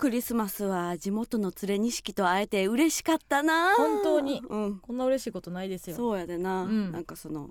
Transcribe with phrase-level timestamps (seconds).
[0.00, 3.74] クリスマスは地元の連れ錦と会えて嬉しかったな。
[3.76, 4.40] 本当に？
[4.48, 4.78] うん。
[4.78, 6.90] こんな嬉しいことないですよそうやでな、うん。
[6.90, 7.50] なんかその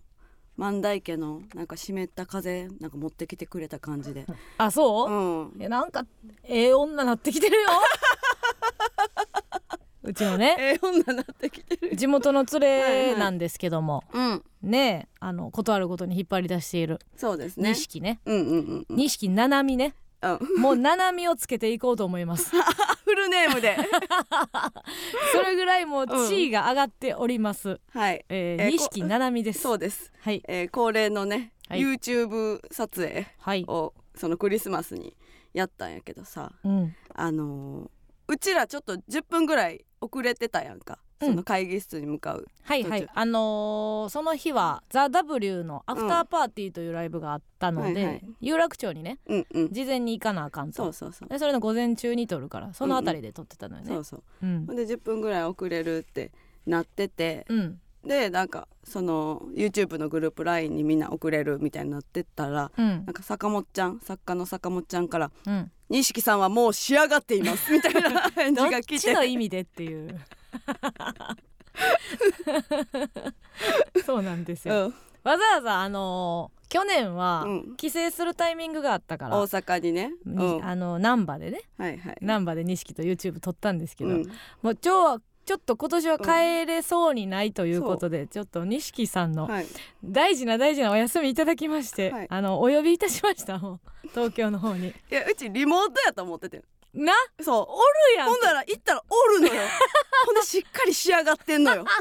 [0.58, 4.26] 万代家のなんか湿った風なんか持ってきてくれた感じで。
[4.58, 5.12] あそう？
[5.12, 5.60] う、ん。
[5.60, 6.08] いやなんか
[6.44, 7.70] ええ女なってきてるよ。
[10.02, 10.56] うちのね。
[10.58, 14.04] ええ女なってきてる地元の連れなんですけども。
[14.12, 14.44] うん。
[14.64, 17.70] ねえあの断るごとに引っ張り出しているそうですね。
[17.70, 18.20] 錦ね。
[18.26, 18.96] うんうんうんうん。
[18.96, 20.62] 錦ななみねうん。
[20.62, 22.52] もうななみをつけていこうと思います。
[23.06, 23.78] フルネームで。
[25.34, 28.26] それぐらいもう地位が上がっております、はい。
[28.30, 29.62] えー、えーこ錦ななみです。
[29.62, 30.44] そうです、はい。
[30.48, 31.80] えー恒例のね、はい。
[31.80, 35.16] YouTube 撮影はい、をそのクリスマスに
[35.54, 37.90] やったんやけどさうん、あのー
[38.28, 43.08] うちらちょっと10分ぐらい遅れてたやんか、うんその会議室に向かうはいはい。
[43.14, 48.26] あのーその日は「ザ・ w のアフターパーティーというライブがあったので、はいはい。
[48.40, 49.70] 有楽町にねうんうん。
[49.72, 50.84] 事前に行かなあかんと。
[50.84, 51.30] そうそうそう。
[51.30, 53.90] でそれの午前中に撮るからそのあたりで撮ってたのよね。
[53.90, 54.24] そうそう。
[54.44, 54.66] うん。
[54.66, 56.32] ほんで10分ぐらい遅れるって
[56.66, 57.82] なっててうん。
[58.06, 62.86] でなんかその YouTube のグループ LINE にみんな遅れるみたいになってったらうん。
[62.86, 69.00] なんか坂本ちゃん作家の坂本ちゃんからうん「錦さんはもう仕上がっています」みたいな返どっ事が来て。
[69.00, 70.18] ちの意味でっていう
[74.06, 74.94] そうなんですよ、うん。
[75.24, 77.76] わざわざあのー去年はうん。
[77.78, 82.18] 帰省するタイミングがあったから、大阪にね、うにん、あの難波でねはいはい。
[82.22, 84.28] 難波で錦と YouTube 撮ったんですけど、うん。
[84.62, 89.66] もう今日ちょっと今年は帰れそうにないということで、ちょっと錦さんのはい。
[90.04, 92.28] 大事な大事なお休みいただきまして、はい。
[92.30, 94.08] あのお呼びいたしましたもう。
[94.10, 94.90] 東京の方に。
[94.90, 96.62] いやうちリモートやと思ってて
[96.94, 97.14] な？
[97.42, 97.66] そう。
[97.70, 97.82] お
[98.14, 98.30] るやん。
[98.30, 99.62] ほんだら行ったらおるのよ。
[100.26, 101.86] ほんでしっかり仕上がってんのよ。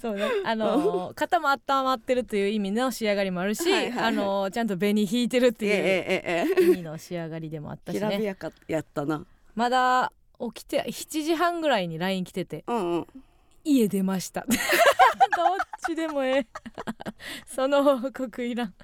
[0.00, 0.24] そうね。
[0.44, 4.04] あのー肩も温まってるという意味の仕上がりもあるし、はいはいはい。
[4.06, 8.00] あのーちゃんと紅引いてるっていう意味の仕上がりでもあっえたしね。
[8.00, 9.24] きらびやかやったな。
[9.54, 10.12] まだ
[10.54, 12.64] 起きて7時半ぐらいに LINE 来てて。
[12.66, 13.06] うんうん
[13.64, 14.46] 家出ました。
[14.48, 16.46] どっちでもええ。
[17.46, 18.74] その報告いらん。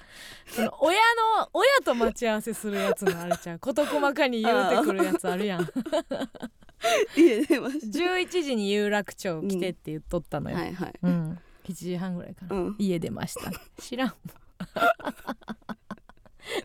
[0.47, 0.99] その親
[1.37, 5.67] の親と待ち合わせするやつのあれちゃう事細かに言うてくるやつあるやん。
[7.15, 10.93] 家出まし11時に有楽町来てって言っとったのよ、たはいはい。
[11.01, 11.39] うん。
[11.65, 12.75] 7時半ぐらいから、うん。
[12.77, 13.51] 家出ました。
[13.81, 14.13] 知らん。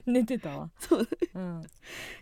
[0.06, 0.70] 寝てたわ。
[0.78, 1.08] そう。
[1.34, 1.62] うん、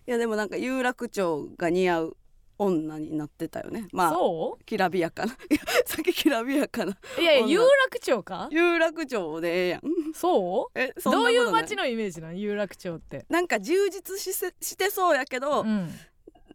[0.06, 2.16] いやでもなんか有楽町が似合う
[2.62, 3.88] 女になってたよね。
[3.92, 5.32] まあそきらびやかな。
[5.86, 6.96] さっききらびやかな。
[7.18, 7.52] ういやいや女。
[7.52, 8.48] 有楽町か？
[8.50, 9.82] 有楽町でええやん。
[10.14, 10.78] そう？
[10.78, 12.38] えどういう街のイメージなん？
[12.38, 13.24] 有楽町って。
[13.30, 15.90] なんか充実しせしてそうやけど、うん。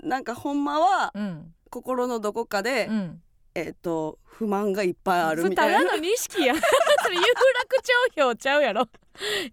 [0.03, 1.51] なんかほんまはうん。
[1.71, 3.21] 心のどこかで、うん
[3.55, 5.77] えっ、と不満がいっぱいあるみたいな。
[5.79, 6.53] ただの錦や
[7.03, 7.31] それ有楽
[8.15, 8.87] 町票ちゃうやろ。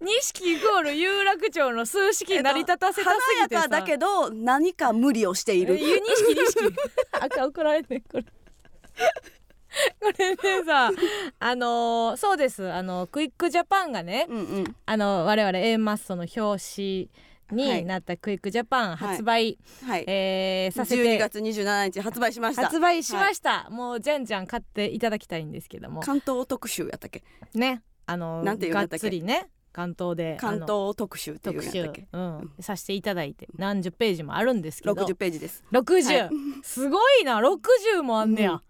[0.00, 5.78] 錦イコール有楽町の数式成り立たせたすぎてさ、華やかだけど何か無理をしている。
[5.78, 6.74] ゆ錦錦
[7.12, 8.28] 赤怒られてんこれこ
[10.18, 10.90] れでさ
[11.38, 12.70] あのーそうです。
[12.70, 14.76] あのクイックジャパンがねうんうん。
[14.84, 17.08] あの我々 A マッソの表紙はい
[17.50, 22.62] になったクイックジャパン発売、はい、えーさせ12て月27日発売しました。
[22.64, 26.00] 発売しました、もうじゃんじゃん買っていただきたいんですけども。
[26.00, 27.22] 関東特集やったっけ？
[27.54, 27.82] ね。
[28.06, 29.48] あのなんていうんがっだっつりね。
[29.72, 31.78] 関東で関東特集っていうん特集。
[31.78, 33.48] やっうん、させていただいて。
[33.56, 34.94] 何十ページもあるんですけど。
[34.94, 35.64] 60ページです。
[35.72, 36.30] 60、はい。
[36.62, 37.40] すごいな。
[37.40, 38.60] 60もあんねや、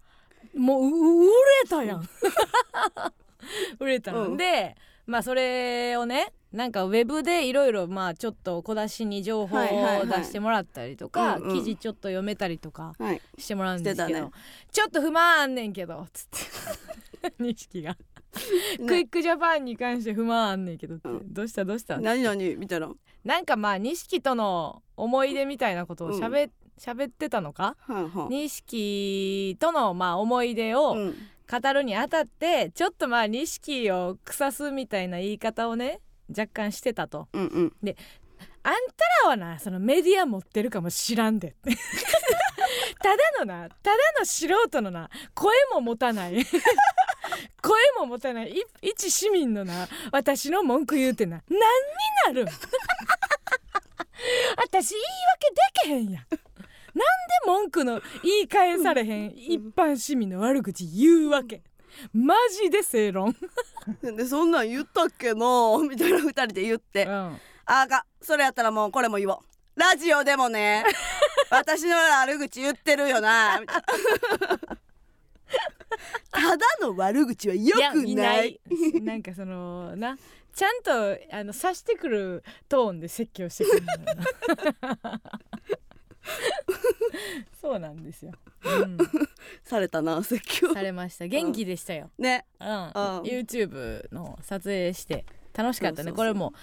[0.55, 1.27] もうう売
[1.63, 2.07] れたやん。
[3.79, 4.37] 売れたの、うん。
[4.37, 11.55] でまあそれをねなんかウェブでいろいろまあちょっと小出しに情報を出してもらったりとか、うんうん。
[11.57, 14.31] 記事ちょっと読めたりとかはいしてもらうんですけど、ね。
[14.71, 17.33] ちょっと不満あんねんけどつって。
[17.43, 17.97] 錦が、
[18.85, 21.33] クイックジャパンに関して不満あんねんけどって、うん。
[21.33, 21.97] どうしたどうした？
[21.97, 22.91] 何何みたいな
[23.23, 27.75] なんかまあ錦との思い出みたいなことをしゃべ、喋ってたのか？
[27.79, 31.15] はんはん錦とのまあ思い出をうん。
[31.51, 35.99] 語るにあたってちょっとまあ錦を腐すみたいな言い方をね
[36.37, 37.27] 若干してたと。
[37.33, 37.73] うんうん。
[38.65, 41.55] あんたらはなそのメディア持ってるかもしらんで。
[43.01, 46.45] ただのなただの素人のな声も持たない。
[47.61, 48.51] 声も持たない。
[48.55, 51.65] い一市民のな私の文句言うてな何に
[52.27, 52.47] なるん？
[54.57, 55.03] 私言い
[55.33, 56.13] 訳でけへんやん。
[56.13, 56.31] なんで
[57.47, 61.61] 文句の言い返されへん一般市民の悪口言うわけ？
[62.13, 63.35] マジで正論、
[64.01, 65.77] でそんなん言ったっけな？
[65.87, 67.11] みたいな二人で言って、うん。
[67.11, 69.37] ああかそれやったらもうこれも言おう。
[69.75, 70.83] ラジオでもね。
[71.49, 73.59] 私の悪口言ってるよな。
[73.59, 73.81] みた
[76.57, 78.59] だの悪口はよくいない。
[78.93, 80.17] やなんかそのな
[80.53, 83.83] ちゃんとあの察してくるトーンで説教してくる
[87.63, 88.31] のよなですよ、
[88.63, 88.97] うん、
[89.63, 90.73] されたな説教。
[90.73, 91.27] されました。
[91.27, 92.45] 元気でしたよ、ね。
[92.59, 92.89] うん、うん。
[93.21, 95.97] YouTube の撮影して楽しかったね。
[95.97, 96.15] そうそうそう。
[96.15, 96.53] これも、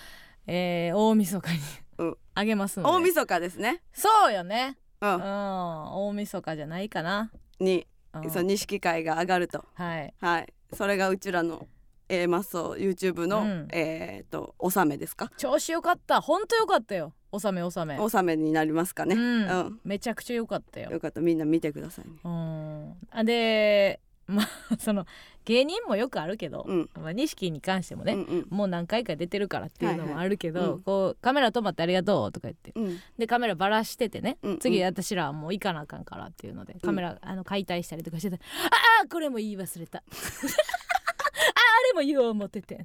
[0.46, 1.58] えー大晦日に
[1.98, 2.16] うん。
[2.34, 2.92] あげますので。
[2.92, 3.82] 大晦日ですね。
[3.92, 4.78] そうよね。
[5.00, 5.12] ううん。
[5.12, 8.30] ん大晦日じゃないかな、にうん。
[8.30, 9.64] そう錦会が上がると。
[9.74, 10.14] はい。
[10.20, 10.52] はい。
[10.72, 11.66] それがうちらの
[12.08, 13.68] A マッソ YouTube の、うん。
[13.72, 15.30] えっ、と納めですか。
[15.36, 16.20] 調子よかった。
[16.20, 18.00] ほんとよかったよ納め納め。
[18.00, 19.46] 納めになりますかね、ううん。
[19.46, 20.90] ん、めちゃくちゃよかったよ。
[20.90, 21.20] よかった。
[21.20, 22.12] みんな見てくださいね。
[22.24, 22.94] うん。
[23.10, 24.00] あで
[24.30, 24.48] まあ
[24.78, 25.06] その
[25.44, 26.90] 芸人もよくあるけど、うん。
[26.94, 28.46] まあ、錦に関してもね、うんうん。
[28.50, 30.76] もう何回か出てるからっていうのもあるけど、はいはい。
[30.76, 30.82] うん。
[30.82, 32.98] こうカメラ止まってありがとうとか言ってうん。
[33.18, 38.68] でカメラばらしててね、うん次私らはもう行かなあかんからっていうのでカメラ、あの解体したりとかしててあ
[39.04, 39.98] あこれも言い忘れた。
[40.02, 42.84] ああれも言おう思ってて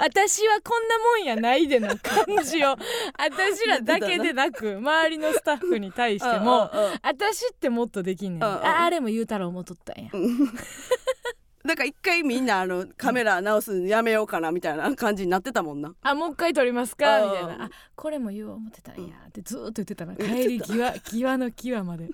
[0.00, 2.76] 私はこんなもんやないでの感じを
[3.16, 6.70] 私らだけでなく周りのスタッフに対しても
[7.02, 10.10] 私ってもっとできんねん、ああれも言うたら思っとったんや、
[11.64, 15.94] だから一回みんなあのカメラ直すのやめようかなみたいな感じになってたもんな。
[16.02, 17.22] あもう一回撮りますか？
[17.22, 17.30] うん。
[17.30, 17.64] みたいな。
[17.66, 20.16] あこれも言おう思ってたんやってずーっと言ってたな。
[20.16, 22.08] 帰り際際の際まで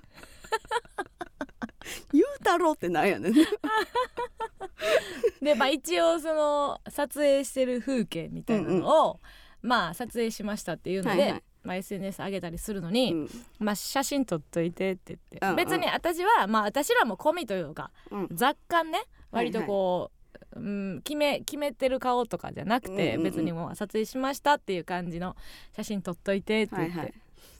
[2.13, 3.33] 言うたろうってなんやねん。
[5.41, 9.19] でまあ一応その撮影してる風景みたいなのを、
[9.61, 11.43] まあ撮影しましたっていうので、はいはい。
[11.63, 13.29] まあ、SNS 上げたりするのに、うん。
[13.59, 15.55] まあ、写真撮っといてって言って、うんうん。
[15.57, 18.29] 別に私はまあ私らも込みというかうん。
[18.31, 20.11] 雑感ね割とこ
[20.55, 23.23] う、うん、決め決めてる顔とかじゃなくて、うんうんうん。
[23.23, 25.35] 別にもう撮影しましたっていう感じの
[25.75, 27.13] 写真撮っといてって言って、はいはい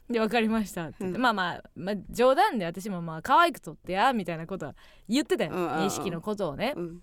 [0.09, 0.87] で分かりました。
[0.87, 1.21] ってうん。
[1.21, 4.75] まあまあ、まあ、冗談で私もまあ可愛く撮ってやみたいなことは
[5.09, 5.51] 言ってたよ。
[5.53, 5.85] うんうんうん。
[5.87, 7.01] 認識のことをね、うん。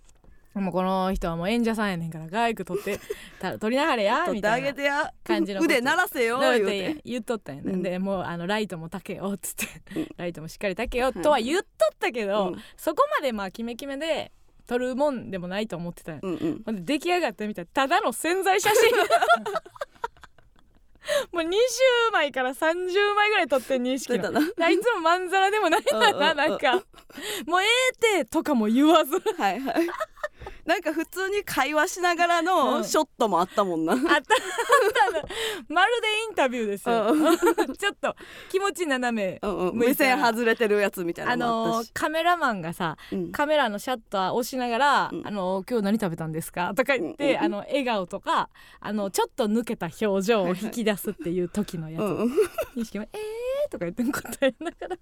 [0.55, 3.01] もうこの人はもう演者さんやねんから可愛く撮って
[3.41, 5.13] た撮りながらやみたいなげてや。
[5.25, 6.65] 感じの腕鳴らせよだって。
[6.65, 7.83] て言っとったんやね、うん。
[7.83, 10.09] でもうあのライトもたけよっつって、うん。
[10.17, 11.69] ライトもしっかりたけよとは言っとっ
[11.99, 12.63] たけど、うん。
[12.77, 14.33] そこまでまあキメキメで
[14.67, 16.13] 撮るもんでもないと思ってた。
[16.13, 16.63] んやうん。
[16.65, 18.91] うん出来上がってみたらただの潜在写真
[21.33, 21.51] もう20
[22.13, 24.31] 枚から30枚ぐらい撮ってん認識の。
[24.31, 26.37] いつもまんざらでもないなん。
[26.37, 26.75] なんか。
[27.47, 27.67] もうえ
[28.17, 29.19] えてとかも言わず。
[29.37, 29.89] はいはい
[30.65, 32.45] なんか普通に会話しながらうん。
[32.47, 34.15] のショットもあったもんな、あった。
[34.15, 35.29] あったの。
[35.69, 38.15] まるでインタビューですよ、う ちょっと
[38.51, 39.41] 気持ち斜め
[39.73, 43.33] 目線外れてるやつみたいあなのもあのーカメラマンがさうん。
[43.33, 45.27] カメラのシャッター押しながら「うん。
[45.27, 48.49] あのー今日何食べたんですか?」とか言って、あの笑顔とか
[48.81, 52.33] あのちょっと抜けた表情を引き出すっていう時のやつ、うんうん。
[52.77, 54.97] 錦も「えー」とか言って答えながら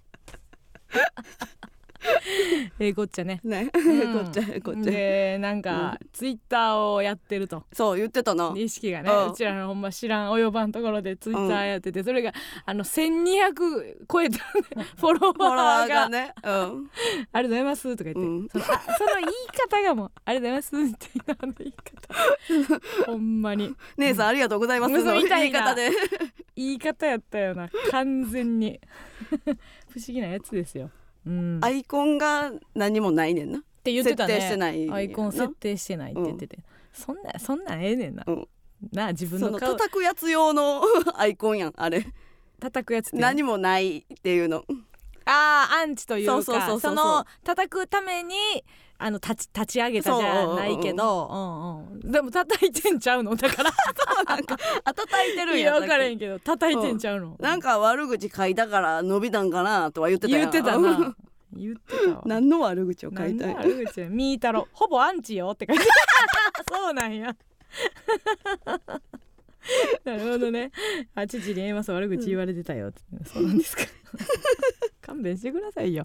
[2.79, 4.13] えー、こっちゃね、ね、うん。
[4.25, 4.91] こっちゃこっちゃ。
[4.91, 7.65] でなんか、ツイッターをやってると。
[7.73, 9.33] そう言ってたな錦がねうん。
[9.33, 12.33] うちらのほんま知らん及ばんところでツイッターやってて、それが
[12.65, 16.09] あの1200超えた、ね、フォロワーが。
[16.09, 16.69] ね、うん、 あり
[17.33, 18.49] がとうございますとか言って、うん。
[18.49, 23.07] そのあその言い方がもうありがとうございますっていの言い方。
[23.07, 23.75] ほんまに。
[23.97, 24.95] 姉さんありがとうございます。
[24.95, 25.05] うん。
[25.05, 25.91] の言い方で。
[26.57, 27.69] 言い方やったよな。
[27.91, 28.81] 完全に。
[29.93, 30.91] 不思議なやつですよ。
[31.27, 33.63] うん、っアイコンが何もないねんな。
[33.85, 34.35] て言ってたね。
[34.35, 36.59] 設定してないアイコン設定してないって言ってて、
[36.93, 38.49] そんなそんなんええねんな、うん
[38.93, 40.83] なあ自分そのの顔叩くやつ用の
[41.15, 42.07] アイコンやんあれ。
[42.61, 43.43] 叩くやつ何？
[43.43, 44.65] もないっていうの。
[45.25, 48.35] ああアンチというかその叩くために
[49.05, 51.27] あの立ち立ち上げたじゃないけど。
[51.31, 51.35] う
[51.95, 53.35] んうんでも叩いてんちゃうの？
[53.37, 53.71] だから。
[54.85, 56.39] あ叩いてるんいやや分からへんけど。
[56.39, 61.15] 叩いてんちゃうの、なんか悪口書いたから伸びたんかなとは言ってた言ってたな。
[61.55, 62.23] 言ってたわ。
[62.27, 63.57] 何の悪口を書いたんや？
[63.57, 64.01] 悪口？
[64.01, 65.85] やみーたろほぼアンチよって書いて
[66.71, 67.35] そうなんや。
[70.05, 70.71] なるほどね。
[71.15, 73.85] あ父に A マス悪口言われてたよって、そうなんですか。
[75.01, 76.05] 勘弁してくださいよ。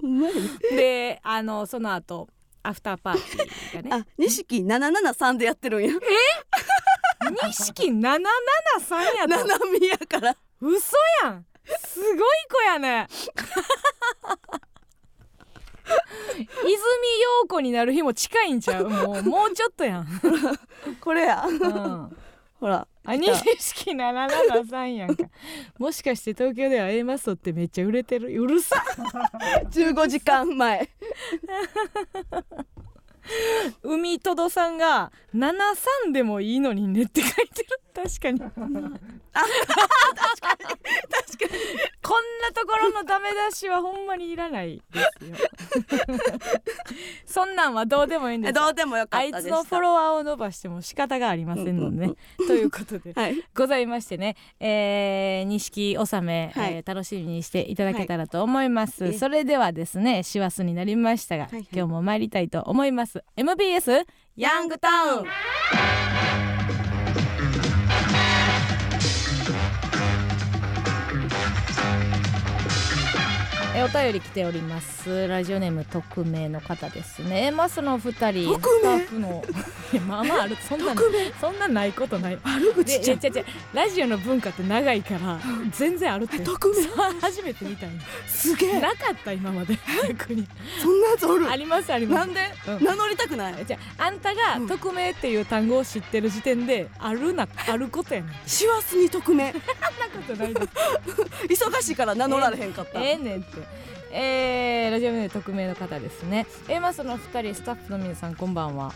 [0.71, 2.27] であのその後
[2.67, 4.03] アフターパーティーがね。
[4.03, 5.93] あ錦773でやってるんや。
[7.45, 9.47] 錦773やと？
[9.47, 10.35] 七海やから。
[10.59, 11.45] 嘘やん。
[11.85, 12.17] すごい
[12.49, 13.07] 子やね。
[16.59, 16.73] 泉
[17.41, 18.89] 陽子になる日も近いんちゃう？
[18.89, 20.07] もうもうちょっとやん、
[20.99, 21.45] これや。
[21.47, 22.17] うん、
[22.59, 23.31] ほらあ錦
[23.91, 25.23] 773やんか。
[25.79, 28.27] もしかして東京では A マストってめっちゃ売れてる？
[28.37, 28.83] うるさ。
[29.71, 30.89] 15時間前。
[33.83, 37.79] 海とどさんが73でもいいのにねって書いてる。
[37.93, 38.41] 確かに
[39.37, 41.61] 確かに。
[42.01, 45.37] こんなところのダメ出しはほんまにいらないですよ。
[47.25, 48.49] そんなんはどうでもいいんです。
[48.49, 52.07] えどうでもよかあいつのフォロワーを伸ばしても仕方がありませんので。
[52.07, 53.13] ね、うんということで。
[53.13, 53.43] はい。
[53.53, 56.73] ございましてね、えー、錦納め、はい。
[56.75, 61.67] えー楽しみにしていただけたらと思います、はいそれではですね師走になりましたが、はいはい。
[61.71, 63.23] 今日も参りたいと思います。
[63.35, 65.25] MBS ヤングタウン
[73.77, 75.27] えお便り来ております。
[75.27, 77.51] ラジオネーム匿名の方ですね。
[77.51, 78.51] マスの二人。
[78.51, 79.43] 匿スタ名ッフの
[79.86, 80.93] いやまあまああるそんな
[81.39, 82.37] そんなないことない。
[82.43, 83.17] 悪で口ちゃん。
[83.17, 85.39] いや違う違うラジオの文化って長いから
[85.71, 86.37] 全然あるって。
[87.21, 88.79] 初めて見たんよすげえ。
[88.79, 89.77] なかった今まで。
[90.07, 90.47] 逆に。
[90.81, 91.49] そんなやつおる？
[91.49, 92.27] ありますあります。
[92.27, 92.41] なんで？
[92.67, 92.83] うん。
[92.85, 93.65] 名乗りたくない？
[93.65, 94.67] じゃああんたがうん。
[94.67, 98.33] 匿名っていう単語を知ってる時点であるなあることやねん。
[98.45, 99.53] 師走に匿名。
[99.53, 99.59] な
[100.13, 100.61] ことないで
[101.47, 101.63] す。
[101.65, 103.01] 忙しいから名乗られへんかった。
[103.01, 103.57] ええねんって
[104.11, 106.45] えー、ラジオネーム匿名の方ですね。
[106.67, 108.93] A マスの2人スタッフの皆さんこんばんは。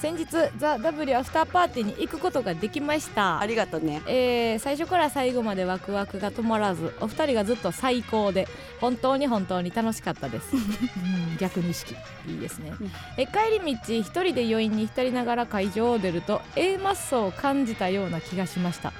[0.00, 0.26] 先日
[0.58, 3.40] ザ・ W アフターパーティーに行くことができました。
[3.40, 4.02] ありがとうね。
[4.06, 8.48] えー最初から最後までワクワクが止まらずお二人がずっと最高で
[8.80, 11.94] 本当に本当に楽しかったです、うん、逆に意識。
[12.26, 12.90] いいですね、うん。
[13.16, 18.92] え帰り道一人で余韻に浸りながら会場を出ると A マッソを感じたような気がしました。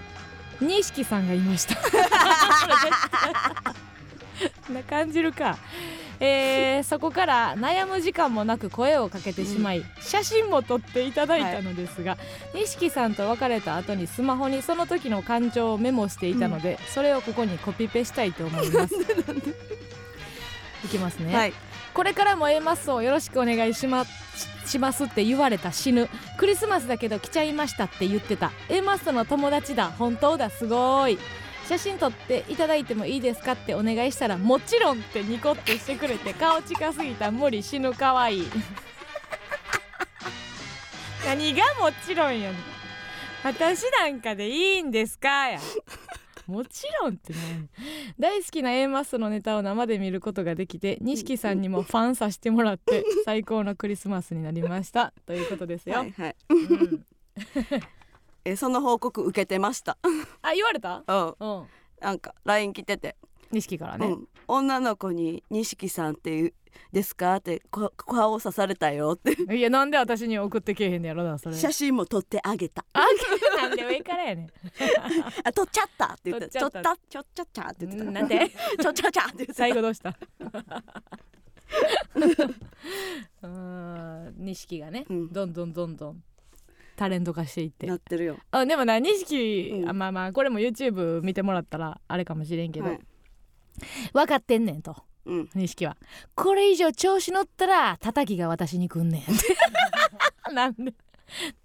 [0.60, 1.76] 錦さんがいました
[4.70, 5.58] な感じるか。
[6.20, 12.16] えーそこから悩む時間もなく声をかけてしまい、写真も撮っていただいたのですが、
[12.54, 18.94] 錦さんと別れた後にスマホにその時の感情をメモしていたので、それをここにコピペしたいと思います。
[20.84, 21.52] いきますね、はい。
[21.94, 24.04] これからも A マッソをよろしくお願いしま
[24.66, 26.08] しますって言われた死ぬ。
[26.36, 28.52] クリスマスだけど来ちゃいましたって言ってた。
[28.68, 29.90] A マッソの友達だ。
[29.90, 30.50] 本当だ。
[30.50, 31.18] すごい
[31.68, 38.40] 写真撮っていただいてもいいですかってお願いしたらもちろんってニコってしてくれて顔近すぎた無理死ぬかわい。
[38.40, 38.44] い
[41.24, 42.60] 何がもちろんやねん。
[43.42, 45.58] 私なんかでいいんですかや。
[46.46, 47.38] もちろんってね
[48.18, 55.14] 大好きな A マスのネタを生で見ることができて錦さんにもファンさせてもらって最高のクリスマスになりました。
[55.24, 56.36] ということですよ、はいはい。
[56.50, 57.06] うん
[58.44, 59.96] えその報告受けてました。
[60.42, 61.02] あ言われた？
[61.06, 61.34] うん。
[61.40, 61.66] うん。
[62.00, 63.16] なんか LINE 来てて。
[63.50, 66.54] 錦からね、うん、女の子に「錦さんっていう
[66.92, 69.32] ですか?」ってこ顔を刺されたよって。
[69.54, 71.56] いやなんで私に送ってけえへんのやろなそれ。
[71.56, 72.84] 写真も撮ってあげた。
[72.94, 73.04] あ
[73.62, 74.50] なんで上からやねん。
[75.44, 76.96] あ撮っちゃったって言って撮っちゃった。
[77.08, 78.10] ちょっちゃっちゃって言ってた。
[78.10, 78.50] なんで？
[78.82, 79.54] ちょっちゃっちゃって言ってた。
[79.54, 80.08] 最後どうした？
[83.42, 83.46] うー
[84.30, 85.32] ん錦がね、うん。
[85.32, 86.22] どんどんどんどん
[86.96, 87.86] タレント化していって。
[87.86, 88.38] なってるよ。
[88.50, 89.88] あでもな錦、うん。
[89.88, 93.00] あまあまあこれも YouTube 見てもらったらあれかもしれんけど、はい。
[94.12, 94.96] 分かってんねんと。
[95.26, 95.50] うん。
[95.54, 95.96] 錦は。
[96.34, 99.20] これ以上調子乗ったら叩きが私に来んねん。
[99.22, 99.24] っ
[100.48, 100.92] てなんで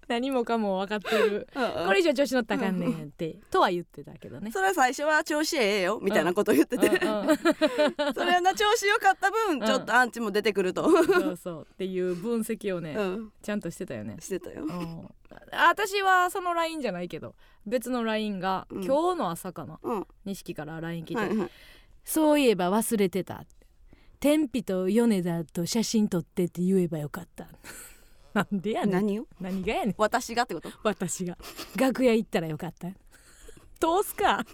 [0.08, 1.46] 何もかも分かってる。
[1.54, 4.50] これ以上調子乗ったらあかんねんってとは言ってたけどね。
[4.50, 7.36] それは最初は調子ええよみたいなこと言ってて、うんうん。
[8.14, 9.60] それはな調子良かった分ん。
[9.60, 11.66] ちょっとアンチも出てくると、そうそう。
[11.72, 14.16] っていう分析をね、うん、ちゃんとしてたよね。
[14.20, 14.64] してたよ。
[14.64, 14.70] うん。
[14.72, 15.08] あ
[15.52, 17.34] 私はその LINE じゃないけど
[17.66, 18.84] 別の LINE が、うん。
[18.84, 19.78] 今日の朝かな？
[19.82, 20.06] うん。
[20.24, 21.50] 錦から LINE 来て、はいはい。
[22.04, 23.44] そういえば忘れてた。
[24.18, 27.48] 天日と米田と写真撮ってって言えばよかった。
[28.34, 28.90] なんでやねん。
[28.92, 29.26] 何を？
[29.40, 29.94] 何がやねん。
[29.96, 30.70] 私がってこと？
[30.82, 31.38] 私が。
[31.76, 32.88] 楽屋行ったらよかった。
[32.88, 34.44] 通すか。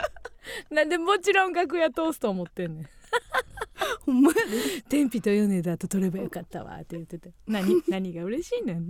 [0.70, 2.88] なんでもちろん楽屋通すと思ってんねん。
[4.06, 4.82] ほんまやね。
[4.88, 7.32] 天日と米田と撮ればよかったわって言ってて。
[7.46, 7.82] 何？
[7.88, 8.88] 何が嬉しいねん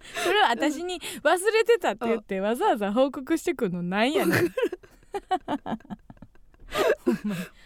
[0.24, 4.54] それは私に忘れてたって言ってわざわざ報告してくんのなんやねん。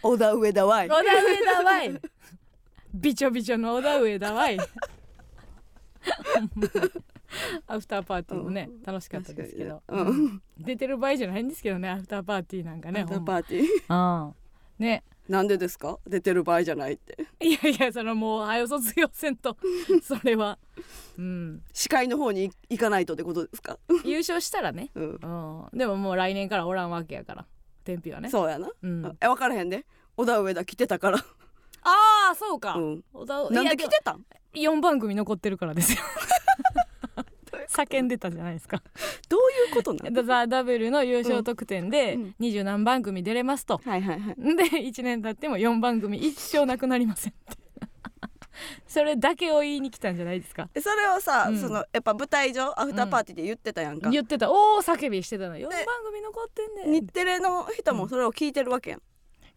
[0.01, 2.01] 小田上田ワイ小田上田わい。
[2.93, 4.57] びちょびちょの小田上田わい。
[7.67, 10.41] アフターパーティーもね、楽しかったですけど、うん。
[10.57, 14.25] 出てる場合じゃないんですけどねアフターパーティーなんかねアフターパーティー。
[14.27, 14.35] うん。
[14.79, 15.03] ね。
[15.27, 15.97] なんでですか？
[16.07, 17.17] 出てる場合じゃないって。
[17.39, 19.57] いやいやそのもう早卒業せんと。
[20.03, 20.57] それは
[21.17, 21.61] うん。
[21.73, 23.77] 司会の方に行かないとってことですか？
[24.03, 25.19] 優勝したらね、うん。
[25.71, 27.45] うん、でももう来年からおらんわけやから。
[27.83, 28.29] 天日はね。
[28.29, 29.85] そうやな、うん、あえ分からへんで。
[30.17, 31.17] 小田上田来てたから。
[31.83, 33.03] あーそうか、うん。
[33.13, 35.99] 小田なんで来てたん？4番組残ってるからですよ。
[37.67, 38.81] 叫んでたじゃないですか。
[39.27, 42.35] どういうことなのザ・ダブルの優勝特典でうん。
[42.39, 44.35] 二十何番組出れますと、はいはいはい。
[44.55, 47.57] で1年経っても4番組一生なくなりませんって
[48.87, 50.69] それだけを言いに来たんじゃないですか？
[50.73, 51.59] えそれをさ、うん。
[51.59, 55.71] そのやっぱ舞台上アフターパーティーで言ってたやんか、言ってた大叫びしてたの4番
[56.05, 59.01] 組残ってんねん日テレの人もそれを聞いてるわけやん、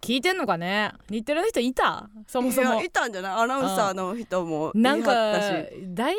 [0.00, 0.92] 聞いてんのかね？
[1.10, 2.08] 日テレの人いた？
[2.26, 2.74] そもそも。
[2.74, 3.32] いやいたんじゃない？
[3.42, 5.48] アナウンサーの人もなんかし。
[5.94, 6.14] だい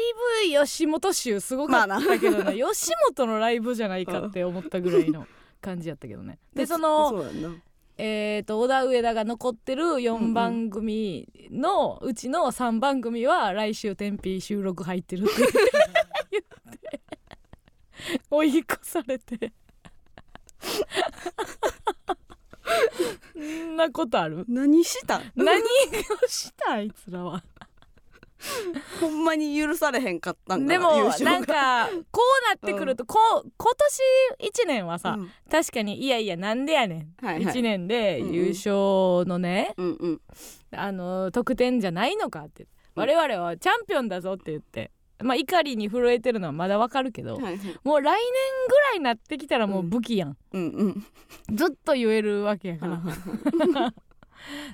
[0.54, 5.26] ぶ吉本集すごかったけどな、 吉本のライブじゃないかって思ったぐらいの
[5.62, 6.40] 感じやったけどね。
[6.54, 7.50] でそのそうやんな
[8.01, 15.32] えー、と小田上田が残ってる4番組のうちの3番組は来週天日収録入ってるって
[16.32, 16.46] 言っ
[16.79, 17.01] て
[18.32, 19.51] 追い越されて。
[23.34, 24.46] そんなことある？
[24.48, 25.63] 何した何を
[26.27, 27.44] したあいつらは
[29.00, 33.72] ほんまに許されへんかったんかでもなんかこうなってくると、こう今
[34.40, 35.32] 年1年はさ、うん。
[35.50, 37.54] 確かにいやいやなんでやねん、はいはい。
[37.54, 38.34] 1年でうんうん。
[38.34, 40.22] 優勝のね、うんうん。
[40.72, 42.68] あの得点じゃないのかって。
[42.96, 44.92] 我々はチャンピオンだぞって言って。
[45.22, 47.58] まあ怒りに震えてるのはまだわかるけど、はいはい。
[47.84, 48.22] もう来年
[48.70, 51.06] ぐらいになってきたらもう武器やん、うんうん。
[51.56, 53.02] ずっと言えるわけやから、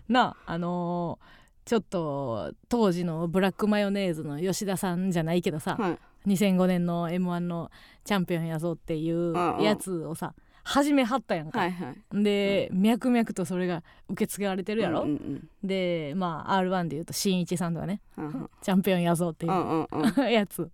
[0.08, 5.90] なああのーちょっと当時のブラックマヨネーズの吉田さんじゃないけどさ、は
[6.26, 6.30] い。
[6.30, 7.70] 2005年の m 1の
[8.04, 12.24] チャンピオンやぞっていううんうんやつをさ始めはったやんか、はいはい。
[12.24, 18.02] で、脈々とそれが受け継がれてるやろ、うんうんでまあ r 1でいうと新一さんとかね。
[18.18, 18.50] うんうん。
[18.62, 20.26] チャンピオンやぞっていううんうんうん。
[20.32, 20.70] やつ。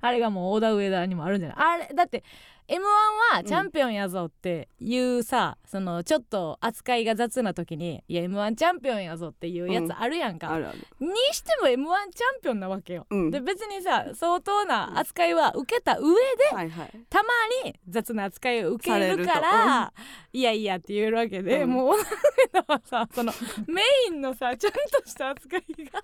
[0.00, 1.56] あれがもう小田上田にもあるんじゃない？
[1.58, 2.22] あれだって
[2.70, 2.84] m
[3.32, 10.78] 1はチャンピオンやぞっていうさ、そのちょっと扱いが雑な時にいや m 1チャンピオンやぞっていうやつあるやんか、あるある。
[11.00, 13.30] にしても m 1チャンピオンなわけよ、うん。
[13.30, 16.14] で別にさ相当な扱いは受けた上
[16.50, 16.90] ではいはい。
[17.08, 17.28] たま
[17.64, 19.92] に雑な扱いを受けるから、
[20.34, 21.70] いやいやって言えるわけで、うん。
[21.70, 23.32] もう小田上田はさその
[23.66, 26.02] メインのさちゃんとした扱いが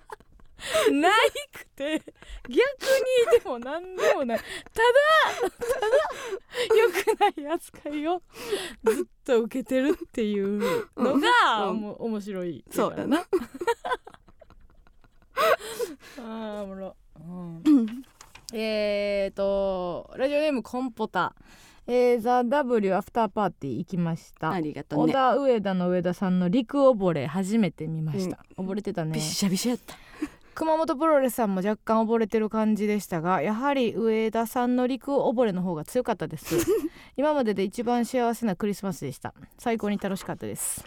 [0.91, 1.11] ない
[1.53, 2.01] くて
[2.47, 2.59] 逆に
[3.43, 4.37] でも何でもない。
[4.37, 5.87] ただただ
[6.75, 8.21] 良くない扱いを
[8.83, 13.25] ずっと受けてるっていうのが、面白いそうやな。
[16.19, 17.21] あーおもろ、う
[17.71, 18.03] ん、
[18.53, 21.35] えーとラジオネームコンポタ。
[21.87, 25.13] えー、ザ・ W アフターパーティー行きました、ありがとうね。
[25.13, 29.11] 小田上田の上田さんの陸溺れ初めて見ました、溺れてたね。
[29.11, 29.95] びっしゃびしゃやった
[30.55, 36.55] 熊本プロレスさんも若干溺れてる感じでしたがやはり上田さんの陸溺れの方が強かったです。
[37.17, 39.33] 今までで一番幸せなクリスマスでした。
[39.57, 40.85] 最高に楽しかったです。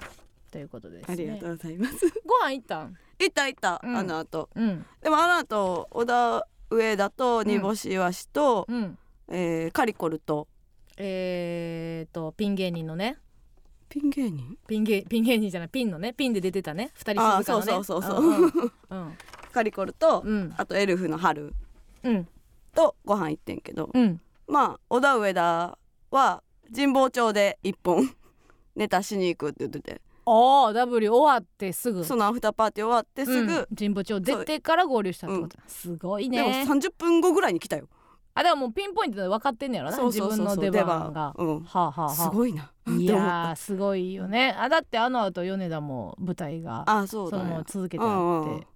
[0.51, 1.97] ということです、ね、ありがとうございます。
[2.25, 2.97] ご飯行ったん？
[3.19, 3.79] いったいった。
[3.85, 3.95] うん。
[3.95, 4.49] あの後。
[4.55, 4.87] うん。
[5.03, 8.99] でもあの後小田上田と煮干しイワシとうん。
[9.29, 10.49] えーカリコルと。
[10.97, 13.19] えーとピン芸人のね。
[13.91, 14.59] ピン芸人？
[14.67, 15.69] ピン芸ピン芸人じゃない。
[15.69, 16.15] ピンのね。
[16.15, 16.91] ピンで出てたね。
[16.95, 17.45] 二人静かのね。
[17.45, 18.45] そうそうそうそうん。
[18.45, 19.19] うん
[19.53, 20.55] カリコルとうん。
[20.57, 21.55] あとエルフの春
[22.03, 22.29] うん。
[22.75, 24.21] とご飯行ってんけどうん。
[24.47, 25.79] まあ小田上田
[26.11, 26.43] は
[26.75, 28.11] 神保町で一本
[28.77, 30.01] ネタしに行くって言ってて。
[30.31, 32.05] ああ W 終わってすぐ。
[32.05, 33.67] そのアフターパーティー終わってすぐ、うん。
[33.77, 35.57] 神保町出てから合流したってこと。
[35.57, 37.89] だすごいでもね30分後ぐらいに来たよ。
[38.35, 41.35] あでももうピンポイントで分かってんねやろな自分の出番が。
[41.37, 42.15] うんはあはあはあ。
[42.15, 42.71] すごいな。
[42.87, 44.55] いやーすごいよね。
[44.57, 48.67] あだってあの後米田も舞台があそうその続けてあって、うんうん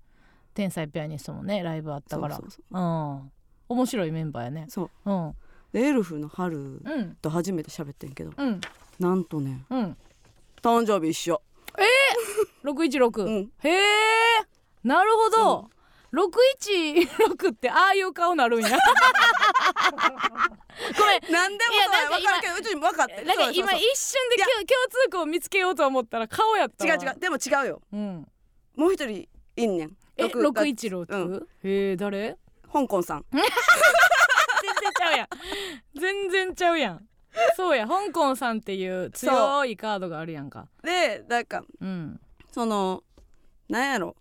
[0.55, 2.37] 天才ピアニストもねライブあったから。
[2.37, 3.33] そうん。
[3.69, 4.67] 面白いメンバーやね。
[4.69, 5.11] そう。
[5.11, 5.35] うん。
[5.73, 7.17] でエルフの春うん。
[7.23, 8.61] と初めて喋ってんけどうん。
[8.99, 9.97] なんとねうん。
[10.63, 11.43] 誕生日一緒。
[12.65, 13.53] 616、うん。
[13.63, 13.81] へえ
[14.85, 15.71] なるほど、
[16.13, 18.69] 616ってああいう顔なるんや。
[20.99, 21.33] ごめん。
[21.33, 26.95] なんでもそう分かるけどうち分かって今一瞬で共共通項を見つけようと思ったら顔やったわ。
[26.95, 27.19] 違う違う。
[27.19, 27.81] でも違うよ。
[27.93, 28.27] うん、
[28.77, 31.49] もう一人いんねんえ六が616、う？
[31.65, 32.37] へえ誰？
[32.73, 33.25] 香港さん。
[33.33, 33.51] 全然
[34.97, 35.29] ちゃうやん。
[35.99, 37.07] 全然ちゃうやん。
[37.57, 40.69] そうや香港さんっていう強いカードがあるやんか。
[40.83, 42.21] でなんかうん。
[42.51, 43.03] その
[43.69, 44.17] なんやろ。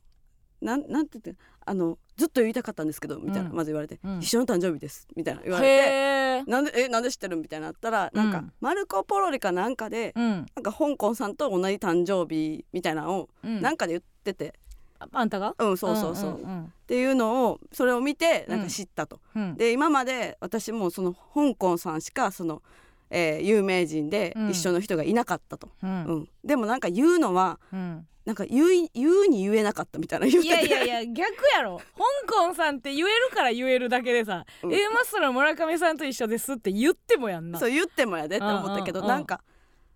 [0.62, 3.56] なんなんて言ってあのずっと言いたかったんですけどみたいな、うん。
[3.56, 4.20] まず言われて、うん。
[4.20, 6.44] 一緒の誕生日ですみたいな言われて。
[6.50, 8.54] なんでえなんで知ってるみたいななったらなんか、うん。
[8.62, 10.30] マルコ・ポロリかなんかで、うん。
[10.30, 13.62] なんか香港さんと同じ誕生日みたいなのをうん。
[13.62, 14.54] なんかで言ってて、
[15.02, 15.56] ああんたが？
[15.58, 19.20] うん、そうそうそう、っんんていうのをそれを見てなんか知ったと。
[19.36, 19.56] うん。
[19.56, 22.62] で今まで私もその香港さんしかその、
[23.10, 24.50] えー有名人でうん。
[24.50, 25.94] 一緒の人がいなかったと、ううん。
[26.22, 28.08] んでもなんか言うのはうん。
[28.24, 31.82] なんか言う言うに言えなかったみたいな言ってていやいやいや逆やろ。
[32.28, 34.74] 香港さんって言えるから言えるだけでさ、うん。
[34.74, 37.58] A マストの村上さんと一緒ですって言ってもやんな。
[37.58, 39.08] そう言ってもやでって思ったけど、ううん。
[39.10, 39.42] なんか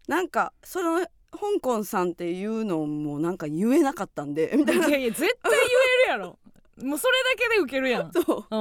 [0.08, 4.88] なんかその香港さんっていうのもなんか言えなかったんでみたいな。
[4.88, 6.38] いやいや絶対言えるやろ。
[6.84, 8.12] もうそれだけでウケるやん。
[8.12, 8.56] そう。
[8.56, 8.58] う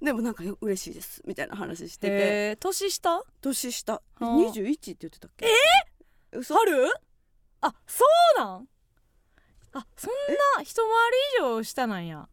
[0.00, 0.04] ん。
[0.04, 2.56] でもなんか嬉しいですみたいな話してて。
[2.60, 3.22] 年下？
[3.40, 4.02] 年下。
[4.20, 4.36] うん。
[4.46, 5.46] 21って言ってたっけ？
[5.46, 5.50] え
[6.38, 6.54] 嘘。
[6.54, 6.86] 春？
[7.60, 8.04] ああそ
[8.36, 8.68] うなん？
[9.72, 10.12] あそん
[10.56, 12.28] な一回り以上下なんや。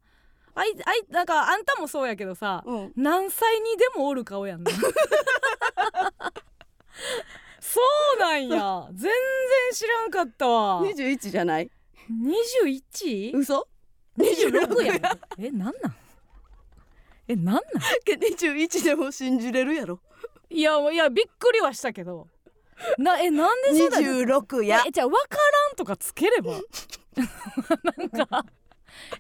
[0.56, 2.94] あいあいなんかあんたもそうやけどさうん。
[2.96, 4.72] 何歳にでもおる顔やんな
[7.74, 7.82] そ
[8.18, 8.88] うなんや。
[8.94, 9.12] 全然
[9.74, 10.82] 知らんかったわ。
[10.82, 11.72] 21じゃない
[12.12, 13.68] ？21?26 嘘？
[14.18, 15.00] やん。
[15.40, 15.96] えなんなん？
[17.28, 17.64] えなんなん
[18.06, 20.00] ？21でも信じれるやろ。
[20.50, 22.28] いやいやびっくりはしたけど。
[22.98, 24.84] なえなんでそうだ26や。
[24.86, 25.38] えじゃあ分か
[25.70, 26.52] らんとかつければ。
[27.98, 28.46] なんか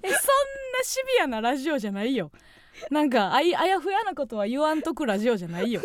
[0.03, 2.31] えそんなシビアなラジオじゃないよ。
[2.89, 5.81] なんかあいあやふやなことは言わんとくラジオじゃないよ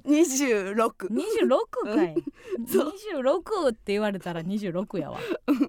[0.00, 2.14] 26 26かい。
[2.66, 2.92] そう。
[3.24, 5.18] 26って言われたら26やわ。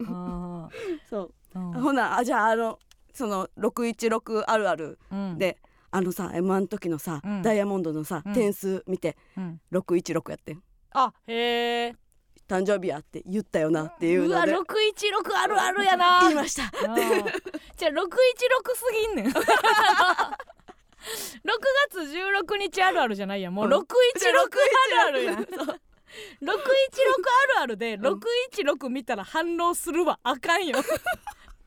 [0.08, 0.70] あ
[1.10, 1.60] そう。
[1.80, 2.80] ほなあじゃああの
[3.14, 5.00] その616あるある。
[5.12, 5.38] うん。
[5.38, 5.58] で
[5.92, 7.42] あのさ M1 の時のさ、うん。
[7.42, 8.34] ダイヤモンドのさ、うん。
[8.34, 9.62] 点数見てうん。
[9.72, 10.62] 616やってん。
[10.92, 11.96] あへえ
[12.48, 14.62] 誕生日やって言ったよなっていううわので616
[15.36, 16.20] あるあるやな。
[16.22, 16.64] 言いました。
[16.72, 17.96] じゃあ616
[18.76, 18.84] す
[19.16, 19.32] ぎんねん。
[19.32, 19.42] 6
[21.44, 23.50] 月16日あるあるじゃないや。
[23.50, 23.72] んもううん。
[23.74, 25.36] 616あるあるやん。
[25.46, 25.80] 616ある。
[27.62, 28.02] あるでん。
[28.02, 30.78] 616見たら反応するはあかんよ。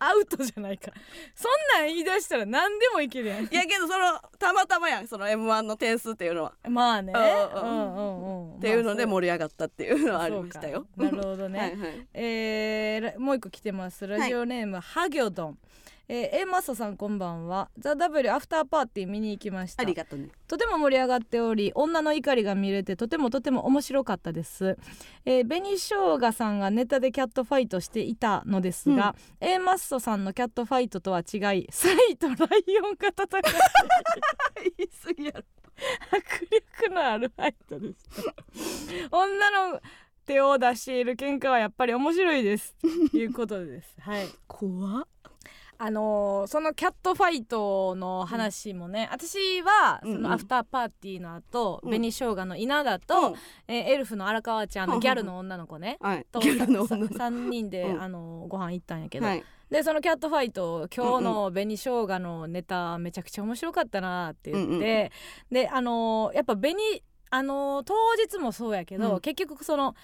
[0.00, 0.92] アウトじゃないか
[1.34, 3.46] そんなん言い出したら何でもいけるやん。
[3.46, 6.52] いやけどそのたまたまやんその M1 の点数っていうのは。
[6.68, 7.12] まあね。
[7.12, 7.66] うんううん。
[7.66, 10.86] んうんうんっていうのでまあ盛り上がったっていうのはありましたよ。
[10.96, 12.06] なるほどね、はいはい。
[12.14, 14.06] えーらもう一個来てます。
[14.06, 15.58] ラジオネーム、ハギョドン
[16.10, 17.68] えー、A マッソさんこんばんは。
[17.78, 19.82] ザ・ W アフターパーティー見に行きました。
[19.82, 20.28] ありがとうね。
[20.46, 24.78] とても盛り上がっており女の怒りが見れてとてもとても面白かったです、
[25.26, 32.36] えー、紅生姜さんがネタでキャットファイトしていたのですが、A マッソさんのキャットファイトとは違いサイとライ
[32.82, 33.42] オンが戦う
[34.78, 35.42] 言い過ぎやろ。
[36.10, 38.08] 迫力のあるファイトです
[39.12, 39.80] 女の
[40.28, 42.76] 手を出している喧嘩はやっぱり面白いです。
[43.10, 43.96] ということです。
[44.00, 44.26] はい。
[44.46, 45.06] 怖っ。
[45.80, 50.22] あのーそのキャットファイトの話もね、私はそうんうん。
[50.22, 51.90] のアフターパーティーの後、うん。
[51.90, 53.36] 紅生姜の稲田と、
[53.68, 56.26] えーエルフの荒川ちゃんのギャルの女の子ね、はい。
[56.32, 57.14] とギャルのさ女の子。
[57.14, 58.02] 3人で、うん。
[58.02, 59.44] あのーご飯行ったんやけど、はい。
[59.70, 66.74] でそのキャットファイト今日の紅生姜のネタめちゃくちゃ面白かったなって言って、うんうんであのーやっぱ紅
[67.30, 69.20] あのー当日もそうやけど、うん。
[69.20, 69.94] 結局その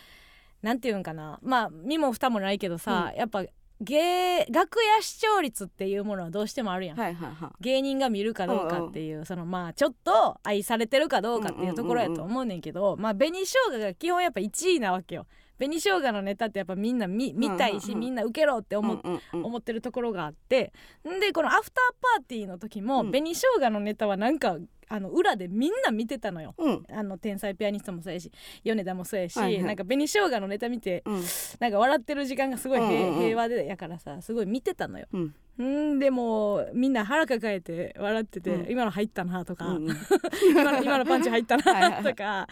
[0.63, 1.39] なんていうんかな。
[1.43, 3.45] まあ身も蓋もないけどさ、やっぱ
[3.81, 6.99] 芸楽屋視聴率っていうものはどうしてもあるやん。
[6.99, 15.27] はいはいは芸人が見るかどうかっていう、そのまあちょっと愛されてるかどうかっていうところやと思うねんけど、まあ紅生姜が基本やっぱ1位なわけよ。
[15.59, 17.95] 紅生姜のネタってやっぱみんな見見たいし、うんうん。
[17.95, 18.79] うんみんな受けろってい。
[18.79, 19.45] 思っうんうんうん。
[19.47, 20.73] 思ってるところがあって。
[21.09, 23.11] んでこのアフターパーティーの時も、うん。
[23.11, 24.57] 紅生姜のネタはなんか
[24.88, 26.55] あの裏でみんな見てたのよ。
[26.59, 26.85] うん。
[26.90, 28.31] あの天才ピアニストもそうやし
[28.62, 29.64] 米田もそうやし、はいはい。
[29.64, 31.23] なんか紅生姜のネタ見てうん。
[31.61, 33.25] なんか笑ってる時間がすごい平,、うんうんうん。
[33.25, 35.07] 平和でやからさすごい見てたのよ。
[35.12, 35.94] うん。
[35.94, 38.70] んでもうみんな腹抱えて笑ってて、うん。
[38.70, 39.97] 今の入ったなとか、うんうん。
[40.51, 42.49] 今の今のパンチ入ったないとか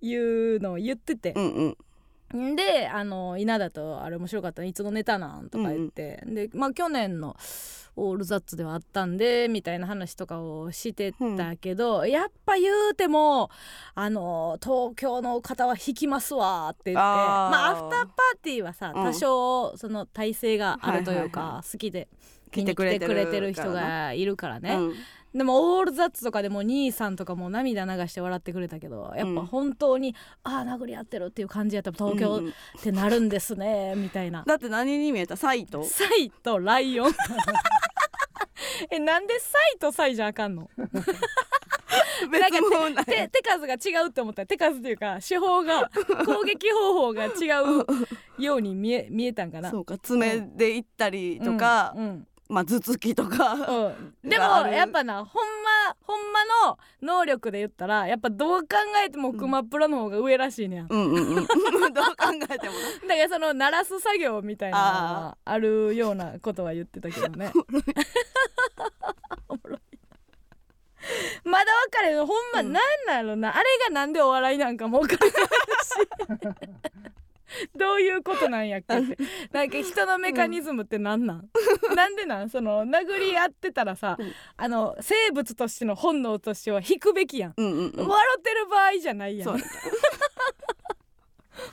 [0.00, 1.32] いうのを言ってて。
[1.34, 1.76] う、んうんん
[2.56, 7.36] であの稲田とあれ面白かったねいつのネタなんとか言って、でまあ去年の
[7.94, 13.50] オールザッツではあったんでみたいな話とかをしてたけど、やっぱ言うても
[13.94, 19.04] あの東京の方は引きますわって言ってまあアフターパーティーはさうん。
[19.04, 22.08] 多少その体制があるというか、好きで
[22.56, 24.74] 見に来てくれてるくれてる人がいるからね。
[24.74, 24.94] うん
[25.34, 29.46] でもオールザッツとかでも兄さんとかも涙流して笑ってくれたけどやっぱうん。
[29.46, 30.14] 本当に、
[30.44, 34.44] ああ殴り合ってるっていう感じやったら東京うんうんってなるんですねみたいな。
[34.46, 35.36] だって何に見えた？
[35.36, 37.12] サイとサイとライオン。
[38.90, 40.68] えなんでサイとサイじゃあかんの？
[42.30, 44.42] 別もない手手数が違うって思った。
[44.42, 45.90] ら手数っていうか手法が
[46.24, 47.28] 攻撃方法が違
[48.38, 49.70] うように見え見えたんかな。
[49.70, 55.44] そうか爪で行ったりとか、うんうんまあ頭突きとか、うん、でもやっぱなほん
[55.86, 58.66] まほんまの能力で言ったらやっぱどう考
[59.06, 61.46] えてもクマプロの方が上らしいねや、ん、うんうんうん。
[61.94, 62.90] どう考えてもな。
[63.08, 67.50] だからその鳴らす作業みたいなのがあるようなことは言ってたけどね。
[69.48, 69.80] おもろい。
[71.44, 72.72] まだ分かれんほんま、うん。
[72.72, 73.56] なんなんやろな。
[73.56, 75.38] あれがなんでお笑いなんかも分かんないし
[77.76, 79.16] どういうことなんやっけって。
[79.52, 81.26] なんか人のメカニズムってなん？
[81.26, 81.48] なん、
[81.94, 82.50] なんでなん？
[82.50, 84.32] その殴り合ってたらさ、うん。
[84.56, 88.08] あの生物としての本能としては引くべきやん、うんうんうん。
[88.08, 89.48] 笑ってる場合じゃないやん。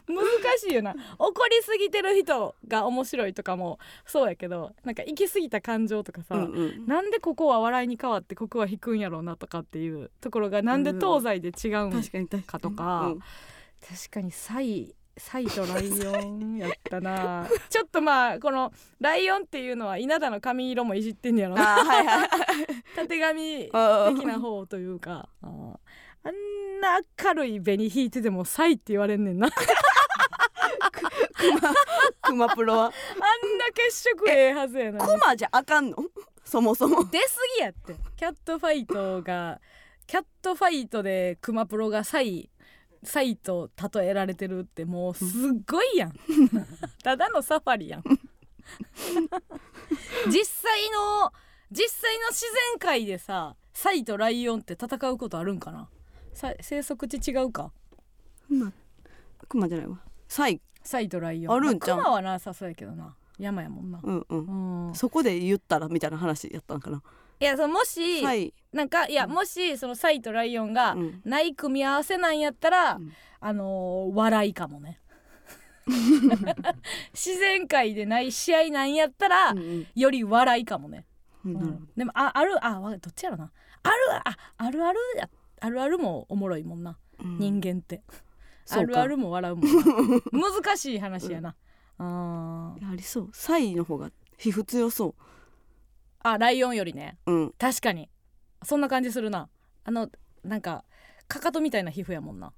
[0.07, 0.25] 難
[0.59, 0.93] しいよな。
[1.17, 6.85] 怒りすぎてる人が面白いとかもそうやけどなんか行き過ぎた感情とかさ、うんうん。
[6.85, 12.11] なんでここは笑いに変わってここは引くんやろうなとかっていうところがなんで東西で違うん確
[12.45, 13.19] かとかうん。
[13.19, 17.47] 確かにサイサイとライオンやったな。
[17.69, 21.63] ちょっとまあこのライオンっていうのは稲田の髪色もいじってんねやろな。
[21.63, 22.29] はいはい。
[22.95, 25.29] たてがみ的はいな方というか。
[25.41, 25.47] あ
[26.31, 29.47] んな明るい紅引いててもサイって言われんねんな。
[29.47, 29.51] あん
[32.21, 32.83] クマプロは？
[32.89, 32.91] な
[33.73, 35.05] 血色ええはずやのに。
[35.05, 35.97] クマじゃあかんの？
[36.43, 37.05] そもそも。
[37.05, 37.25] 出過
[37.57, 37.95] ぎやって。
[38.17, 39.61] キャットファイトが
[40.05, 42.49] キャットファイトでクマプロがサイ
[43.03, 45.27] サイと例えられてるってもうすっ
[45.69, 46.13] ごいやん。
[47.03, 48.03] ただのサファリやん。
[50.27, 51.33] 実際の
[51.71, 52.41] 実際の自
[52.73, 55.89] 然界でさサイとライオンって戦うことあるんかな？
[56.33, 57.71] さ生息地違うか？
[58.47, 58.71] クマ
[59.47, 59.99] クマじゃないわ。
[60.27, 60.61] サイ。
[60.83, 61.55] サイとライオン。
[61.55, 61.97] あるんちゃう？
[61.97, 63.15] まあクマはなさそうやけどな。
[63.37, 64.87] 山やもんな、うんうん。
[64.89, 67.01] うん、そこで言ったらみたいな話やったんかな
[67.41, 71.21] いやそのもし、サイなんかいやもしそのサイとライオンがうん。
[71.23, 73.13] ない組み合わせなんやったら、うん。
[73.39, 74.99] あのー笑いかもね。
[77.13, 81.05] 自然界でない試合なんやったら、うんより笑いかもね、
[81.95, 83.51] でもああるあわどっちやろな。
[83.83, 85.29] あるああるあるや
[85.61, 88.01] あるあるもおもろいもんな、人間って。
[88.69, 89.81] あるあるも笑うもんな。
[90.61, 91.55] 難しい話やな、
[91.97, 92.91] あー。
[92.91, 93.29] ありそう。
[93.33, 95.15] サイの方が皮膚強そ
[96.19, 97.17] あライオンよりね。
[97.25, 97.51] ううん。
[97.57, 98.09] 確かに。
[98.63, 99.49] そんな感じするな。
[99.83, 100.09] あの
[100.43, 100.83] なんか
[101.27, 102.53] かかとみたいな皮膚やもんな。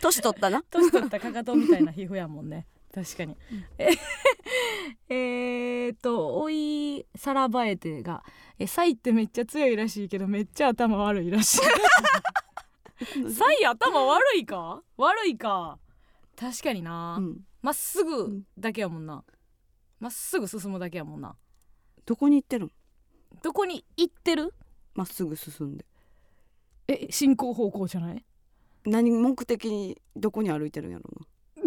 [0.00, 0.62] 年取ったな。
[0.70, 2.66] 年取ったかかとみたいな皮膚やもんね。
[2.92, 3.36] 確かに、
[3.76, 3.90] え
[5.10, 8.24] えーっとおいさらばえてが
[8.58, 11.60] 「えサイってめっちゃ強いらしいけどめっちゃ頭悪いらしい」
[13.30, 14.82] サイ頭悪いか？
[14.96, 15.78] 悪いか。
[16.34, 17.16] 確かにな。
[17.18, 17.40] うん。
[17.62, 19.22] ま、っすぐだけやもんな
[20.00, 21.34] まっすぐ進むだけやもんな。
[22.06, 22.70] どこに行ってるの
[23.42, 24.54] どこに行ってる？
[24.94, 25.84] まっすぐ進んで。
[26.88, 28.24] え進行方向じゃない？
[28.86, 31.64] 何目的にどこに歩いてるんやろいう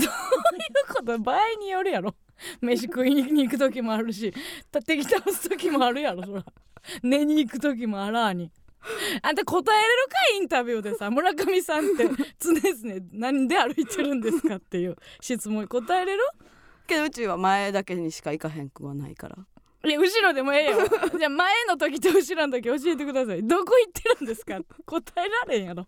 [0.87, 1.19] こと？
[1.19, 2.15] 場合によるやろ。
[2.59, 4.33] 飯食いに行く時もあるし
[4.85, 6.45] 敵倒す時もあるやろそら。
[7.03, 8.51] 寝に行く時もあらーに。
[9.21, 12.09] あんた答えれるかインタビューでさ村上さんって。
[12.39, 16.23] 常々何で歩いてるんですかっていう質問に答えれる？
[16.23, 16.41] な
[16.91, 19.37] けどうちは前だけにしか行かへんくはないから。
[19.83, 20.77] いや後ろでもええよ。
[21.17, 23.41] じゃあ前の時と後ろの時教えてください。
[23.47, 24.59] どこ行ってるんですか？
[24.85, 25.87] 答えられんやろ。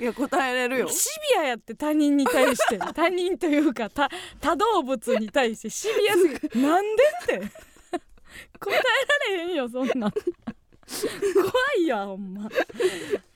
[0.00, 0.88] いや答えれるよ。
[0.88, 2.78] シビアやって他人に対して。
[2.94, 4.08] 他人というか他
[4.40, 5.70] 他動物に対して。
[5.70, 6.50] シビアすぎる。
[6.60, 7.38] なんでって。
[8.58, 8.82] 答え
[9.30, 10.08] られへんよそんな。
[10.08, 10.12] ん怖
[11.78, 12.50] いやほんま。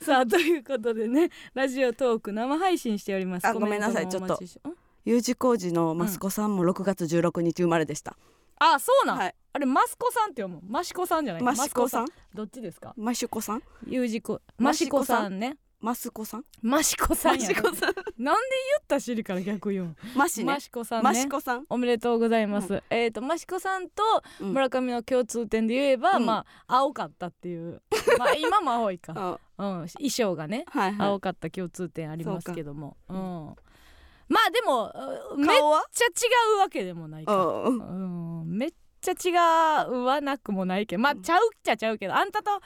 [0.01, 3.47] さあということでねラジオトーク生配信しております。
[3.47, 4.09] あごめんなさい。
[4.09, 8.17] ちしん U 字工事の息子さんも6月16日生まれでした、
[8.59, 9.35] あそうなん、はい。
[9.53, 10.61] あれマスコさんって読む？
[10.69, 11.43] マシコさんじゃない？
[11.45, 12.07] マシコさん。
[12.35, 12.93] どっちですか？
[12.97, 13.63] マシュコさん。
[13.87, 15.59] 有事コマシコさんね。
[15.81, 16.45] マスコさん。
[16.61, 17.89] マシコさんや、ね、マシコさん。
[17.89, 18.33] なんで言
[18.83, 19.97] った尻から逆言うん？
[20.17, 20.47] マシね。
[20.47, 22.83] マシコさんマねシコさん、おめでとうございます。
[22.91, 24.03] えっ、とマシコさんと
[24.41, 24.53] うん。
[24.55, 26.27] 村上の共通点で言えば、うん。
[26.27, 27.81] まあ青かったっていう、
[28.19, 29.39] まあ今も青いか、あ。
[29.59, 31.09] うん、衣装がね、はいはい。
[31.09, 33.55] 青かった共通点ありますけども、うん、
[34.29, 34.93] まあでも
[35.35, 35.49] うめっ
[35.93, 36.11] ちゃ違
[36.57, 39.31] うわけでもないか、うんうん、めっちゃ違
[39.89, 42.61] うはなくもないけど、まあちゃうっちゃちゃうけど、あんたと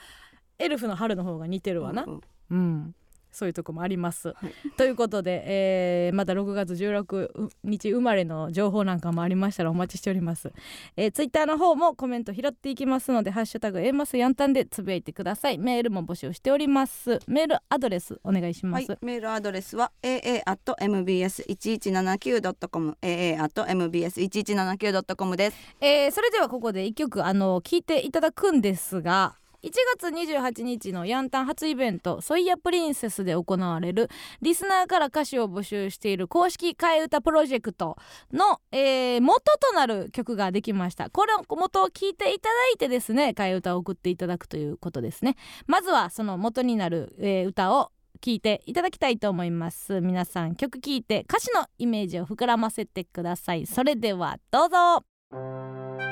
[0.59, 2.05] エルフの春の方が似てるわな。
[2.05, 2.21] うん。
[2.51, 2.95] うん、
[3.33, 4.29] そういうとこもあります。
[4.29, 10.53] はいということで、えーまた6月16日生まれの情報なんかもありましたらお待ちしております。
[10.97, 15.59] えー、ツイッターの方もコメント拾っていきますので「ハッシュタグ #A マスヤンタン」でつぶやいてください。
[15.59, 17.19] メールも募集しております。
[17.27, 18.91] メールアドレスお願いします。
[18.91, 34.09] はい、メールアドレスは aa.mbs1179.com aa.mbs1179.com ですえーそれではここで一曲あの聞いていただくんですが1月28日のヤンタン初イベント「ソイヤプリンセス」で行われる
[34.41, 37.97] リスナーから歌詞を募集している公式替え歌プロジェクト
[38.33, 41.11] の、えー元となる曲ができました。
[41.11, 45.37] これを元を聞いていただいてですね替え歌を送っていただくということですね。
[45.67, 50.01] まずはその元になる、えー歌を聞いていただきたいと思います。
[50.01, 53.67] 皆さん曲聞いて歌詞のイメージを膨らませてください。
[53.67, 55.05] それではどうぞ「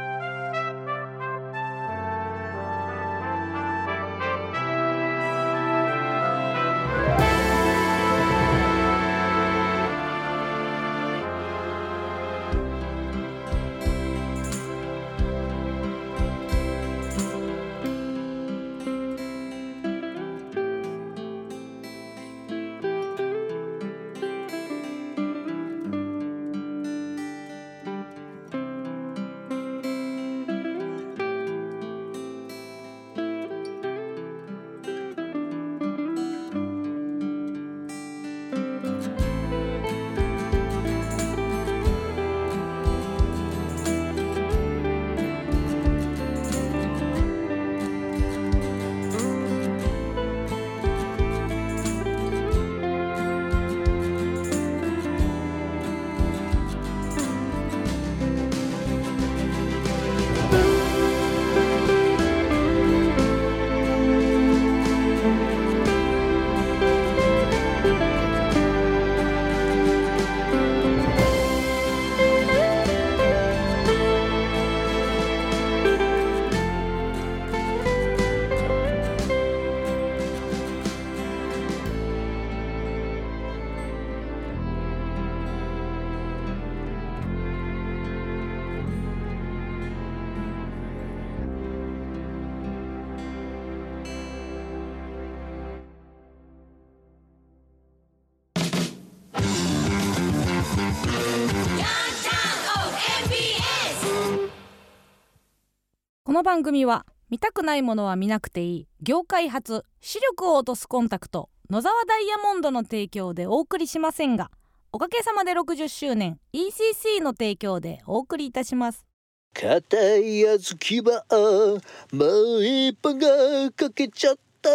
[106.39, 114.53] の番組は見たくないものは見なくていい業界初視力を落とすコンタクト野沢ダイヤモンドの提供でお送りしませんが
[114.93, 119.05] おかげさまで60周年 ECC の提供でお送りいたします。
[119.53, 121.81] 硬い小豆は
[122.13, 122.25] も
[122.59, 124.71] う一歩がかけちゃった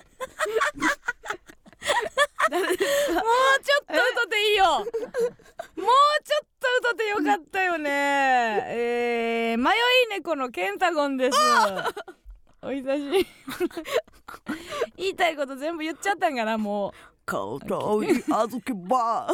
[2.56, 4.64] もうちょっと歌っていいよ。
[4.64, 7.90] もうちょっと歌ってよかったよね。
[8.68, 9.74] えー、迷い
[10.10, 11.38] 猫のケンタゴンです。
[12.62, 13.26] お久しぶり。
[14.96, 16.92] 言いたいこと全部言っちゃったんかなもう。
[17.26, 17.66] 硬い小
[18.28, 19.28] 豆は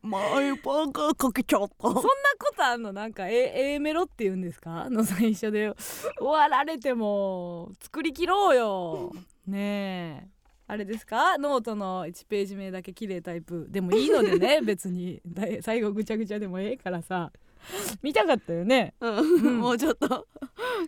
[0.00, 1.88] 前パンがかけちゃった。
[1.88, 2.00] そんな
[2.38, 2.92] ことあんの？
[2.92, 4.88] なんか A, A メロって言うんですか？
[4.88, 5.74] の最初で
[6.20, 9.12] 終わられても作り切ろうよ。
[9.44, 10.31] ねえ
[10.72, 11.36] あれですか？
[11.36, 13.66] ノートの1ページ目だけ綺麗タイプ。
[13.70, 15.20] でもいいのでね 別に。
[15.60, 17.30] 最後ぐちゃぐちゃでもええからさ
[18.02, 19.10] 見たかったよね、う
[19.50, 20.26] ん、もうちょっと。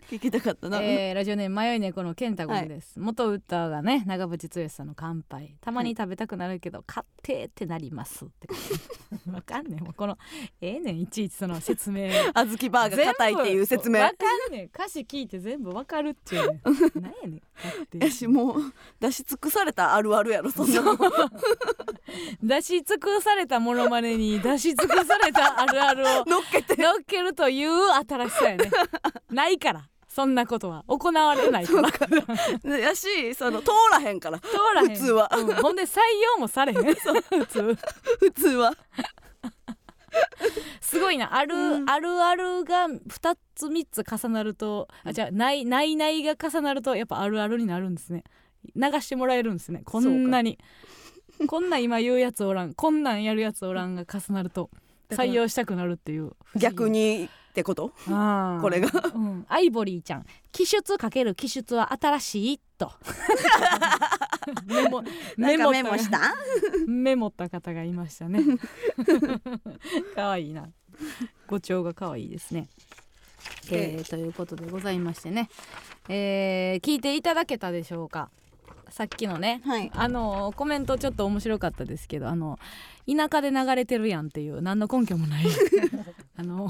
[0.09, 5.55] 聞きたかったな、えーラジオネーム迷い猫のケンタゴンです、元歌がね長渕剛さんの乾杯。
[5.61, 8.25] たまに食べたくなるけど買ってってなります。
[8.25, 8.47] って
[9.31, 9.83] わかんねえ。
[9.83, 10.17] もうこの
[10.61, 12.09] ええねんいちいちその説明。
[12.33, 13.99] 小豆バーが硬いっていう説明。
[14.01, 14.13] わか
[14.49, 14.69] んねえ。
[14.73, 16.61] 歌詞聞いて全部わかるっていうね
[16.95, 17.97] なんやねん買って。
[17.99, 20.97] やしもう出し尽くされたあるあるやろそんなの。
[22.43, 26.25] 出し尽くされたモノマネに出し尽くされたあるあるを。
[26.25, 26.81] 乗っけて。
[26.81, 27.71] 乗っけるという
[28.07, 28.71] 新しさやね。
[29.29, 29.89] ないから。
[30.07, 30.85] そんなことは。
[30.87, 31.81] 行われないか
[32.63, 32.77] ら。
[32.77, 34.39] やしその通らへんから。
[34.39, 34.89] 通らへん。
[34.89, 35.29] 普通は。
[35.35, 35.53] うん。
[35.55, 35.99] ほんで採
[36.35, 36.83] 用もされへん。
[36.95, 37.77] 普通。
[38.19, 38.73] 普通は。
[40.79, 41.35] すごいな。
[41.35, 41.89] ある、うん。
[41.89, 48.23] あるあるが2つ3つ重なるとあじゃあないないないが重なるとやっぱあるあるになるんですね。
[48.75, 49.81] 流してもらえるんですね。
[49.85, 50.57] こんなに。
[51.47, 52.73] こんなん今言うやつおらん。
[52.73, 54.69] こんなんやるやつおらんが重なると
[55.09, 56.31] 採用したくなるっていう。
[56.55, 57.91] 逆にってこと？
[58.07, 58.61] あー。
[58.61, 58.89] これが？
[59.13, 60.25] うん、アイボリーちゃん。
[60.51, 62.91] 気出かける気出は新しいと。
[64.67, 65.03] メモ
[65.37, 66.33] メモメモした。
[66.87, 68.41] メモった方がいましたね。
[70.15, 70.69] 可愛いな。
[71.47, 72.69] 語調が可愛いですね、
[73.69, 75.49] えーということでございましてね、
[76.07, 78.29] えー聞いていただけたでしょうか？
[78.95, 79.91] さっきのねはい。
[79.93, 82.57] あのコメントちょっと面白かったですけどあの
[83.05, 85.45] 田舎で流れてるやんっていう何の根拠もない。
[86.37, 86.69] あの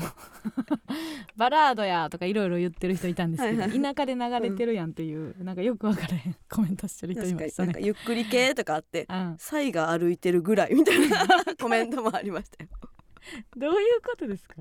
[1.38, 3.80] バラードやとかいろいろ言ってる人いたんですけど、はいはい。
[3.80, 7.74] 田舎で流れてるやんっていう、なんかよくわからへん コメントしてる人い確ましたね。
[7.74, 8.00] かになんか。
[8.00, 11.28] ゆっくり系とかあってうん、サイが歩いてるぐらいみたいな
[11.62, 12.72] コメントもありましたよ。
[13.56, 14.56] どういうことですか、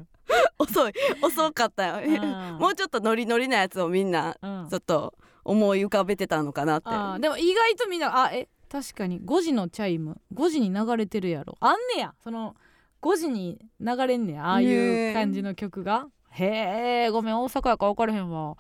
[0.59, 0.93] 遅い。
[1.23, 2.59] 遅かったよ。
[2.59, 4.69] もうちょっとノリノリなやつをみんなうん。
[4.69, 7.21] ちょっと思い浮かべてたのかなって。
[7.21, 10.21] でも意外とみんなあえ確かに5時のチャイム。
[10.35, 11.57] 5時に流れてるやろ。
[11.61, 12.15] あんねや。
[12.23, 12.57] その
[13.03, 14.47] 5時に流れんねや。
[14.47, 18.57] ああいう感じの曲が、へえごめん大阪やから分からへんわ。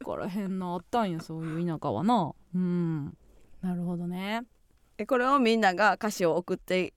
[0.00, 2.32] 分からへんなあったんやそういう田舎はな。
[2.54, 3.16] うん。
[3.60, 4.42] なるほどね。
[4.96, 6.94] えこれをみんなが歌詞を送って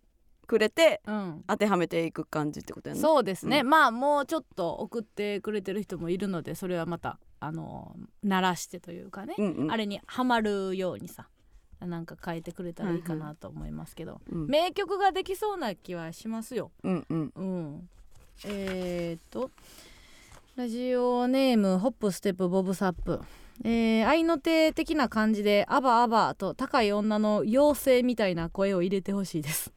[0.47, 1.43] くれてうん。
[1.47, 3.01] 当てはめていく感じってことやね。
[3.01, 9.71] そうですね、うまあもうちょっと送ってくれてる人もいるのでそれはまたあの鳴らしてというかね、うんうん。
[9.71, 11.27] あれにはまるようにさ
[11.79, 14.48] なんか変えてくれたらいいかなと思いますけど、うん。
[14.48, 16.71] 名曲ができそうな気はしますよ。
[16.83, 17.31] うんうん。
[17.35, 17.90] うん、
[18.46, 19.52] えー、っと
[20.58, 23.21] ラジオネームホップステップボブサップ、
[23.63, 29.71] えー、愛の手的な感じで「アバアバ」と高い女の妖精みたいな声を入れてほしいです。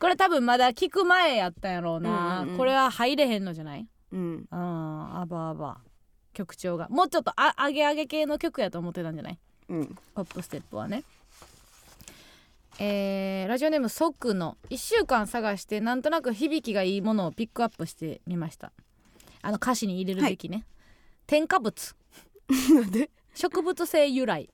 [0.00, 2.58] これ多分まだ聞く前やったんやろうな、うんうんうん。
[2.58, 3.86] これは入れへんのじゃない？
[4.10, 4.20] うん。
[4.20, 5.78] うんアバアバ
[6.40, 6.88] 曲調が。
[6.88, 9.38] もうちょっとあ上げ上げ系の曲やと思ってたんじゃない？
[9.68, 9.96] うん。
[10.14, 11.04] ホップステップはね。
[12.78, 14.56] えーラジオネームソックの。
[14.70, 18.72] 1週間探してなんとなく響きがいいものをピックアップしてみました。
[19.42, 20.64] あの歌詞に入れるべきね、
[21.26, 21.94] 添加物。
[23.34, 24.48] 植物性由来。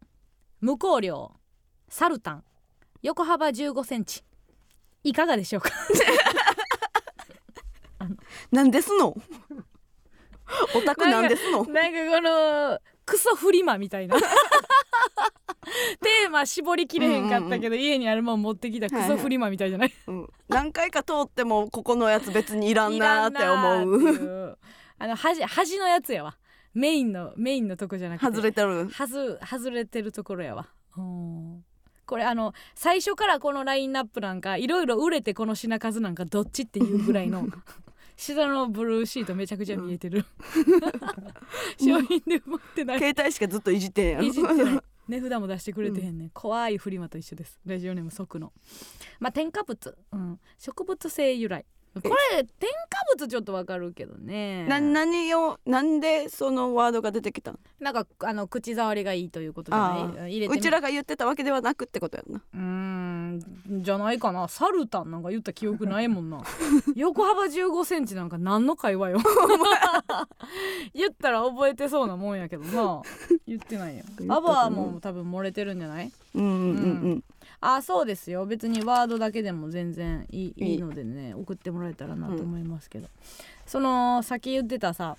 [0.61, 1.33] 無香料。
[1.89, 2.45] サルタン。
[3.03, 4.25] 横幅1 5センチ。
[5.05, 5.71] いかがでしょうか？
[8.51, 9.17] なんですの？
[10.75, 11.65] オタクなんですの？
[11.67, 14.17] なんかこのクソフリマみたいな。
[14.19, 24.59] テーマ絞りきれへんかったけど、家にあるもん持ってきたクソフリマみたいじゃない、うん、何回か通ってもここのやつ別にいらんいなーって思う。
[24.99, 26.39] あの端端のやつやわ。
[26.73, 28.27] メインのメインのとこじゃなくて。
[28.27, 28.89] 外れてる？
[28.89, 30.69] はず外れてるところやわ。
[30.97, 31.65] うん。
[32.07, 37.47] これあの最初からこのラインナップなんかいろいろ売れてこの品数なんかどっちっていうぐらいの
[38.17, 40.25] 下のブルーシートめちゃくちゃ見えてる。
[41.79, 42.99] 商品で持ってない。
[42.99, 44.25] 携帯しかずっといじってんやろ。
[44.25, 44.81] いじってない。
[45.09, 47.61] 値札も出してくれてへんねん、怖いフリマと一緒です。
[47.65, 48.53] ラジオネーム即の
[49.21, 51.65] まあ添加物、うん、植物性由来
[52.03, 54.67] これ添加物ちょっとわかるけどね。
[54.67, 57.59] な何をなんでそのワードが出てきたの？
[57.81, 60.33] なんかあの口触りがいいということじゃあない？
[60.33, 60.59] 入れてみ。
[60.59, 62.41] うちらが言ってたわけではなくってことやんな。
[62.55, 64.49] うーんじゃないかな。
[64.49, 66.43] サルタンなんか言った記憶ないもんな。
[66.95, 69.19] 横幅1 5センチなんか何の会話よ。
[70.95, 73.03] 言ったら覚えてそうなもんやけどな。
[73.47, 74.05] 言ってないよ。
[74.07, 76.13] 言ったかなアバはもう多分漏れてるんじゃない？
[76.35, 76.51] うんうん。
[76.51, 76.55] う
[77.15, 77.25] ん
[77.61, 78.47] あそうですよ。
[78.47, 83.09] 別にワードだけでも全然いいいいのでね送ってもらえたらなと思いますけど、
[83.67, 85.17] そのさっき言ってたさ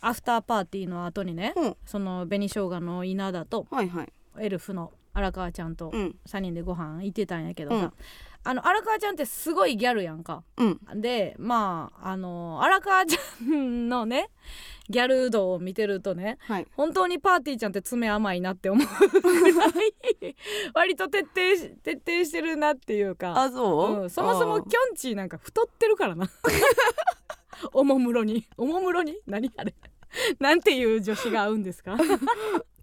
[0.00, 1.76] アフターパーティーの後にね、うん。
[1.86, 4.12] その紅生姜の稲田とはいはい。
[4.40, 6.16] エルフの荒川ちゃんとうん。
[6.26, 7.92] 3人でご飯行ってたんやけどさ、うん
[8.44, 10.42] あの荒川ちゃんってすごいギャルやんか。
[10.56, 11.00] うん。
[11.00, 14.30] でまああの荒川ちゃんのね
[14.88, 16.66] ギャル度を見てるとねはい。
[16.76, 19.20] 本当にパーティーちゃんって爪甘いなって思う。
[19.20, 19.70] ぐらい
[20.74, 23.40] 割と徹底し徹底してるなっていうか。
[23.40, 26.28] あそう、うん、そもそもキョンチーなんか太ってるからな。
[27.72, 28.48] おもむろに。
[28.56, 29.16] おもむろに？
[29.26, 29.74] 何あれ？
[30.40, 31.96] なんていう女子が合うんですか？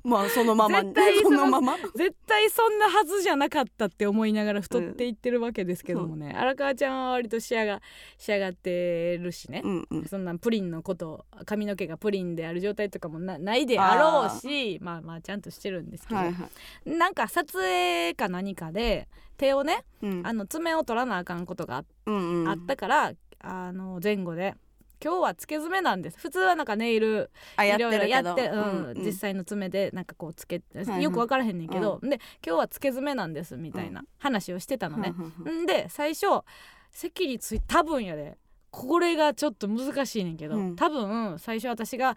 [0.09, 1.77] まあそのまま絶対そのまま。
[1.95, 7.81] 絶対そんなはずじゃなかったって思いながら太っていってるわけですけどもね、荒川ちゃんは割と仕上が
[8.17, 10.05] 仕上がってるしね、うんうん。
[10.05, 16.49] そんなプリンのこと髪の毛がプリンである状態とかもなないであろうしまあまあちゃんとしてるんですけど、はいは
[16.85, 16.89] い。
[16.89, 19.07] なんか撮影か何かで
[19.37, 20.21] 手をねうん。
[20.25, 22.49] あの爪を取らなあかんことがあ,、うんうん。
[22.49, 24.55] あったからあの前後で
[25.03, 26.19] 今日はつけ爪なんです。
[26.19, 28.51] 普通はなんかネイルいろいろやって、
[28.95, 35.13] 実際の爪でなんかこうつけて、はいよく分からへんねんけど、で今日はつけ爪なんですみたいな話をしてたのね。
[35.49, 36.43] んで最初
[36.91, 38.37] 席につい多分やで
[38.71, 40.75] これがちょっと難しいねんけど、うん。
[40.75, 42.15] 多分最初私が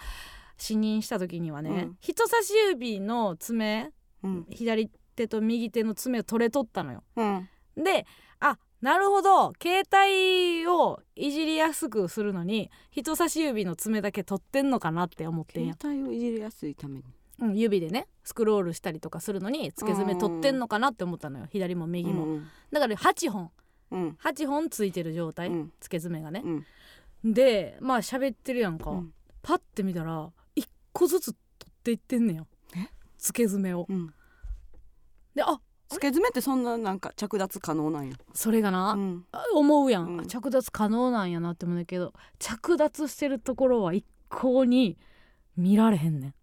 [0.56, 1.96] 視認した時にはね、うん。
[2.00, 3.90] 人差し指の爪
[4.22, 4.46] うん。
[4.50, 7.02] 左手と右手の爪を取れとったのよ。
[7.16, 7.48] うん。
[7.76, 8.31] であ
[8.82, 9.52] なるほど。
[9.62, 15.74] 携帯をいじりやすくするのに人差し指の爪だけ取ってんのかなって思ってんや。
[15.80, 17.04] 携、帯をいじりやすいために。
[17.38, 21.46] うん、指でねスクロールしたりとかするのにつけ爪取ってんのかなって思ったのよ。
[21.50, 23.50] 左も右も、うんだから8本。
[23.92, 24.16] うん。
[24.22, 25.72] 8本ついてる状態、うん。
[25.78, 26.42] つけ爪がね。
[26.44, 27.32] う、ん。
[27.32, 29.14] でまあ喋ってるやんか、うん。
[29.42, 31.36] パッて見たら1個ずつ取
[31.70, 32.46] っていってんねんよ
[33.16, 33.86] つけ爪を。
[33.88, 34.12] うん。
[35.36, 35.60] であ
[35.92, 38.16] つけ爪ってそんななんか着脱可能なんや。
[38.34, 39.24] それがな、うん。
[39.32, 40.26] あ思うやん、うん。
[40.26, 44.96] 着脱可能なんやなって思うんだけど着脱してるところは一向に
[45.56, 46.34] 見られへんねん。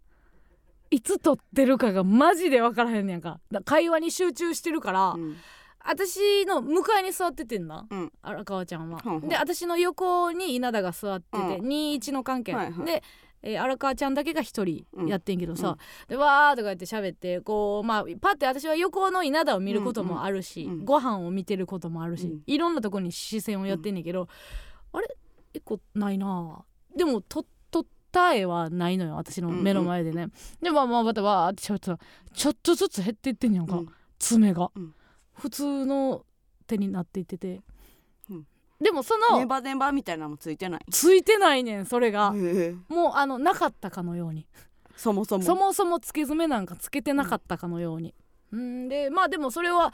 [0.92, 3.40] いつ撮ってるかがマジで分からへんねんか。
[3.50, 5.36] だ会話に集中してるから、うん。
[5.82, 8.12] 私の向かいに座っててんな、うん。
[8.22, 9.30] 荒川ちゃんは、ほんほん。
[9.30, 11.66] で私の横に稲田が座ってて、うん。
[11.66, 12.86] 21の関係、はいはい。
[12.86, 13.02] で、
[13.42, 15.76] えー荒川ちゃんだけが一人やってんけどさ、うん。
[16.08, 20.84] でわーとか言って喋ってこうまあパッて私は横の稲田を見ることもあるし、うんうん。
[20.84, 22.42] ご飯を見てることもあるし、うん。
[22.46, 24.28] いろんなとこに視線をやってんねんけど、
[24.92, 25.16] あれ
[25.54, 26.64] 一個ないな
[26.96, 30.28] でもと撮った絵はないのよ私の目の前でね、
[30.60, 31.98] でまあまあまたわーって喋ってたら
[32.32, 33.88] ちょっとずつ減っていってんやんか、うん。
[34.18, 34.94] 爪が、うん。
[35.32, 36.24] 普通の
[36.66, 37.62] 手になっていってて、うん
[38.80, 40.80] でもそのネバネバみたいなのもついてない？
[40.90, 42.74] ついてないねんそれが、へえ。
[42.88, 44.46] もうあのなかったかのように。
[44.96, 45.44] そもそも。
[45.44, 48.14] そもそもつけ爪なんかつけてなかったかのように、
[48.52, 49.92] うん、でまあでもそれは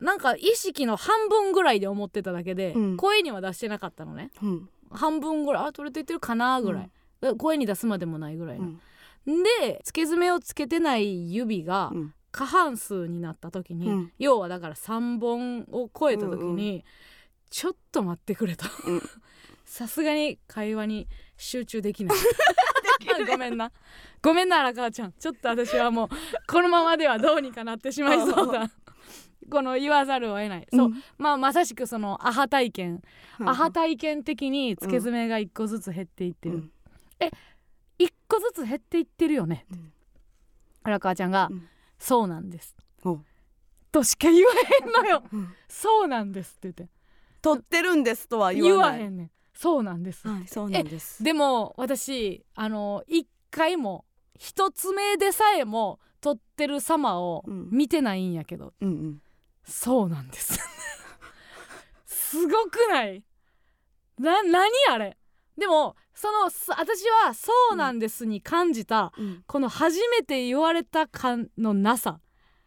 [0.00, 2.96] なんか意識の半分ぐらいで思ってただけで、うん。
[2.96, 4.30] 声には出してなかったのね。
[4.42, 4.68] うん。
[4.90, 6.90] 半分ぐらいあ取れていってるかなぐらい、
[7.38, 9.42] 声に出すまでもないぐらいうの、ん。
[9.60, 12.14] でつけ爪をつけてない指がうん。
[12.32, 14.12] 過半数になった時に、うん。
[14.18, 16.82] 要はだから3本を超えた時に、うんう
[17.50, 18.66] ちょっと待ってくれと。
[18.86, 19.02] うん。
[19.64, 22.18] さすがに会話に集中できない。
[23.28, 23.72] ごめんな。
[24.22, 25.12] ごめんな荒川ちゃん。
[25.12, 26.08] ちょっと私はもう
[26.46, 28.70] このままではどうにかなってしまいそうだ。
[29.50, 30.86] この言わざるを得ない、そう。
[30.86, 33.02] うんまあまさしくそのアハ体験、
[33.40, 36.72] アハ体験的につけ爪が一個ずつ減っていってる、うん。
[37.98, 39.92] 一個ずつ減っていってるよね、うん。
[40.82, 41.68] 荒川ちゃんが、うん。
[41.98, 42.74] そうなんです。
[43.04, 43.20] お
[43.92, 45.22] としか言わへんのよ。
[45.32, 45.54] うん。
[45.68, 46.88] そうなんですって言って
[47.46, 49.00] 取ってるんですとは言言わない。
[49.00, 49.30] わへんねん。
[49.54, 51.22] そうなんです、はいそうなんです。
[51.22, 54.04] でも私あの一回も
[54.38, 57.68] 一つ目でさえも撮ってる様をうん。
[57.70, 59.22] 見てないんやけど、うんうん。
[59.64, 60.58] そうなんです。
[62.06, 63.24] すごくない？
[64.18, 65.16] な何あれ？
[65.56, 69.44] でもそのす私は「そうなんです」に感じた、うん。
[69.46, 72.20] この初めて言われた感のなさ。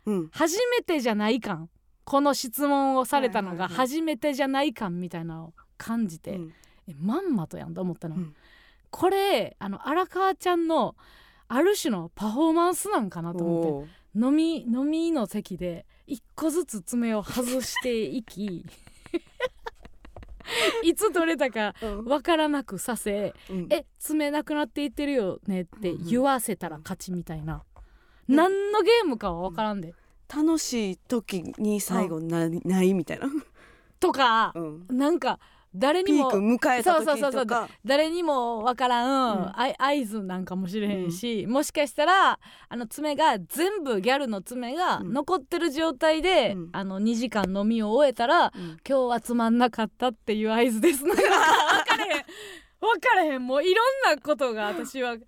[0.05, 0.29] うん。
[0.31, 1.69] 初めてじゃない感
[2.09, 6.53] この質問をされたのが初めてじゃない感みたいなのを感じて、うん。
[6.87, 8.33] えまんまとやんと思ったの、うん。
[8.89, 10.95] これあの荒川ちゃんの
[11.47, 18.65] ある種のパフォーマンスなんかなと思って飲み飲みの席で一個ずつ爪を外していき
[20.83, 22.05] いつ取れたかうん。
[22.05, 27.63] わからなくさせうん「え爪なくなっていってるよね」って言わせたら勝ちみたいな、
[28.27, 29.93] 何のゲームかはわからんで、
[30.33, 33.27] 楽しい時に最後なないみたいな、
[33.99, 35.39] とかう、ん、なんか
[35.75, 36.41] 誰にもそう
[36.81, 37.31] そうそうそう。
[37.31, 39.53] とか誰にもわからん、うん。
[39.55, 45.13] 合図なんかもしれへんし、もしかしたらあの爪が全部ギャルの爪がうん。
[45.13, 46.69] 残ってる状態で、うん。
[46.71, 48.77] あの2時間飲みを終えたら、うん。
[48.77, 51.05] 今日はつまんなかったっていう合図です。
[51.05, 52.23] なんか分かれへん。
[52.81, 53.45] 分かれへん。
[53.45, 55.23] もういろんなことが私は考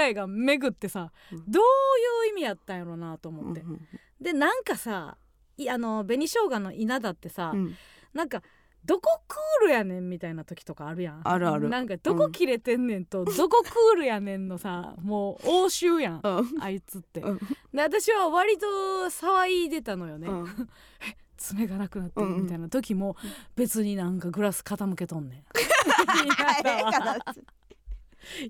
[0.00, 1.44] えが巡ってさ、うん。
[1.46, 1.62] どう
[2.26, 3.80] いう意味やったんやろなと思って、うん
[4.20, 5.16] でなんかさ
[5.56, 7.74] いあの紅生姜の稲田ってさ、うん。
[8.12, 8.42] なんか
[8.84, 11.20] どこクールやねんみたいな時とかあるやん。
[11.24, 11.68] あるある。
[11.68, 16.20] なんかどこ切れてんねんと、どこクールやねんのさもう応酬やん。
[16.22, 16.62] うん。
[16.62, 17.38] あいつって、うん。
[17.72, 18.66] で私は割と
[19.06, 20.68] 騒いでたのよね、うん。
[21.36, 23.16] 爪がなくなってるうんうんみたいな時も
[23.56, 25.38] 別になんかグラス傾けとんねん。
[25.38, 25.42] え
[26.24, 27.18] えから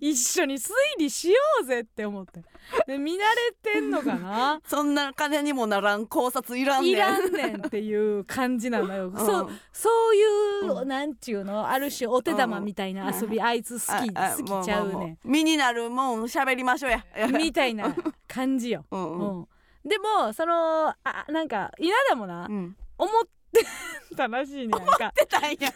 [0.00, 2.42] 一緒に推理しようぜって思って。
[2.86, 4.60] で見慣れてんのかな？
[4.66, 6.92] そんな金にもならん考察いらんねん。
[6.92, 9.16] いらんねんっていう感じなのよ、ん。
[9.16, 10.24] そうそうい
[10.68, 11.68] う、うなんちゅうの？
[11.68, 17.28] ある種お手玉みたいな遊び、あいつ好き好きちゃうねも身になるもん喋りましょうや。
[17.28, 17.94] んみたいな
[18.26, 19.48] 感じよ、うんうんうん。
[19.84, 22.76] でもそのあなんか稲田もな、うん。
[22.98, 23.22] 思っ
[23.52, 23.64] て
[24.16, 25.48] たらしいねなんか出たんや。
[25.48, 25.68] なんか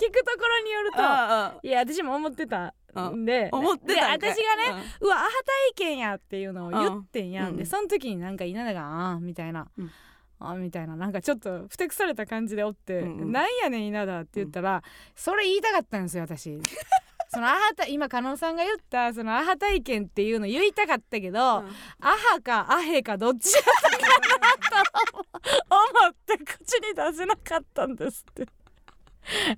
[0.00, 2.66] 聞くところによるとあいや私も思ってた。
[2.66, 2.72] ん
[3.24, 5.28] で思ってたんで私がね、うわアハ
[5.74, 7.56] 体験やっていうのを言ってんやん、うん。
[7.56, 9.68] でその時になんか稲田が「ああ」みたいな。
[9.76, 9.90] うん
[10.40, 13.32] 「ああ」みたいななんかちょっとふてくされた感じでおって「うんうん。
[13.32, 14.82] なんやねん稲田」って言ったら、
[15.14, 16.58] それ言いたかったんですよ私。
[17.28, 21.64] そのアハタ今加納さんが言ったそのアハ体験っていうの言いたかったけど、ア
[22.00, 28.46] ハかアヘかどっちだったかなと思って口に出せなかったんですって。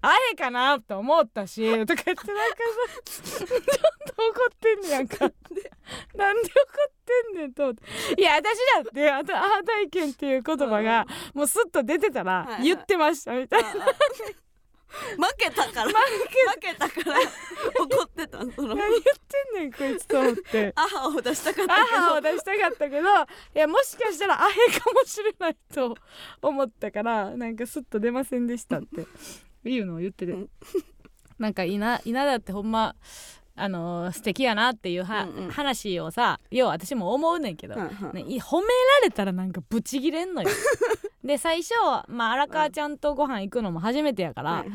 [0.01, 3.55] アヘかなと思ったしとか言ってなんかさちょっと
[4.23, 5.19] 怒ってんねやんか。
[6.15, 6.51] なんで怒
[6.89, 7.71] ってんねんと。
[8.17, 15.91] いや私だってあとアハ体験っていう言葉がもうスッと出てたらはい言ってましたみたいな、負けたから。
[15.91, 15.95] 負
[16.61, 16.89] けた。
[16.89, 17.21] から。
[17.79, 18.75] 怒ってたその。
[18.75, 20.73] 何言ってんねんこいつと思って。
[20.75, 21.97] アハを出したかったアけど。
[21.99, 25.97] ハを出したかったけどいやもしかしたらアヘかもしれないと
[26.41, 29.07] 思ったからなんかスッと出ませんでしたって
[29.71, 30.49] いうのを言ってて、うん。
[31.39, 32.95] なんか稲稲田ってほんま
[33.59, 35.51] あのー素敵やなっていうは、うんうん。
[35.51, 38.15] 話をさ要は私も思うねんけど、うんうん。
[38.15, 38.69] ね、い褒めら
[39.05, 40.49] れたらなんかブチギレんのよ。
[41.25, 41.75] で最初、
[42.07, 44.69] まあ、荒川ちゃんとご飯行くのも初めてやから、はい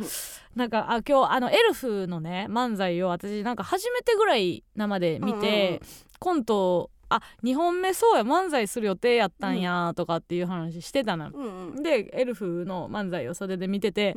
[0.55, 5.81] なんかあ今日あのエルフのね漫才を私なんか初めてぐらい生で見て、
[6.19, 11.83] コントあ2本目そうや漫才する予定やったんやとかっていう話してたの、うんうん。
[11.83, 14.15] でエルフの漫才を袖で見てて、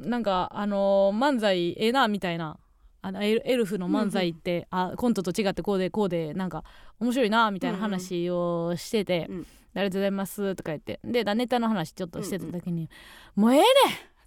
[0.00, 2.58] なんかあのー漫才ええなみたいな。
[3.00, 6.64] あのエルフの漫才って、あコントと違ってこうでこうでなんか
[6.98, 9.46] 面白いなみたいな話をしてて「うん。
[9.74, 10.98] ありがとうございます」とか言って。
[11.04, 12.90] でネタの話ちょっとしてた時に
[13.36, 13.66] 「もうええねん!」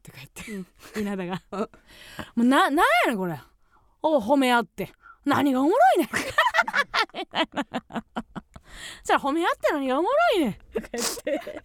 [0.01, 0.63] とか言っ
[0.93, 1.41] て、稲田が
[2.33, 3.37] 「もうななんやねんこれ。
[4.01, 4.93] お褒め合って。
[5.25, 6.07] 何がおもろいねん」
[7.19, 7.65] みたいな
[9.03, 10.53] そら褒め合って何がおもろいねん。
[10.53, 11.61] とか言って。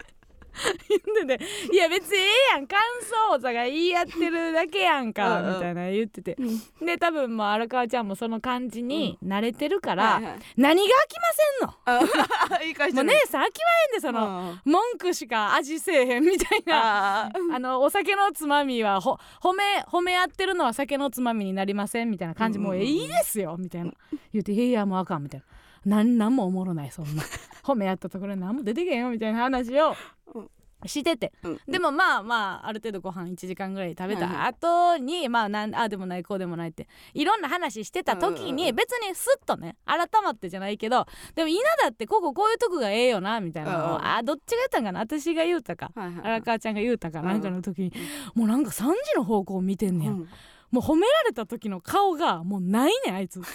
[0.88, 2.20] 言ってて「いや別にえ
[2.52, 5.54] えやん感想をお互い言い合ってるだけやんか」うんうん。
[5.54, 6.36] みたいな言ってて。
[6.38, 6.44] う
[6.82, 6.86] ん。
[6.86, 10.38] で多分もう荒川ちゃんもその感じに慣れてるから、はいはい。
[10.56, 12.58] 何が飽きませんの？
[12.58, 17.30] あ いい感じもう姉さん飽きまへんでその、の文句しか味せえへんみたいな。
[17.52, 23.92] あのお酒のつまみはほ褒め褒め合ってるのは酒のつまみになりませんみたいな感じ、もううんうんうんいいですよみたいな。
[24.32, 25.40] 言って「いやもうあかん」みたい
[25.84, 27.22] な「なんなんもおもろないそんな
[27.66, 29.94] 褒め合ったところに何も出てけへんよ」みたいな話を
[30.34, 30.50] うん。
[30.84, 31.60] してて、うん。
[31.66, 38.48] でもまあまあある程度ご飯1時間ぐらい食べはいはた後に、まあなんああでもないこうでもないっていろんな話してた時うんうん。
[38.50, 43.96] うんに別にスッとね改まってじゃないけどでも稲田ってこここういうとこがええよなみたいなのを、うん。
[43.96, 47.92] うんあどっちが言ったんかな私が言うたかはいはい荒川ちゃんが言うたかなんかの時に、
[48.34, 50.28] もうなんか3時の方向を見てんねや、うん。
[50.70, 53.40] もう褒められた時の顔がもうないねんあいつ。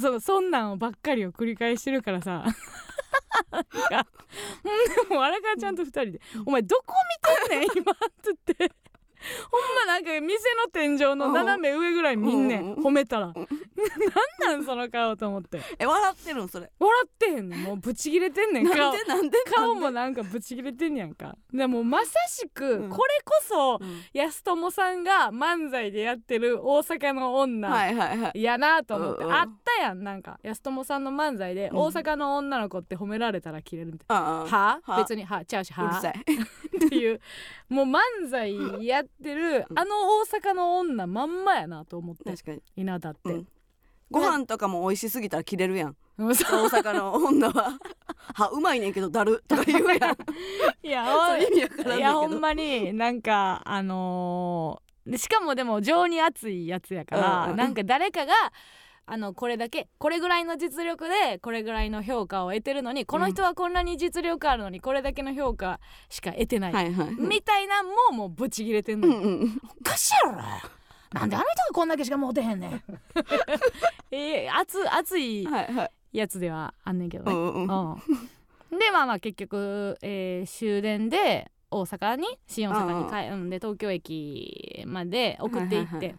[0.00, 2.44] そうそんなんばっかりを繰り返してるからさ
[3.50, 4.06] なんか
[5.08, 6.94] でも荒川ちゃんと2人で「お前どこ
[7.48, 8.72] 見てんねん今」って言って
[9.86, 12.74] まなんか店の天井の斜め上ぐらい見んねん。
[12.74, 12.84] うん。
[12.84, 13.26] 褒めたら。
[13.34, 13.36] なん
[14.40, 15.60] なんその顔と思って。
[15.78, 16.70] え笑ってるんそれ。
[16.78, 17.62] 笑ってへんねん。
[17.62, 18.64] もうブチギレてんねん。
[18.64, 18.92] なん顔。
[18.92, 19.38] でなんで？
[19.54, 21.36] 顔もなんかブチギレてんねやんか。
[21.52, 22.90] でもまさしくうん。
[22.90, 24.02] これこそうん。
[24.12, 28.42] 安友さんが漫才でやってる大阪の女、はいはいはい。
[28.42, 29.34] やなと思って、うんうん。
[29.34, 30.38] あったやんなんか。
[30.42, 31.76] 安友さんの漫才でうん。
[31.78, 34.80] 大阪の女の子って褒められたらキレるみたいあな、あは？
[34.82, 34.96] は？
[34.98, 35.44] 別には？
[35.44, 35.84] ちゃうしは？
[35.84, 36.14] うるさい。
[36.86, 37.20] っていう。
[37.68, 37.98] もう漫
[38.30, 42.62] 才やってるあの大阪の女まんまやなと思って確かに。
[42.76, 43.48] 稲田って、うん。
[44.10, 45.96] ご飯とかも美味しすぎたら切れるやん。
[46.18, 47.78] 大阪の女は。
[48.34, 49.42] はうまいねんけどだる。
[49.48, 50.16] とか言うやん。
[50.82, 51.38] いや
[51.96, 57.50] いやほんまになんかあのーでしかもでも情に熱いやつやから、うん。
[57.52, 57.56] うん。
[57.56, 58.32] なんか誰かが
[59.08, 65.78] あのこれだけこれぐらいの実力でこれぐらいの評価を得てるのにこの人はこんなに実力あるのにこれだけの評価
[66.08, 67.14] しか得てない、はいはい。
[67.14, 69.60] みたいなんももうブチギレてんのよ、うんうん。
[69.80, 70.38] おかしいやろ
[71.12, 72.82] なんであの人がこんだけしか持てへんねん。
[74.10, 77.92] えー、熱熱いはいはいやつではあんねんけどね、うんうん。
[78.72, 86.16] うん、でまあまあ結局、えー終電で大阪に新大阪に帰うんで東京駅まで送っていって、はいはい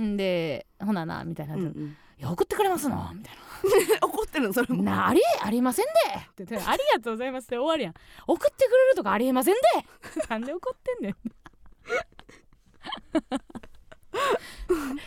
[0.00, 3.10] んでほななみたいな、いうんうんや送ってくれますの？
[3.14, 3.34] みたい
[4.02, 7.94] 怒ってるのそれもななありありませんでって言ってありがとうございますって終わりやん
[8.26, 9.60] 送ってくれるとかありえませんで
[10.28, 11.16] なんで怒ってんねん。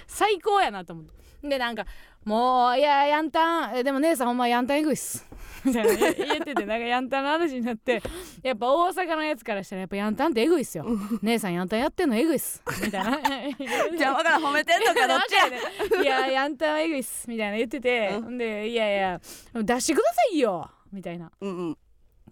[0.08, 1.48] 最高やなと思って。
[1.48, 1.86] でなんか
[2.24, 5.28] もういやヤンタンえでも姉さんほんまヤンタンエグいっす
[5.66, 5.96] みたいな。
[5.96, 8.02] 言言っててなんかヤンタンの話になって
[8.44, 10.86] やっぱ大阪のやつからしたらやっぱヤンタンってエグいっすよ。
[11.22, 12.62] 姉さんヤンタンやってんのエグいっす。
[12.84, 13.20] みたいな。
[13.98, 17.30] じゃあわからん褒めてんのかどっちや いやヤンタンはエグいっす。
[17.30, 18.38] みたいな言ってて、うん。
[18.38, 19.20] でいやいや
[19.54, 20.70] 出してくださいよ。
[20.92, 21.28] みたいな。
[21.28, 21.78] っうんうん。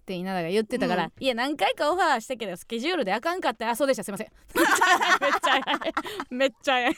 [0.05, 3.69] て稲田が言ってたから、うんいや何回かオファーしたけどスケジュールであかんかった。
[3.69, 4.03] あそうでした。
[4.03, 4.27] すいません。
[4.55, 5.59] めっちゃ早
[5.89, 5.93] い
[6.29, 6.97] めっちゃ早い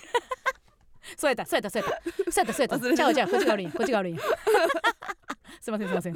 [1.18, 2.32] そうやったそうやったそうやった。
[2.32, 2.95] そうやったそうやった。
[2.95, 4.14] ちゃうちゃうこっちが悪いんやこっちが悪い。
[4.14, 4.22] んや
[5.62, 6.16] すいませんすいません。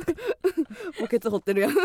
[1.01, 1.71] お ケツ掘ってるやん。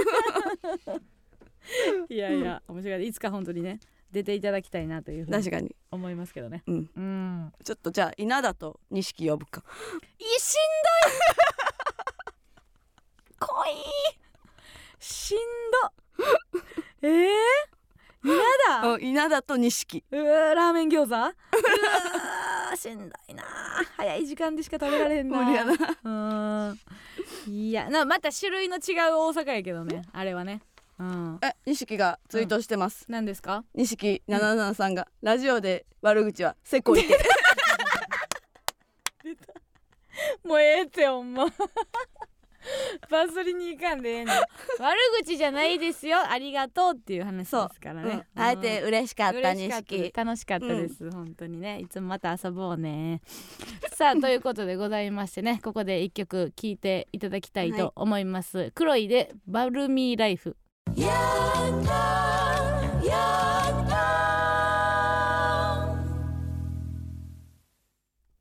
[2.09, 3.07] いやいや面白い。
[3.07, 3.81] いつか本当にね
[4.13, 5.75] 出ていただきたいなというふうに確かに。
[5.91, 6.63] 思いますけどね。
[6.67, 6.91] うん。
[6.95, 7.53] うん。
[7.65, 9.65] ちょっとじゃあ稲田と錦呼ぶか。
[10.19, 10.59] いしん
[11.03, 11.15] どい。
[13.41, 13.75] 濃い。
[15.01, 15.39] しん
[16.53, 16.61] ど
[17.03, 17.29] えー、
[18.25, 18.37] 嫌
[18.81, 18.89] だ。
[18.89, 20.05] うん稲田と錦。
[20.11, 21.09] うーラーメン餃子？
[21.09, 23.45] うわーしんどいな
[23.97, 25.73] 早い時間でしか食べられへんな無理やな。
[25.73, 26.79] うーん。
[27.47, 30.63] いやなまた種類の違う大阪やけどねあれはね。
[30.99, 31.39] うん。
[31.43, 33.05] え錦がツイートしてます。
[33.09, 33.65] 何ですか？
[33.75, 37.19] 錦77さんがラジオで悪口はせこいって。
[40.45, 41.47] もうええってほんま
[43.11, 46.19] バズりに行かんでええの悪口じゃないですよ。
[46.29, 48.07] ありがとうっていう話ですからう。
[48.07, 48.09] ん。
[48.09, 51.81] ね、会えて嬉しかった錦楽しかったです、本当にね。
[51.81, 53.21] いつもまた遊ぼうね。
[53.93, 55.61] さあということでございましてね。
[55.63, 60.57] ここで一曲聴いていただきたいと思います、黒いでバルミーライフ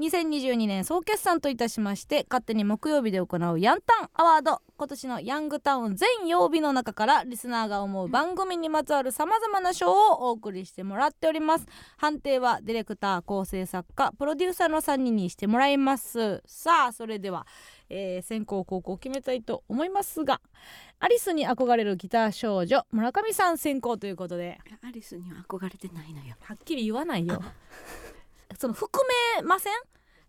[0.00, 11.66] 2022年総決算といたしまして勝手に木曜日で行うヤンタンアワード今年のヤングタウン全曜日の中からリスナーが思う番組にまつわるさまざまな賞をお送りしてもらっております。
[11.98, 16.42] 判定はディレクター構成作家プロデューサーの3人にしてもらいます。
[16.46, 17.46] さあそれでは、
[17.90, 20.40] えー先行後攻を決めたいと思いますが
[20.98, 24.58] アリスに憧れるギター少女村上さん先行ということで。
[24.82, 26.36] アリスには憧れてないのよ。
[26.42, 27.42] はっきり言わないよ
[28.58, 29.02] その含
[29.36, 29.72] めません？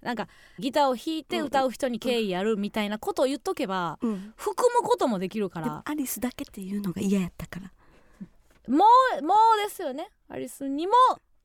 [0.01, 4.33] なんかギターを弾いて歌う人に敬意あるみたいなことを言っとけばうん。
[4.35, 5.83] 含むこともできるから。
[5.85, 7.71] アリスだけっていうのが嫌やったから。
[8.67, 8.85] も
[9.19, 10.09] うもうですよね。
[10.27, 10.93] アリスにも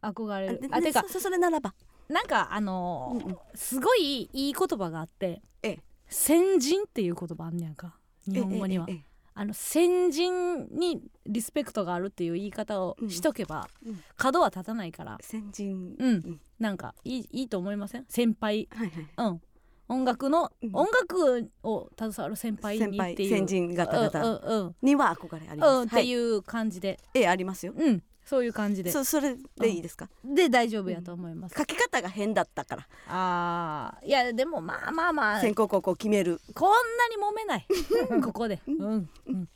[0.01, 0.61] 憧れる。
[0.71, 1.75] あてかそそれならば。
[2.09, 3.39] なんかあのーうんうん。
[3.55, 5.79] すごいいい言葉があってええ。
[6.09, 7.95] 先人っていう言葉あんねやんか。
[8.27, 8.87] 日本語には。
[8.89, 9.01] え
[9.39, 13.91] あの先人にリスペクトがあるっていう言い方をしとけばうん。
[13.91, 14.03] うん。
[14.17, 15.19] 角は立たないから。
[15.21, 15.95] 先人。
[15.99, 16.09] うん。
[16.09, 18.07] うんなんかいいいいと思いません？
[18.09, 18.67] 先輩。
[18.73, 19.07] はいはい。
[19.19, 19.41] うん。
[19.89, 20.71] 音楽の、うん。
[20.75, 23.29] 音楽を携わる先輩にっていう。
[23.29, 27.75] 先人方々には憧れありうん、うん、ますっていう感じで、ええありますよ。
[27.77, 28.91] うんそういう感じで。
[28.91, 32.87] そそれでいいですか、で大丈夫やと思います、書き方が変だったから。
[33.07, 34.07] あー。
[34.07, 35.41] いやでもまあまあまあ。
[35.41, 36.41] 先行高校決める。
[36.53, 37.67] こんなに揉めない。
[38.21, 38.61] ここで。
[38.67, 39.09] うん。
[39.27, 39.49] うん。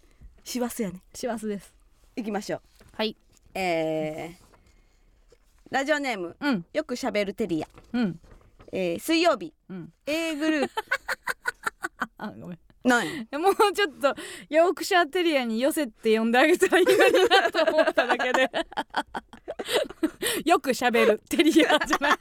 [0.44, 1.02] 師走やね。
[1.12, 1.74] 師走です。
[2.14, 2.60] いきましょう。
[2.94, 3.16] はい。
[3.54, 4.50] えー
[5.70, 6.36] ラジオネーム。
[6.40, 6.64] うん。
[6.72, 8.20] よくしゃべるテリア、うん。
[8.72, 9.52] えー水曜日。
[9.68, 9.92] うん。
[10.06, 10.72] A グループ。
[12.18, 14.14] あごめんなんやもうちょっと
[14.48, 18.50] ヨークシャーテリアに寄せて呼んであげたらいいのになと思っただけで。
[20.44, 22.12] よくしゃべるテリアじゃない。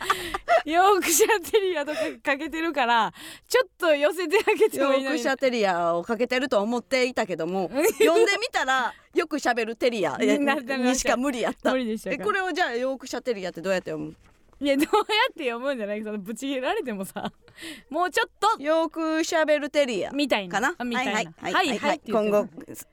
[0.66, 3.14] ヨークシャーテリアとかかけてるから
[3.48, 5.18] ちょっと寄せてあげてよもいいのに。
[5.18, 8.26] くしゃテリアをかけてると思っていたけども読ん。
[8.26, 10.18] でみたらよくしゃべるテリア。
[10.18, 11.72] にしか無理やった。
[11.72, 12.16] 無理でしたか。
[12.16, 14.16] えこれをじゃあヨークシャテリアってどうやって読む？
[14.62, 14.90] いやどうや
[15.32, 16.04] って読むんじゃない？
[16.04, 17.32] そのぶち切られてもさ
[17.90, 20.52] もうちょっとよくしゃべるテリアみたいな。
[20.54, 20.76] かな？
[20.78, 21.12] あみたいな。
[21.14, 21.54] はいはい。
[21.54, 21.96] はいはい。
[21.98, 22.48] って言って今後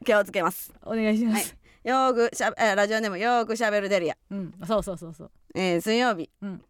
[0.05, 0.73] 気をつけます。
[0.85, 1.43] お願いしまはい。
[1.43, 4.55] す、よーくしゃえラジオネームよーくしゃべるテリア、うん。
[4.67, 5.31] そうそうそうそう。
[5.55, 6.63] えー水曜日、うん。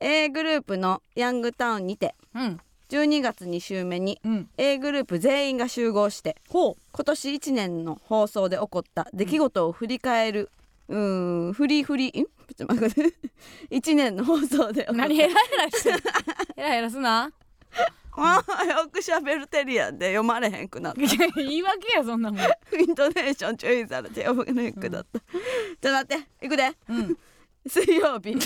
[0.00, 2.60] A グループのヤングタウンにてうん。
[2.88, 4.50] 12月2週目にうん。
[4.58, 10.50] A グループ全員が集合してほ今年1年の放送で起こった出来事を振り返る、
[10.88, 12.12] うーん、フリフリん？
[12.12, 12.26] ちょ
[12.64, 13.14] っと待って。
[13.70, 17.30] 1年の放送で何ヘラヘラしてんヘラヘラすな。
[18.14, 21.00] あーよくしゃべるテリアで読まれへんくなった。
[21.00, 22.40] 言い訳やそんなもん。
[22.78, 26.72] イントネーション注意されて読まれへんくなった、ちょっと待って行くで。
[26.88, 27.18] うん。
[27.66, 28.32] 水曜日。
[28.32, 28.40] 行く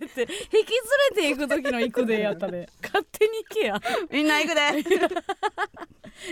[0.00, 0.20] でって。
[0.22, 0.64] 引き連
[1.10, 2.70] れて行く時の行くでやったで。
[2.82, 3.82] 勝手に行けや。
[4.10, 4.62] みんな行くで。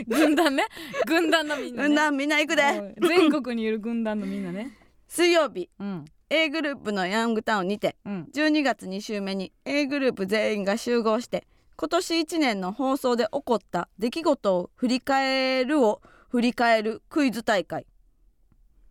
[0.07, 0.64] 軍団ね。
[1.07, 2.62] 軍団のみんな、ね、みんなみんな行くで。
[2.62, 3.09] うん。
[3.09, 4.78] 全国にいる軍団のみんなね
[5.14, 6.04] 水曜日うん。
[6.28, 8.28] A グループのヤングタウンにてうん。
[8.34, 11.46] 12月2週目に A グループ全員が集合して
[11.76, 17.86] 今年1年の放送で起こった出来事を振り返るを振り返るクイズ大会。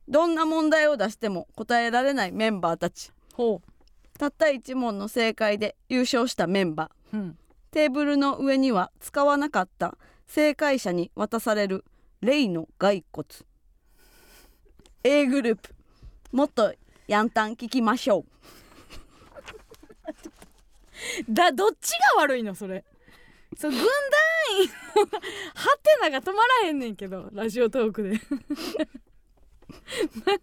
[0.07, 3.11] どんな問題を出しても答えられないメンバーたち。
[3.33, 3.61] ほ
[4.17, 7.17] たった1問の正解で優勝したメンバー。
[7.17, 7.37] ううん。
[7.71, 9.97] テーブルの上には使わなかった
[10.27, 11.83] 正解者に渡される
[12.21, 13.27] 例の骸骨。
[15.03, 15.75] A グループ
[16.33, 16.73] もっと
[17.07, 18.25] ヤンタン聞きましょう。
[21.31, 22.83] だどっちが悪いのそれ？
[23.55, 23.87] そう軍団
[24.61, 24.73] 員の
[25.53, 28.09] ハテナが止まらへんねんけどラジオトークで。
[30.25, 30.39] 何？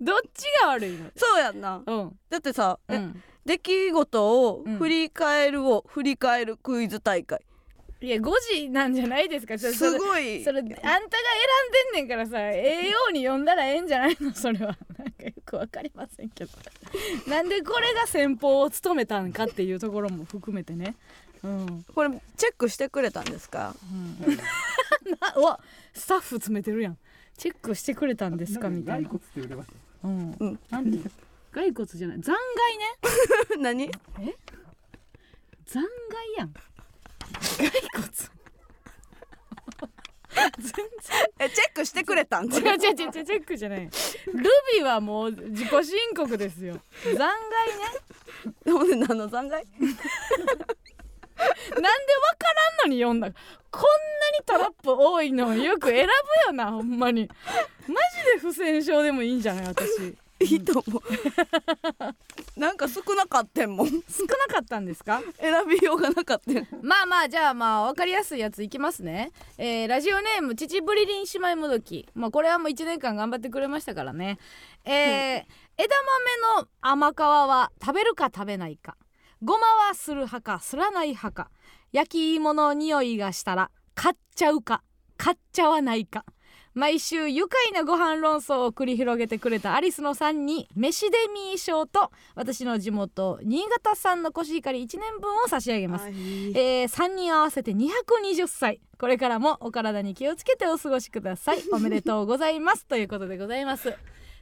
[0.00, 1.10] どっちが悪いの？
[1.14, 1.82] そうやんな。
[1.86, 2.18] うん。
[2.28, 3.22] だってさ、えうん。
[3.44, 4.76] 出来事をうん。
[4.76, 7.40] 振り返るを振り返るクイズ大会、
[8.00, 9.58] いや5時なんじゃないですか。
[9.58, 10.44] それすごい。
[10.44, 14.32] それあんたが選んでんねんからさええように読んだらええんじゃないの？
[14.36, 14.76] それは。
[14.96, 16.50] なんかよくわかりませんけど。
[17.26, 20.94] なんでこれが先方を務めたんかっていうところも含めてね。
[21.42, 23.74] うん、これチェックしてくれたんですか？
[23.92, 24.36] うん、
[25.20, 25.60] なうわ
[25.92, 26.98] スタッフ詰めてるやん。
[27.36, 28.68] チェックしてくれたんですか？
[28.68, 29.08] みたいな。
[29.08, 29.68] 骸骨って言われまし
[30.02, 30.08] た。
[30.08, 30.60] うん、うん。
[30.70, 31.10] なんて
[31.50, 32.20] 骸骨じゃない。
[32.20, 33.62] 残骸ね。
[33.62, 33.90] 何？
[35.66, 35.88] 残骸
[36.38, 36.54] やん
[37.58, 38.06] 骸骨。
[40.58, 40.86] 全
[41.40, 42.46] えチェックしてくれたん？
[42.46, 43.80] 違う違う違うチェックじゃない。
[43.80, 43.90] ル
[44.74, 46.80] ビーはもう自己申告ですよ。
[47.04, 47.28] 残骸
[48.66, 48.72] ね。
[48.72, 49.68] ほんで何の残骸？
[49.80, 49.96] なんで
[51.82, 51.90] わ
[52.38, 52.46] か
[52.82, 53.30] らんのに読んだ。
[53.70, 53.86] こんな
[54.38, 56.10] にトラップ多いのよく選ぶ
[56.46, 57.28] よなほんまに。
[57.86, 57.94] マジ
[58.34, 61.02] で不戦勝でもいいんじゃない私いいと思う。
[62.60, 63.88] なんか少なかったんもん。
[63.88, 65.20] 少なかったんですか？
[65.40, 72.08] 選びようがなかったんまあまあじゃあまあ分かりやすいやついきますね、えーラジオネーム秩父りりん姉妹もどき。
[72.14, 74.38] まあこれはもう1年間頑張ってくれましたからね。
[74.84, 75.44] えー
[75.80, 78.96] 枝豆の甘皮は食べるか食べないか。
[79.44, 81.50] ごまはする派かすらない派か。
[81.92, 84.82] 焼き芋の匂いがしたら買っちゃうか
[85.16, 86.24] 買っちゃわないか
[86.78, 96.06] 毎週愉快なご飯論争を繰り広げてくれたアリスのさんに飯デミー賞と私の地元新潟産のコシヒカリ1年分を差し上げます。
[96.06, 98.80] えー、3人合わせて220歳。
[98.96, 101.64] これからもお体に気をつけてお過ごしください。
[101.74, 103.92] おめでとうございますということでございます。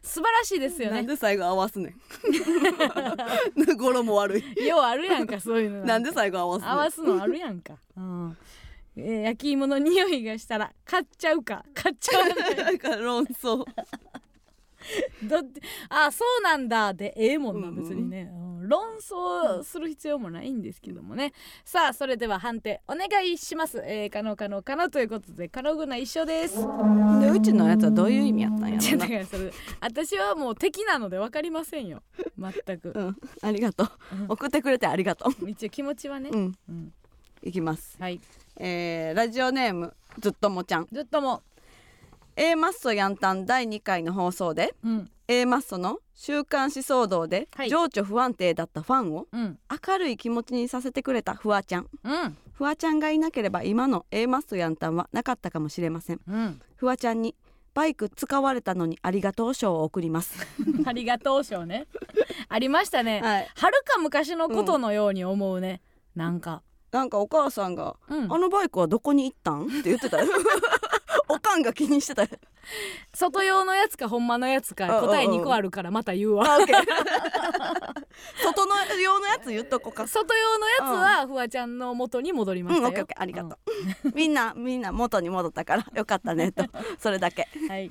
[0.02, 0.96] 素晴らしいですよね。
[0.96, 1.96] なんで最後合わすねん。
[3.78, 4.66] 語呂も悪い。
[4.66, 6.70] ようあるやんかそういうのなんで最後合わすねん。
[6.70, 8.36] 合わすのあるやんか、うん
[8.96, 11.64] えー焼き芋の匂いがしたら買っちゃうか。
[11.74, 12.70] 買っちゃわないな。
[12.72, 13.64] んか論争
[15.22, 17.82] どってあそうなんだでええもんなうんうん。
[17.82, 21.32] 別にね、うん論争する必要もないんですけどもね。
[21.64, 23.82] さあそれでは判定お願いします。
[23.84, 26.56] えー、可能可能可能ということで可能ぐな一緒です。
[27.20, 28.96] でうちのやつはどういう意味やったんやろな。
[28.96, 32.02] だからそれ私はもう敵なので分かりませんよ。
[32.38, 32.92] 全く。
[32.94, 33.16] うん。
[33.42, 33.88] ありがとう。
[34.12, 34.26] うん。
[34.30, 36.30] 送ってくれてありがと一応気持ちはね。
[36.32, 36.52] う、うん。
[36.68, 36.92] うん
[37.46, 37.96] いきます。
[38.00, 38.20] はい。
[38.58, 40.88] えー、ラジオネームずっともちゃん。
[40.90, 41.42] ずっとも。
[42.34, 45.10] A マッソヤンタン第2回の放送でうん。
[45.28, 47.70] A マッソの週刊誌騒動ではい。
[47.70, 49.58] 情緒不安定だったファンをうん。
[49.86, 51.86] 明るい気持ちにさせてくれたフワちゃん。
[52.04, 52.36] うん。
[52.52, 56.20] フワちゃんがいなければ今の A マッソヤンタンはなかったかもしれません。
[56.26, 56.60] うん。
[56.76, 57.34] フワちゃんに
[57.74, 60.46] バイク使われたのにありがとう賞を送ります。
[60.86, 61.86] ありがとう賞ね。
[62.48, 63.20] ありましたね。
[63.20, 63.48] はい。
[63.54, 65.82] はるか昔のことのように思うね、
[66.14, 66.62] なんか
[66.92, 69.64] なんかお母さんがうんあのバイクはどこに行ったん？
[69.64, 70.22] って言ってた。
[70.22, 70.26] よ
[71.28, 72.28] おかんが気にしてたよ
[73.12, 75.08] 外用のやつかほんまのやつかうんうんうん。
[75.08, 76.54] 答え2個あるからまた言うわ。
[76.54, 76.76] あオッケー。
[78.44, 80.06] 外の用のやつ言っとこうか。
[80.06, 83.22] 外用のやつはフワちゃんの元に戻りましたよ、うんオッケーオッケー。
[83.22, 83.58] ありがと
[84.04, 85.86] う、みんなみんな元に戻ったから。
[85.94, 86.64] よかったねと。
[86.98, 87.48] それだけ。
[87.56, 87.90] うんはい。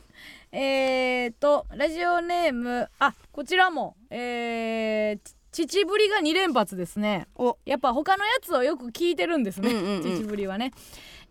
[0.52, 3.96] えーとラジオネームあこちらも。
[4.10, 7.28] えーち父ぶりが2連発ですね。
[7.36, 7.58] お。
[7.66, 10.02] やっぱ他のやつをよく聞いてるんですね、うんうんうん。
[10.02, 10.74] 父ぶりはね。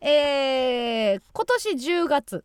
[0.00, 2.44] えー今年10月。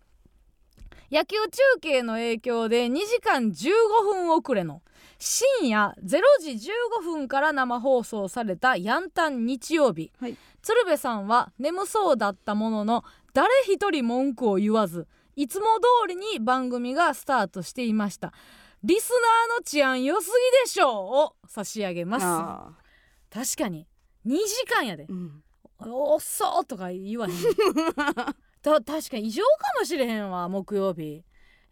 [1.10, 3.72] 野球中継の影響で2時間15
[4.04, 4.84] 分遅れの
[5.18, 10.36] 深夜0時15分から生放送されたヤンタン日曜日、はい。
[10.62, 15.08] 鶴瓶さんは眠そうだったものの誰一人文句を言わず
[15.38, 15.68] いつも
[16.04, 18.34] 通りに番組がスタートしていました
[18.84, 19.10] リス
[19.50, 22.26] ナーの治安良すぎでしょうを差し上げます。
[22.26, 22.72] あ
[23.30, 23.88] 確かに。
[24.26, 25.06] 2時間やで。
[25.06, 25.44] ーうん。
[25.82, 27.34] おっそーとか言わへん。
[28.62, 29.50] た確かに異常か
[29.80, 31.24] もしれへんわ木曜日。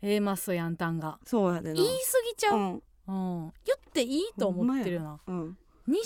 [0.02, 1.20] A マッソヤンタンが。
[1.26, 1.76] そうやでな。
[1.76, 2.84] 言い過ぎちゃう、うん。
[3.08, 5.58] うん、言っていいと思ってるよなうん。
[5.88, 6.00] 2時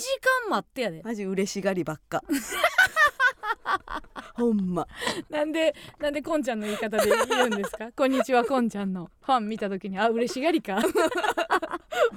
[0.46, 1.02] 間待ってやで。
[1.02, 2.22] マジ嬉しがりばっか
[4.36, 4.86] ほんま。
[5.30, 7.90] なんでなんでこんちゃんの言い方で言うんですか？
[7.96, 10.80] こんにちはこんちゃんのファン見た時にあ嬉しがりか。
[10.82, 10.88] フ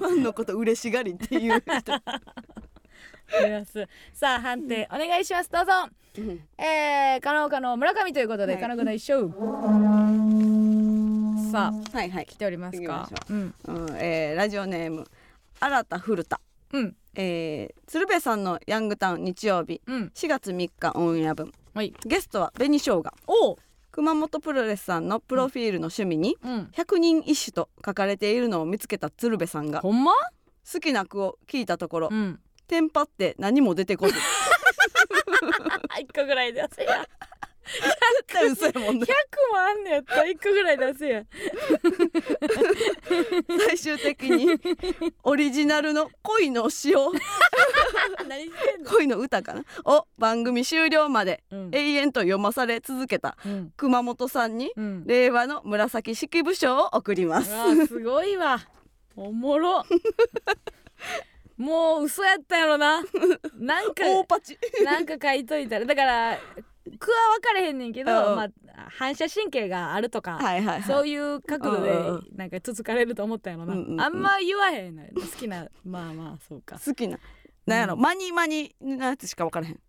[0.04, 1.92] ァンのこと嬉しがりっていう人。
[4.14, 5.50] さあ判定お願いします。
[5.50, 5.72] どうぞ。
[6.18, 6.40] うん。
[6.58, 8.62] えー、加納家の村上ということではい。
[8.62, 9.30] 加納家の一勝
[11.50, 12.26] さあはいはい。
[12.26, 13.08] 来ておりますか？
[13.10, 13.34] 行きう。
[13.34, 13.54] ん。
[13.64, 15.06] うんえーラジオネーム
[15.60, 16.40] 新田古田。
[16.72, 16.96] うん。
[17.14, 19.80] えー鶴瓶さんのヤングタウン日曜日。
[19.86, 20.12] うん。
[20.14, 23.04] 4月3日オンエア分はい、ゲストは紅生姜。
[23.90, 26.38] 熊本プロレスさんのプロフィールの趣味に
[26.72, 30.12] 「百人一首」と書かれているのを見つけた鶴瓶さんがほんま？
[30.72, 34.14] 好きな句を聞いたところ、うん、テンパって何も出てこず。
[36.16, 36.62] 個ぐらいで
[38.28, 41.24] 100, 100もあんねやったら1個ぐらい出せや。
[43.66, 44.58] 最終的に
[45.22, 47.12] オリジナルの恋の詩を。
[48.86, 49.64] 恋の歌かな？
[49.84, 53.36] を番組終了まで永遠と読まされ続けた
[53.76, 54.72] 熊本さんに
[55.04, 58.60] 令和の紫式部賞を送ります、すごいわ。
[59.16, 59.84] おもろ。
[61.56, 63.02] もう嘘やったやろな。
[63.58, 64.04] なんか
[64.84, 66.38] なんか書いといたらだから
[66.98, 68.36] 句は分かれへんねんけど、うんうん。
[68.36, 68.48] まあ
[68.90, 70.82] 反射神経があるとか、はいはいはい。
[70.82, 74.00] そういう角度でうんうんなんかつつかれると思ったんやろな、うんうんうん。
[74.00, 76.78] あんま言わへんな好きな まあまあそうか。
[76.84, 77.18] 好きな。
[77.66, 78.00] なんやろ、うん。
[78.00, 79.80] マニマニのやつしか分からへん。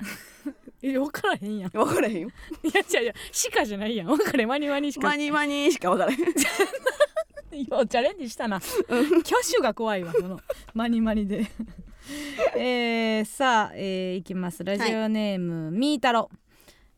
[0.82, 1.70] え分からへんやん。
[1.70, 2.28] 分からへんよ。
[2.64, 3.14] いや違う違う。
[3.52, 4.06] 鹿じゃないやん。
[4.06, 5.08] 分かれマニマニしか。
[5.08, 6.18] マニマニしか分からへん。
[6.20, 8.56] ようチャレンジしたな。
[8.56, 10.40] 挙手が怖いわその。
[10.72, 11.46] マニマニで
[12.56, 14.64] えー、さあ、えー、いきます。
[14.64, 16.30] ラジオネーム、みーたろ。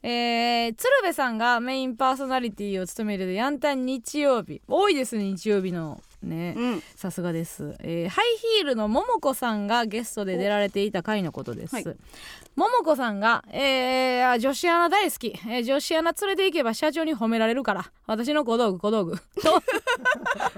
[0.02, 4.60] えー、鶴瓶さんがメインパーソナリティを務めるヤンタン日曜日。
[4.66, 6.00] 多いですね日曜日の。
[6.22, 6.54] ね。
[6.56, 6.82] うん。
[6.96, 8.24] さすがです、えーハイ
[8.58, 11.84] ヒールのももこさんがゲストで出られていた回のことです、はい。
[12.56, 17.90] ももこさんが、えーあ女子アナ大好き、えー女子アナ連れて行けば社長に褒められるから。
[18.06, 19.16] 私の小道具小道具。
[19.16, 19.62] と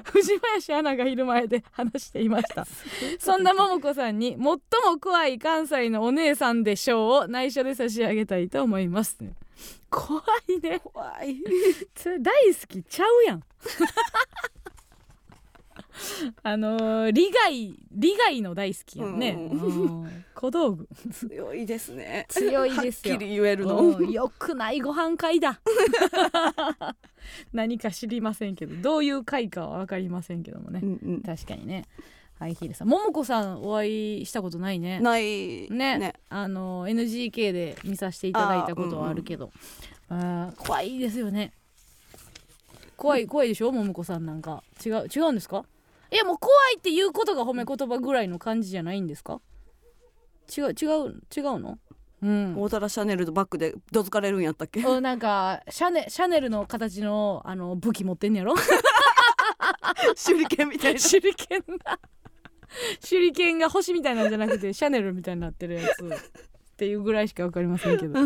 [0.13, 2.67] 藤林アナがいる前で話していました。
[3.19, 4.61] そんなももこさんに最も
[5.01, 9.17] 怖い関西のお姉さんでしょうを内緒で差し上げたいと思います。
[9.91, 10.81] 怖いね。
[10.81, 11.41] 怖い。
[12.21, 13.43] 大好きちゃうやん
[16.43, 20.89] あのー、利害利害の大好きやんね、うんうん 小道具。
[21.13, 22.27] 強いですね。
[22.29, 23.15] 強いですよ。
[23.15, 23.79] はっきり言えるの。
[23.79, 25.61] うんよくないご飯会だ。
[27.53, 28.75] 何か知りませんけど。
[28.83, 30.81] どういう会かは分かりませんけどもね。
[30.83, 31.23] うんうん。
[31.23, 31.87] 確かにね。
[32.39, 32.89] ハイヒールさん。
[32.89, 34.99] ももこさんお会いしたことないね。
[35.01, 36.15] ないね。
[36.29, 39.53] あの NGK で見させていただいたことはあるけど。
[40.09, 41.53] あ、ー怖いですよね。
[42.97, 43.71] 怖い怖いでしょ？
[43.73, 44.63] ももこさんなんか。
[44.85, 45.65] 違う違うんですか？
[46.15, 49.41] いやもう怖いっていうことが褒め言葉ぐらいの感じじゃないんですか？
[50.57, 51.79] 違う違う違うの？
[52.23, 52.55] うん。
[52.61, 54.85] 大皿シャネルのバッグでどつかれるんやったっけ？
[54.87, 58.55] おなんかシャネシャネルの形のあの武器持ってんねやろ？
[60.25, 61.01] 手裏剣みたいな。
[61.01, 61.99] 手裏剣が
[63.01, 66.05] 手裏剣が星みたいなんじゃなくてシャネルみたいになってるやつ
[66.75, 68.19] っていうぐらいしかわかりませんけど。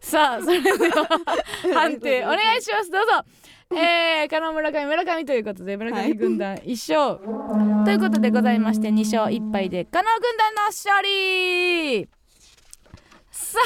[0.00, 1.06] さあそれでは
[1.74, 2.90] 判定 お願いします。
[2.90, 3.76] どうぞ。
[3.76, 7.18] えー、加納村上村上ということで村上軍団一勝、
[7.84, 12.08] ということでございまして2勝1敗で加納軍団の勝利。
[13.30, 13.58] さ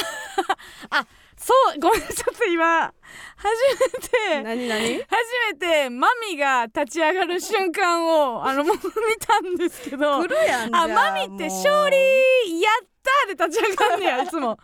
[0.91, 1.07] ああ
[1.37, 2.93] そうごめんちょっと今。
[3.37, 3.49] 初
[3.93, 4.95] めて何何？
[4.97, 5.09] 初
[5.53, 8.83] めてマミが立ち上がる瞬間をあのもう見
[9.21, 10.17] たんですけど。
[10.17, 14.59] あマミって勝利やったーで立ち上がんねやいつも。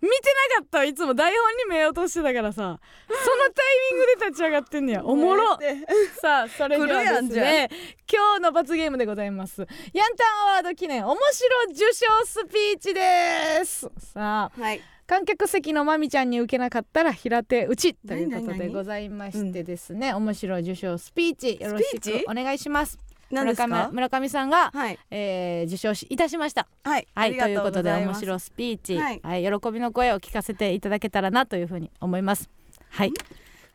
[0.00, 0.16] 見て
[0.50, 1.14] なかったわいつも。
[1.14, 2.62] 台本に目を落としてたからさ。
[2.62, 5.04] そのタイミングで立ち上がってんねや。
[5.04, 5.58] おもろ。
[6.20, 7.70] さあそれではですね
[8.12, 9.66] 今日の罰ゲームでございます。
[9.92, 13.90] ヤンタンアワード記念面白受賞スピーチです。
[14.12, 14.82] さあはい。
[15.06, 22.98] 観客席のまみちゃんに受けなかったら平手打ちということでございましてですね、面白い受賞スピーチよろしくお願いします
[23.30, 24.98] 村上村上さんが、はい。
[25.10, 26.66] えー受賞しいたしました。
[26.84, 27.08] はい。
[27.14, 32.50] はいということで面い白いスピーチ、ははいい喜びの声を聞かせていただけたらなというふうに思います。
[32.90, 33.12] はい、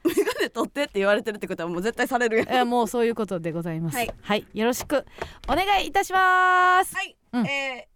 [0.06, 3.98] メガネ取ってって言われてるってことはもう絶対されるえーもうそういうことでございます。
[3.98, 5.06] はい、はい、よろしく
[5.48, 6.96] お願いいたします。
[6.96, 7.48] はい、うん。
[7.48, 7.88] え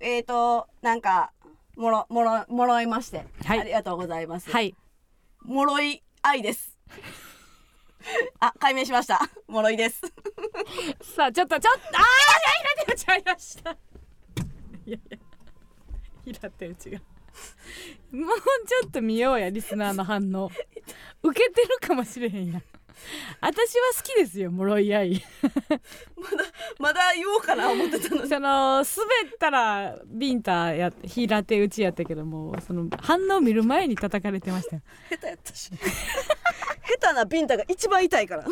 [0.00, 1.32] ー、えーとなんか
[1.76, 3.60] もろもろもろいまして、はい。
[3.60, 4.74] ありがとうございます、はい。
[5.44, 6.78] もろい愛です
[8.40, 9.20] あ解明しました。
[9.48, 10.00] もろいです。
[11.02, 12.04] さあちょっとちょっとああ
[12.76, 13.70] 平手打ちありました。
[13.70, 13.74] い
[14.90, 15.18] やいや
[16.24, 16.98] 平手打ちが。
[18.12, 20.50] もうちょっと見ようやリスナーの反応。
[21.22, 22.58] 受けてるかもしれへんや。
[22.58, 22.62] ん
[23.40, 25.24] 私は好きですよもろい愛
[26.78, 28.28] まだ言おうかな思ってたのに。
[28.28, 28.84] その滑っ
[29.40, 34.82] たらビンタや平手打ちやったけどもその反応見る前に叩かれてましたよ。
[35.10, 35.70] 下手やったし
[36.82, 38.44] 下手なビンタが一番痛いから。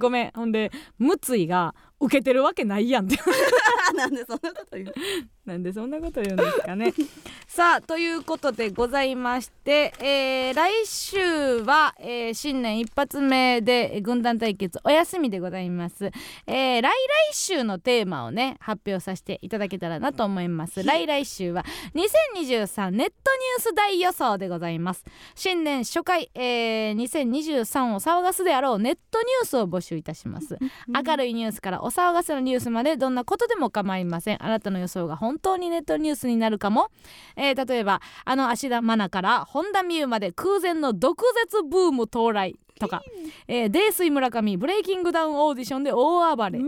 [0.00, 0.30] ごめん。
[0.32, 3.16] ほんでムツイが受けてるわけないやんって。
[3.94, 4.94] なんでそんなこと言う
[5.44, 6.94] なんでそんなこと言うんですかね。
[7.48, 11.18] さあということでございまして、えー来週
[11.62, 16.10] は、えー新年一発目でえー軍団対決お休みでございます、
[16.46, 16.90] えー来来
[17.32, 20.82] 週のテーマをね発表させていただけたらなと思います。
[20.84, 25.04] 来来週は2023ネットニュース大予想でございます。
[25.34, 30.58] 新年初回、えー2023を騒がすであろうネットニュースを募集いたします。
[30.88, 34.44] 明るいニュースから騒がせのニュースまでどんなことでも構いません。
[34.44, 36.88] あなたの予想が本当にネットニュースになるかも、
[37.36, 43.02] えー例えばあの芦田愛菜から本田望結まで空前の毒舌ブーム到来とか、
[43.46, 46.58] えー、泥酔村上ブレイキングダウンオーディションで大暴れ。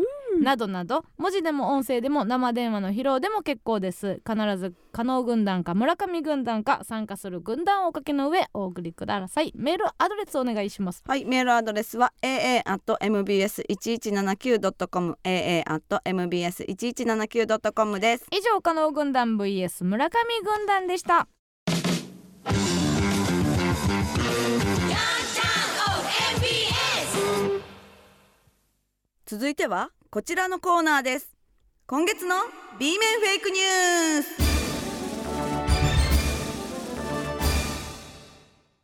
[0.42, 4.20] などなど文字でも音声でも生電話の披露でも結構です。
[4.28, 9.52] 必ず加納軍団か村上軍団か参加する軍団をおかけの上お送りください。
[9.54, 11.02] メールアドレスお願いします。
[11.06, 18.26] はい、メールアドレスは aa.mbs1179.com aa.mbs1179.com です。
[18.32, 21.26] 以上加納軍団 vs 村上軍団でした
[29.32, 31.30] 続いてはこちらのコーナーです。
[31.86, 32.36] 今月の
[32.78, 34.28] B 面フェイクニュース。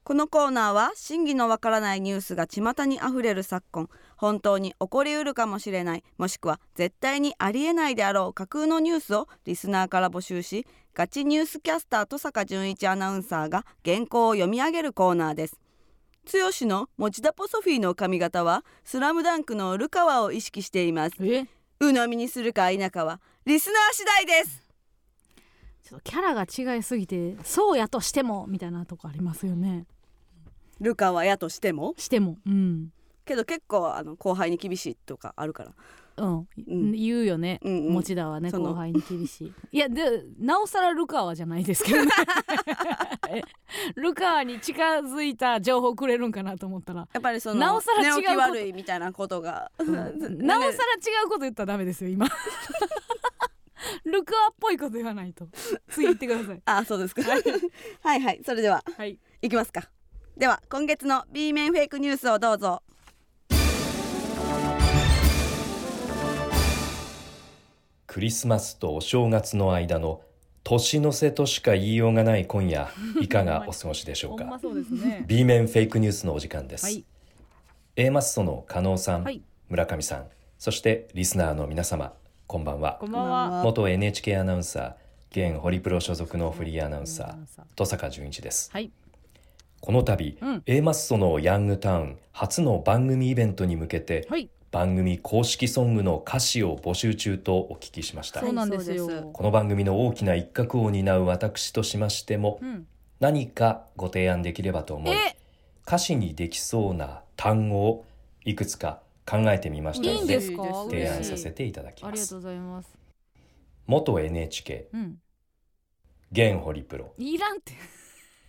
[0.05, 15.61] このコーナーは真偽のわからないニュースが巷にあふれる昨今本当に起こりうるかもしれないもしくは絶対にありえないであろう架空のニュースをリスナーから募集しガチニュースキャスター登坂淳一アナウンサーが原稿を読み上げるコーナーです
[16.31, 21.16] 剛の持田ポソフィーの髪型はスラムダンクのルカワを意識しています。
[21.20, 21.47] え？
[21.81, 24.62] 鵜呑みにするか否かはリスナー次第です。
[25.89, 29.87] ちょっとキャラが違いすぎてそうやとしてもみたいなとこありますよね。
[30.81, 31.95] ルカワやとしても？
[31.97, 32.93] してもうん。
[33.24, 35.72] けど結構あの後輩に厳しいとかあるから
[36.19, 36.93] うん、うん。
[36.93, 37.93] 言うよね、うんうん。
[37.95, 39.53] 持田はね後輩に厳しい。
[39.73, 42.11] いやでなおさらルカワじゃないですけどね。
[43.29, 43.43] え
[43.97, 47.09] ルカワに近づいた情報くれるんかなと思ったら。
[47.12, 50.71] やっぱりそのなおさら違う悪いみたいなことが、 なおさら違
[51.25, 52.27] うこと言ったらダメですよ今。
[54.05, 55.49] ルカワっぽいこと言わないと。
[55.89, 56.62] 次言ってください。
[56.64, 57.23] あそうですか。
[57.23, 58.21] はい。
[58.21, 58.83] はいそれでは。
[58.97, 59.19] はい。
[59.41, 59.89] いきますか。
[60.37, 62.83] では今月の B 面フェイクニュースをどうぞ
[68.09, 70.23] クリスマスとお正月の間の
[70.65, 72.89] 年の瀬としか言いようがない今夜
[73.21, 74.59] いかがお過ごしでしょうか？
[74.61, 75.25] そうですね。
[75.27, 77.05] B 面フェイクニュースのお時間です、はい
[77.97, 79.43] A マッソの加納さん、はい。
[79.69, 80.27] 村上さん
[80.59, 82.15] そしてリスナーの皆様
[82.47, 82.97] こんばんは。
[82.99, 83.63] こんばんは。
[83.63, 87.37] 元 NHK アナウンサー現ホリプロ所属のフリーアナウンサー。
[87.77, 88.71] 登坂淳一です。
[88.73, 88.91] はい。
[89.81, 90.63] この度、うん。
[90.65, 102.87] A マッソのヤングタウン初の番組イベントに向けて、はい番組公式ソングの歌詞を募集中とお聞きしました、そうなんですよ、この番組の大きな一角を担う私としましても、うん。
[103.21, 105.37] 何かご提案できればと思いえ！
[105.87, 108.05] 歌詞にできそうな単語を
[108.45, 112.12] いくつか考えてみましたので提案させていただきます。
[112.12, 112.99] ありがとうございます。
[113.87, 115.19] 元 NHK うん。
[116.31, 117.14] 現ホリプロ。
[117.16, 117.73] いらんって。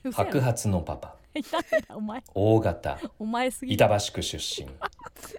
[0.11, 2.23] 白髪のパパいらんいらんお前。
[2.33, 2.99] 大型。
[3.17, 4.69] お前すぎ板橋区出身。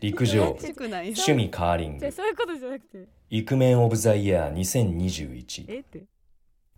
[0.00, 2.00] 陸上趣味カーリング。
[2.00, 3.06] じゃあそういうことじゃなくて。
[3.30, 6.04] イクメンオブザイヤー2021えって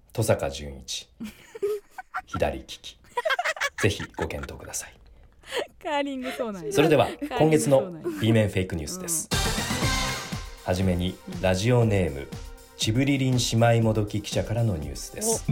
[0.09, 1.09] 登坂淳一。
[2.27, 2.99] 左利き。
[3.81, 4.95] ぜひご検討ください。
[5.83, 6.73] カーリングそうなんや。
[6.73, 9.29] それではー今月の B 面フェイクニュースです、
[10.65, 12.29] はじめにラジオネーム
[12.77, 15.45] ちぶりりん姉妹もどき記者からのニュースです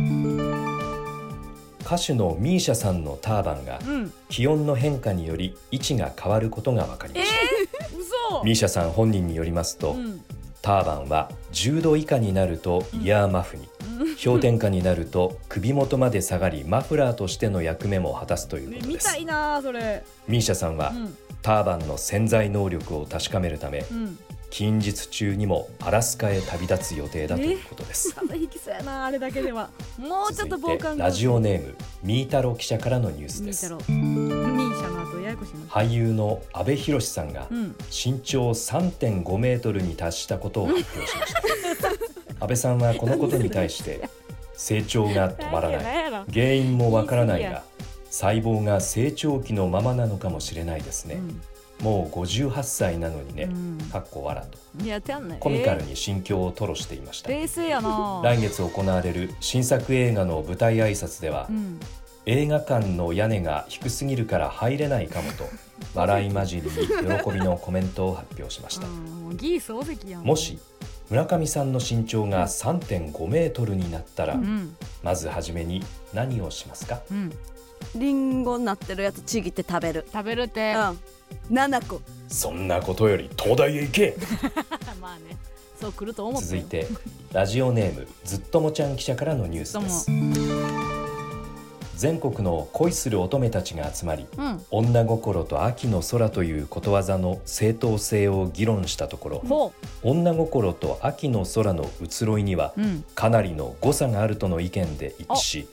[1.91, 4.12] 歌手のミーシャさんのターバンがうん。
[4.28, 7.32] 気温の変化により位置が変わることが分かりまし
[7.66, 8.45] た、嘘。
[8.45, 10.20] ミーシャさん本人によりますと、うん。
[10.62, 13.68] ターバンは10度以下になるとイヤーマフに、
[14.22, 18.88] 氷点下になると首元まで下がりマフラーとしての役目も果たすということです。
[18.88, 20.05] 見たいなそれ。
[20.28, 21.16] ミーシャさんは、うん。
[21.43, 24.18] ターバンの潜在能力を確かめるためうん
[24.51, 28.12] 近日中にもアラスカへ旅立つ予定だということです。
[28.14, 29.70] 風邪ひきそうやなあれだけでは。
[29.96, 33.72] もうちょっと防寒ラジオネームミータロ記者からのニュースです。
[33.72, 35.61] ミーシャの後ややこしいな。
[35.66, 37.76] 俳優の阿部寛さんがうん。
[37.90, 41.88] 身長3.5メートルに達したことを発表しました。
[42.42, 44.09] 安倍さんはこのことに対して
[44.55, 46.24] 成長が止まらない。
[46.32, 47.62] 原因もわからないが
[48.11, 51.20] 細胞が成長期のままなのかもしれないですね、
[51.82, 53.78] もう58歳なのにね、うん。
[53.90, 54.58] かっこ笑と。
[54.78, 58.20] うんいやてんねコミカルに心境を吐露していました、冷静やな。
[58.22, 61.80] 来月行われる新作映画の舞台挨拶では、うん。
[62.26, 65.44] 映画館の屋根が低すぎるから入れないかもと
[65.94, 69.10] 笑い混じりに喜びのコメントを発表しました、うん
[70.22, 70.58] もし
[71.08, 74.76] 村上さんの身長が3.5メートルになったら、うん。
[75.02, 75.82] まずはじめに
[76.14, 77.00] 何をしますか？
[77.10, 77.32] うん
[77.94, 80.06] リンゴになってるやつちぎって食べる。
[80.12, 80.74] 食べるって。
[81.50, 81.54] うん。
[81.54, 82.00] 7個。
[82.28, 84.16] そんなことより東大へ行け。
[85.00, 85.36] まあね。
[85.80, 86.62] そう来ると思ったよ。
[86.62, 86.86] 続いて
[87.32, 90.89] ラジオネームずっともちゃん記者からのニュースです
[92.01, 94.62] 全国の恋する乙女たちが集まりうん。
[94.70, 99.72] 女心と秋の空ということわざの正当性を議論したところほ
[100.03, 102.72] 女心と秋の空の移ろいには
[103.14, 105.68] かなりの誤差があるとの意見で一致し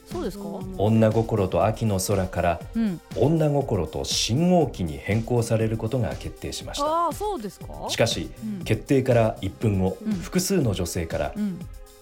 [0.76, 3.00] 女心と秋の空からうん。
[3.16, 6.84] 女心と信号機に変更されることが決定しました。
[6.84, 7.66] ああそうですか？
[7.88, 8.64] しかしうん。
[8.64, 10.12] 決定から1分後、うん。
[10.12, 11.58] 複数の女性からうん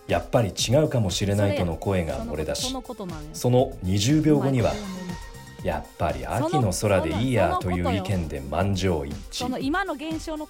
[0.08, 4.72] やっぱり違うかもしれないとの声が漏れ出しそのことなんやその20秒後には
[5.64, 9.46] やっぱり秋の空でいいやという意見で満場一致。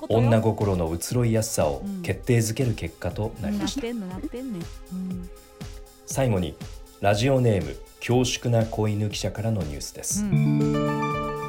[0.09, 3.87] 女心の移ろいやすさをうん決定づける結果となりました。
[6.05, 6.55] 最後に
[7.01, 11.46] ラジオネーム恐縮な子犬記者からのニュースです、うん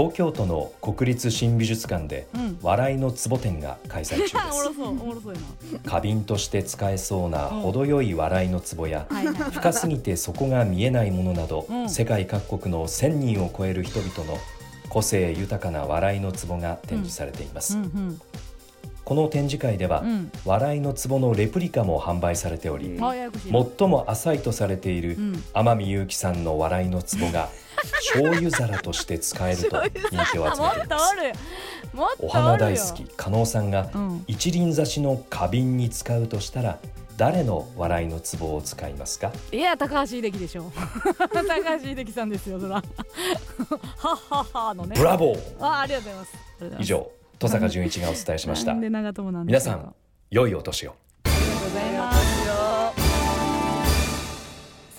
[0.00, 2.58] 東京都の国立新美術館でうん。
[2.62, 5.84] 笑いの壺展が開催中です。
[5.86, 7.60] 花瓶として使えそうなうん。
[7.60, 9.06] 程よい笑いの壺や
[9.52, 11.90] 深すぎて底が見えないものなど、うん。
[11.90, 14.38] 世界各国の1000人を超える人々の
[14.88, 18.20] 個性豊かな笑いの壺が展示されています、うんうん。
[19.04, 20.32] この展示会では、うん。
[20.46, 25.44] 笑いの壺のレプリカも販売されており、最も浅いとされているうん。
[25.52, 27.50] 天海祐希さんの笑いの壺が
[28.14, 32.16] 醤油皿として使えると人気を集めています。
[32.20, 34.24] お花大好き加納さんがうん。
[34.26, 36.78] 一輪挿しの花瓶に使うとしたら
[37.16, 39.32] 誰の笑いの壺を使いますか？
[39.52, 40.70] いや高橋秀樹でしょ。
[41.18, 41.42] 高
[41.78, 42.76] 橋秀樹さんですよそら。
[42.80, 42.84] はっ
[44.30, 44.94] はっはのね。
[44.96, 45.38] ブラボー。
[45.60, 46.24] あありがとうご
[46.60, 46.82] ざいます。
[46.82, 48.74] 以上登坂淳一がお伝えしました。
[48.74, 49.94] 皆さん
[50.30, 50.94] 良いお年を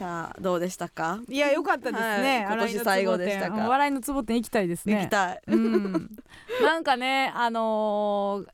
[0.02, 1.20] さあどうでしたか？
[1.30, 2.58] いや良かったですね、はい。
[2.58, 3.56] 今年最後でしたか？
[3.56, 3.70] 笑いのツボ店。
[3.70, 4.96] 笑いのツボ店行きたいですね。
[4.96, 5.42] 行きたい。
[5.46, 6.10] うん、
[6.64, 8.52] なんかねあのー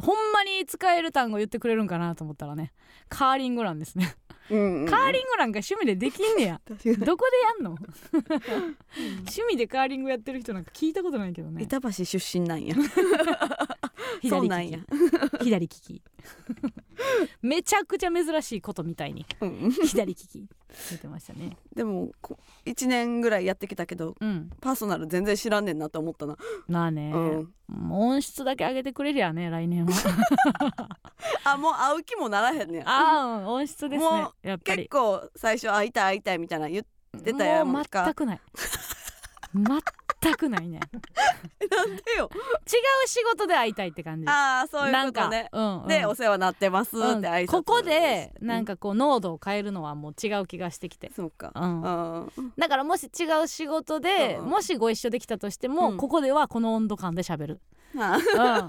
[0.00, 2.72] ほんまに使える単語言ってくれるんかなと思ったらね
[3.10, 4.14] カーリングなんですね、
[4.50, 6.60] うんうんカーリングなんか趣味でできんねや。
[6.66, 7.76] どこでやんの？
[9.20, 11.62] 趣味でカーリングやってる人なんか聞いたことないけどね。
[11.62, 12.74] 板橋出身なんや。
[14.20, 14.68] 左利
[15.38, 15.44] き。
[15.44, 16.02] 左利き。
[17.42, 19.24] めちゃくちゃ珍しいことみたいに。
[19.40, 19.70] うん。
[19.70, 20.48] 左利き。
[20.90, 21.56] 言ってましたね。
[21.74, 24.50] でもこ1年ぐらいやってきたけどうん。
[24.60, 26.36] パーソナル全然知らんねんなと思ったな、
[26.68, 29.92] まあね、うん、もう音質だけ上げてくれりゃね来年は。
[31.44, 34.08] あもう会う気もならへんねんああ音質ですね。
[34.08, 34.82] もやっぱり。
[34.82, 38.40] 結構最初会いたい会いたいみたいな言ってたやんもうか全くない。
[39.54, 39.64] 全
[40.22, 40.80] 全くないね。
[41.70, 42.30] なんでよ。
[42.34, 44.28] 違う仕事で会いたいって感じ。
[44.28, 45.88] ああそういうなんかことねうんうん。
[45.88, 47.24] でお世話になってますってうん。
[47.24, 51.52] 挨拶ここでうんなんかこう濃度を変えるのはもう違う気がしてきて、そうか。
[51.54, 51.82] うん。
[51.82, 52.52] うん。
[52.58, 54.50] だからもし違う仕事で、うん。
[54.50, 55.96] もしご一緒できたとしても、うん。
[55.96, 57.60] ここではこの温度感で喋る、
[57.98, 58.66] あうん、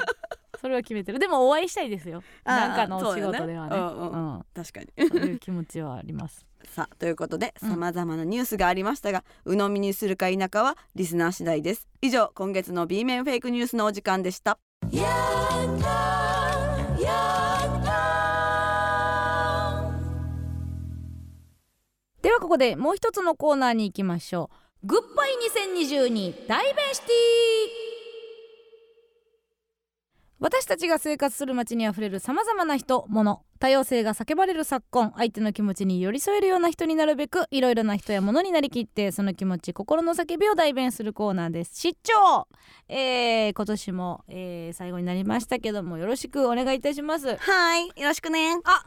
[0.61, 1.17] それは決めてる。
[1.17, 2.21] でもお会いしたいですよ。
[2.43, 3.75] あなんかのお仕事ではね。
[3.75, 3.97] うん。
[3.97, 4.45] うんうん。
[4.53, 5.09] 確かに。
[5.09, 6.45] そういう気持ちはあります。
[6.69, 7.69] さあということでうん。
[7.71, 11.87] さまざまなニュースがありましたが、鵜呑みにするか否かはリスナー次第です。
[12.01, 14.59] 以上今月の B 面フェイクニュースのお時間でした。
[22.21, 24.51] ではここでもう一つのコーナーに行きましょ
[24.83, 24.87] う。
[24.87, 25.31] グッバイ
[25.77, 27.90] 2022大弁シティ
[30.41, 41.79] 私たちが生活する街にあふれるさまざまな人物多様性が叫ばれる昨今相手の気持ちに寄り添えるような人になるべくいろいろな人や物になりきってその気持ち心の叫びを代弁するコーナーです。
[41.79, 42.47] 出張、
[42.89, 47.37] えー、今年も、えー、最後になりましたけどもよろしくお願いいたします。
[47.37, 48.59] はいよろしくね。
[48.63, 48.83] あ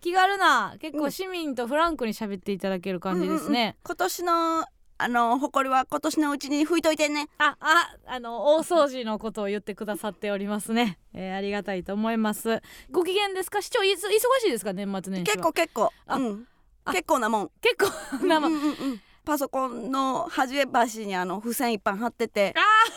[0.00, 4.64] 気軽な結うん構市民とフランクに喋っていただける感じですね、今年の
[4.98, 7.28] あの誇りは今年のうちに拭いといてね。
[7.38, 12.62] あああの大掃除のことを言ってくださっておりますね、 えーありがたいと思います。
[12.90, 13.60] ご機嫌ですか？
[13.60, 14.10] 市長いつ忙
[14.40, 14.72] しいですか？
[14.72, 15.34] 年末年始は。
[15.34, 15.92] 結構結構。
[16.06, 16.48] あうん。
[16.84, 16.92] あ。
[16.92, 17.50] 結構なもん。
[17.60, 22.54] 結構生、うんうんうんパソコンの端端にあの付箋いっぱい貼ってて。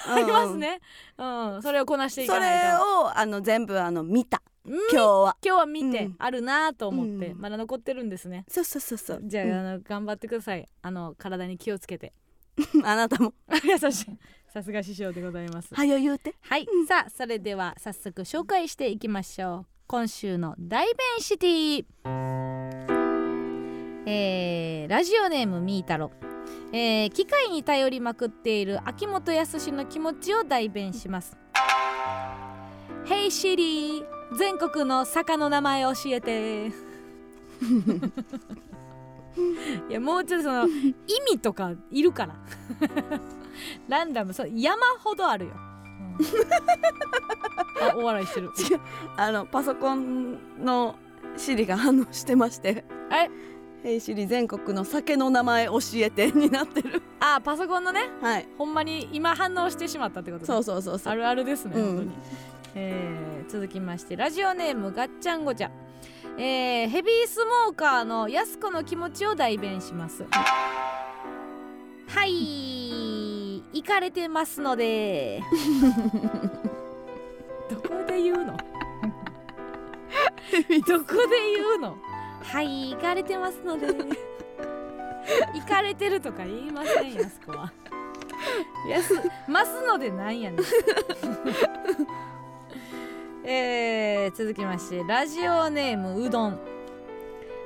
[0.07, 0.79] あありますね。
[1.17, 1.25] う
[1.57, 1.61] ん。
[1.63, 4.37] それをこなしていそかないれとをあの全部あの見た。
[4.37, 5.37] うん今日は。
[5.43, 6.15] 今日は見て、うん。
[6.19, 7.41] あるなと思って、うん。
[7.41, 8.45] まだ残ってるんですね。
[8.47, 9.21] そうそうそうそう。
[9.23, 9.53] じゃあ,、うん。
[9.53, 10.67] あの頑張ってください。
[10.81, 12.13] あの体に気をつけて。
[12.83, 13.33] あなたも。
[13.63, 14.17] 優しい。
[14.53, 15.73] さすが師匠でございます。
[15.73, 16.35] はよ言うて。
[16.41, 19.65] はい、さあそれでは早速紹介していきましょう。
[19.87, 21.85] 今週の大弁シティ。
[24.05, 26.11] えーラジオネームみーたろ。
[26.73, 31.37] えー機械に頼りまくっている秋元康の気持ちを代弁します。
[33.05, 36.67] Hey Siri 全国の坂の名前教えて。
[39.89, 42.35] いやもうちょっとその意味とかいるから。
[43.87, 44.33] ランダム。
[44.33, 46.17] そう山ほどあるよ、うん。
[47.89, 48.49] あお笑いしてる。
[49.17, 50.95] あのパソコンの
[51.37, 52.83] シリが反応してまして。
[53.11, 53.29] え
[53.83, 57.01] 「ヘイシリ全国の酒の名前教えて」になってる。
[57.19, 58.09] あパソコンのね。
[58.21, 58.47] はい。
[58.57, 60.47] ほんまに今反応してしまったってことね。
[60.47, 61.13] そうそうそうそう。
[61.13, 61.85] あるあるですね、うん。
[61.85, 62.11] 本当に、
[62.75, 65.69] えー続きましてラジオネームガッチャンゴチャ。
[66.37, 70.23] えーヘビースモーカーのやす子の気持ちを代弁します。
[72.07, 73.57] はい。
[73.73, 75.41] 行かれてますので。
[77.71, 78.55] どこで言うの？
[80.87, 81.97] どこで言うの？
[82.43, 83.87] はい行かれてますので。
[85.53, 87.71] 行かれてるとか言いませんやす子は。
[88.87, 89.13] やす
[89.47, 90.59] ますのでなんやねん
[93.45, 96.59] えー、続きましてラジオネームうどん。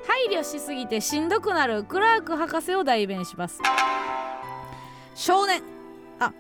[0.06, 3.60] 配慮しすぎてしんどくなるクラーク博士を代弁します。
[5.16, 5.64] 少年。
[6.20, 6.34] あ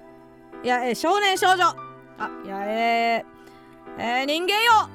[0.63, 1.63] いや、えー少年少女。
[1.65, 4.89] あいやえー、えー人間よ。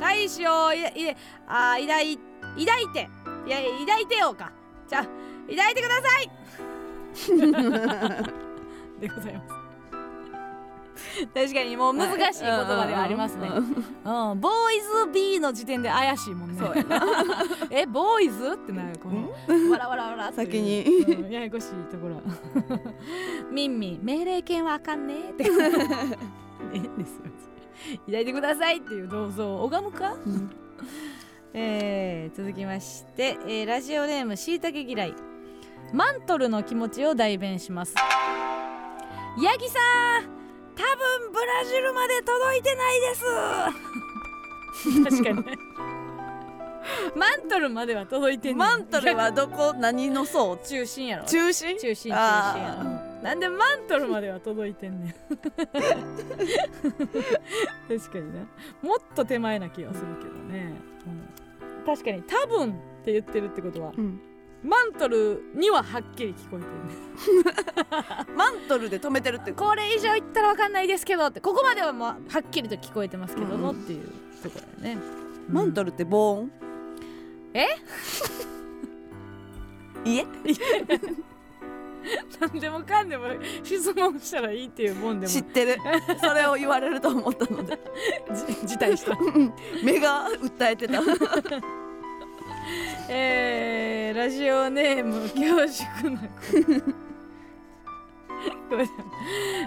[0.00, 0.84] 大志をいい
[1.46, 3.08] あ抱い抱いて。
[3.46, 4.52] いや抱いてよか。
[4.88, 5.02] じゃあ
[5.48, 6.30] 抱いてください。
[9.00, 9.61] でございます
[11.34, 13.48] 確かにもう難しい言葉ではありますね。
[13.48, 16.56] うん、ボーイズ B の時点で怪しいもん。
[16.56, 16.58] ね。
[17.70, 19.30] え、ボーイズってなるこの
[19.70, 22.20] わらわらわら先にややこしいところ。
[23.50, 25.06] ミンミン命令権はあかん。
[25.06, 25.44] ねって。
[25.44, 25.50] えで
[27.04, 27.22] すよ。
[28.06, 30.16] 抱いてくださいっていう銅像を拝むか。
[31.54, 35.14] えー続きまして、えラジオネームしいたけ嫌い
[35.92, 37.94] マントルの気持ちを代弁します
[39.38, 39.78] ヤギさ
[40.38, 40.41] ん。
[40.82, 43.22] 多分ブラジルまで届いてないです。
[45.04, 45.56] 確かにね。
[47.14, 48.56] マントルまでは届いてんね。
[48.56, 49.74] んマントルはどこ？
[49.74, 50.56] 何の層？
[50.56, 51.24] 中心やろ？
[51.26, 51.78] 中心？
[51.78, 52.90] 中心中心やあろ。
[53.22, 55.14] なんでマントルまでは届いてんねん。
[55.38, 55.52] 確
[58.12, 58.40] かにな
[58.82, 60.72] もっと手前な気がするけどね、
[61.06, 61.10] う
[61.82, 61.84] ん。
[61.86, 62.72] 確かに多分っ
[63.04, 64.20] て言ってるってことはうん
[64.62, 66.72] マントルにははっきり聞こえてる。
[66.86, 66.92] ね
[68.36, 74.08] マントルで止めてるってこれ以上言ったらわかんないですけどってここまではもうはっきりと聞こえてますけども、うんっていう
[74.42, 75.02] ところだよね。
[75.48, 76.50] ルマントルって防音
[77.54, 77.66] え？
[80.04, 80.26] いえ？
[82.40, 83.26] 何でもかんでも
[83.62, 85.32] 質問したらいいっていうもんでも。
[85.32, 85.76] 知ってる。
[86.20, 87.78] それを言われると思ったので。
[88.32, 89.16] じ辞退した。
[89.84, 91.00] 目が訴えてた
[93.08, 96.28] えー、ラジオネーム恐縮な子。
[98.68, 98.88] くない。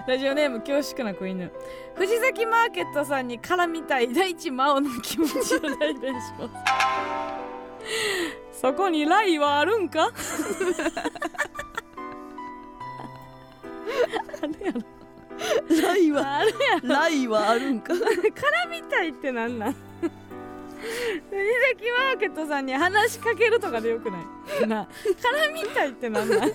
[0.06, 1.52] ラジオネーム恐縮な子犬。
[1.94, 4.12] 藤崎マーケットさんに絡みたい。
[4.12, 6.48] 大地真央の気持ちを代弁しま
[8.52, 8.60] す。
[8.60, 10.10] そこにライはあるんか？
[14.42, 14.80] あるやろ。
[15.82, 16.88] ライはあるやろ。
[16.88, 17.92] ライはあるんか？
[17.94, 18.00] 絡
[18.70, 19.72] みたいってなんなん？
[19.72, 19.85] 藤
[21.30, 24.18] 崎マーケットさんに話しかけるとかでよくな
[24.62, 24.66] い？
[24.66, 26.50] な絡みたいってなんだ 絡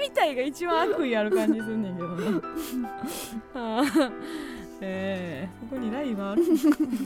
[0.00, 2.08] みたいが一番悪意ある感じすんねんけど
[3.60, 3.82] な。
[4.80, 6.42] あーえー、ここにライはある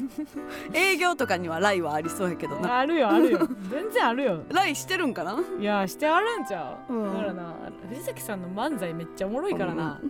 [0.74, 2.78] 営業とかにはライはありそうやけどな。
[2.78, 3.38] あるよあるよ。
[3.70, 4.42] 全然あるよ。
[4.52, 5.38] ライしてるんかな？
[5.58, 7.12] いやしてあるんちゃう、うん。
[7.14, 7.54] だからな
[7.88, 10.00] 藤崎さんの漫才めっちゃおもろいからな、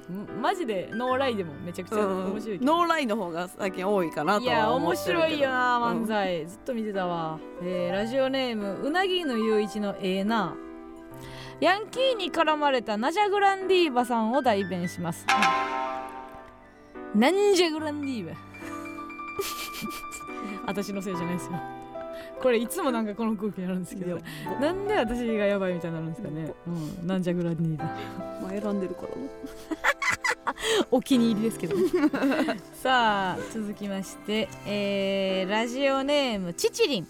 [0.40, 2.76] マジでノーライでもめちゃくちゃ面白いけど。
[2.78, 6.02] ノーライの方が最近多いかないとや面白いよなうん。
[6.04, 10.54] 漫才、ずっと見てたわ、えーラジオネームうなぎのゆういちのええな。
[11.60, 15.24] ヤンキーに絡まれたナジャグランディーバさんを代弁します
[17.14, 18.36] なんじゃグランディーバ
[20.66, 21.52] 私のせいじゃないですよ。
[22.40, 24.18] これいつもなんかこの空気になるんですけど。
[24.60, 26.54] なんで私がやばいみたいになるんですかね。
[26.66, 26.70] う
[27.04, 27.06] ん。
[27.06, 27.84] なんじゃグランディーバ
[28.40, 29.08] まあ選んでるから。
[29.08, 30.54] な
[30.90, 31.76] お気に入りですけど。
[32.74, 37.08] さあ続きまして、えーラジオネームちちりん、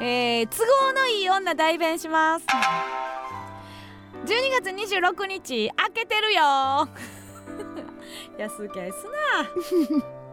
[0.00, 2.46] えー都合のいい女代弁します。
[4.26, 6.88] 12月26日開けてるよ
[8.38, 9.06] 安きゃす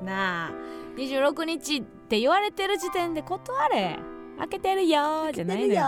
[0.02, 0.04] な。
[0.04, 0.52] なあ。
[0.98, 4.00] 26日って言われてる時点で断れ。
[4.38, 5.84] 開けてるよじゃないのよ。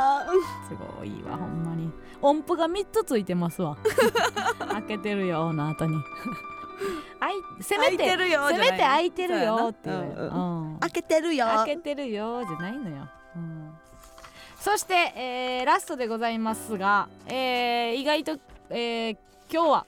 [0.68, 1.92] すごいわほんまに。
[2.22, 3.78] 音符が3つついてますわ。
[4.72, 5.96] 開けてるよの後に。
[7.20, 10.80] あいせめて開いてるよせめて開いてるよっていう、うんうんうん。
[10.80, 13.74] 開けてるよ開けてるよじゃないのよ、うん。
[14.60, 18.38] そして、えーラストでございますが、えー意外と、
[18.70, 19.18] えー
[19.52, 19.86] 今日は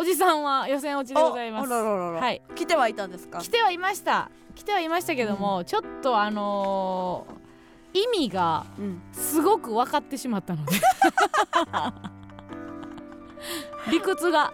[0.00, 1.74] おじさんは予選落ちでございます。
[1.74, 2.20] あらららら。
[2.20, 2.40] はい。
[2.54, 3.40] 来てはいたんですか？
[3.40, 4.30] 来てはいました。
[4.54, 9.02] 来てはいましたけども、ちょっとあのー意味がうん。
[9.12, 10.72] すごく分かってしまったので。
[13.90, 14.52] 理屈が。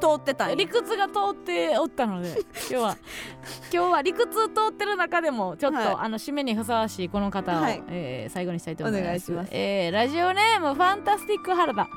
[0.00, 2.96] 通ってた理屈が通っておったので今日は。
[3.74, 5.96] 今日は理屈通ってる中でもちょっと、はい。
[5.98, 7.82] あの締めにふさわしいこの方を、はい。
[7.88, 9.02] えー最後にしたいと思います。
[9.02, 9.48] お願いします。
[9.52, 11.88] えーラジオネームファンタスティック原田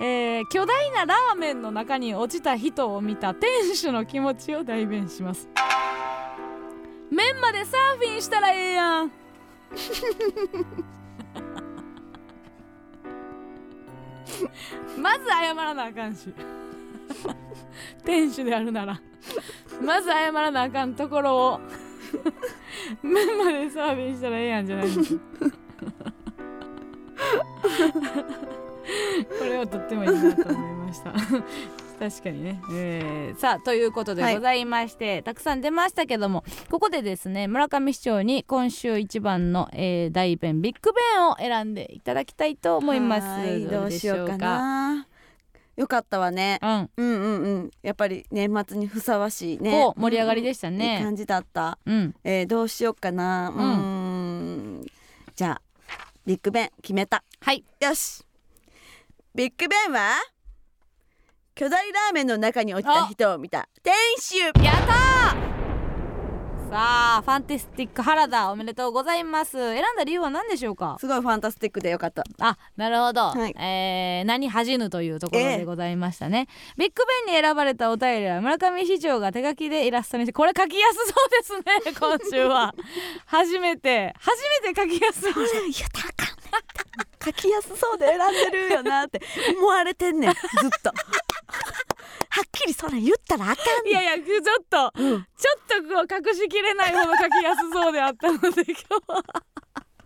[0.00, 5.48] えー巨大なラーメンの中に落ちた人を見た店主の気持ちを代弁します。
[7.10, 9.12] 麺までサーフィンしたらええやん。
[15.00, 16.32] まず謝らなあかんし。
[18.04, 19.00] 店主であるなら。
[19.82, 21.60] まず謝らなあかんところを。
[23.02, 25.18] 麺までサーフィンしたらええやんじゃないです
[29.38, 31.12] これはとってもいいなと思いました。
[31.98, 43.26] 確かにね、えーさあということでございまして、たくさん出ましたけどもここでですね村上市長に今週一番の、えー大弁ビッグ弁を選んでいただきたいと思います。
[43.26, 45.06] はいどうししようかな。
[45.76, 46.58] よかったわね。
[46.62, 46.90] うん。
[46.96, 47.70] うんうんうん。
[47.82, 49.92] やっぱり年末にふさわしいね。
[49.96, 51.78] 盛り上がりでしたいいね感じだった。
[51.84, 52.14] うん。
[52.24, 53.50] えーどうしようかな。
[53.50, 54.86] うん。
[55.34, 55.62] じゃあ
[56.26, 57.22] ビッグベン決めた。
[57.40, 57.64] はい。
[57.80, 58.24] よし
[59.38, 60.16] ビッグベンは
[61.54, 63.68] 巨大ラーメンの中に落ちた人を見た。
[63.84, 64.68] 店主やったー！
[66.70, 69.52] さあファンテスティック原田おめでとうございます。
[69.52, 70.96] 選んだ理由は何でしょうか？
[70.98, 72.24] すごいファンタスティックでよかった。
[72.40, 73.54] あなるほど、はい。
[73.56, 80.96] えー何恥じぬというところでございましたね、ビッグベンに選ばれたお便りは村上市長が手書きでイラストにしてこれ書きやす
[81.44, 82.74] そうですね 今週は。
[83.26, 85.44] 初めて初めて書きやす い言っ
[85.92, 86.08] たら
[86.50, 86.87] あかん
[87.28, 89.20] 書きやすそうで選んでるよなって
[89.56, 90.92] 思われてんねんずっと。
[92.30, 95.22] はっきりそれ言ったらあかんいやいやちょっと、ちょっ
[95.66, 98.62] とこう隠しきれないほど書きやすそうであったので今日
[99.08, 99.24] は。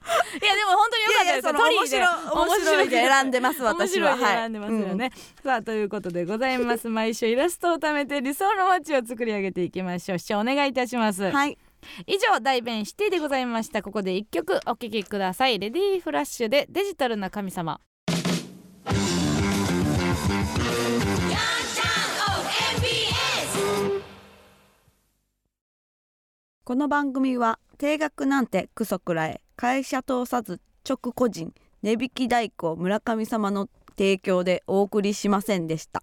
[0.43, 5.12] いやでも本当に良かったですそのトリーで面白面白いで選んでます面私は選んでますよね、
[5.44, 6.89] さあということでございます。
[6.89, 10.19] 毎週イラストを貯めて理想の街を作り上げていきましょう。
[10.19, 11.59] 視聴お願いいたします、はい、はい、
[12.06, 13.82] 以上大弁シティでございました。
[13.82, 15.59] ここで一曲お聴きください。
[15.59, 17.80] レディーフラッシュでデジタルな神様。
[26.64, 29.40] この番組は定額なんてクソくらえ。
[29.56, 31.52] 会社通さず直個人。
[31.82, 33.68] 値引き代行村上様の
[33.98, 36.02] 提供でお送りしませんでした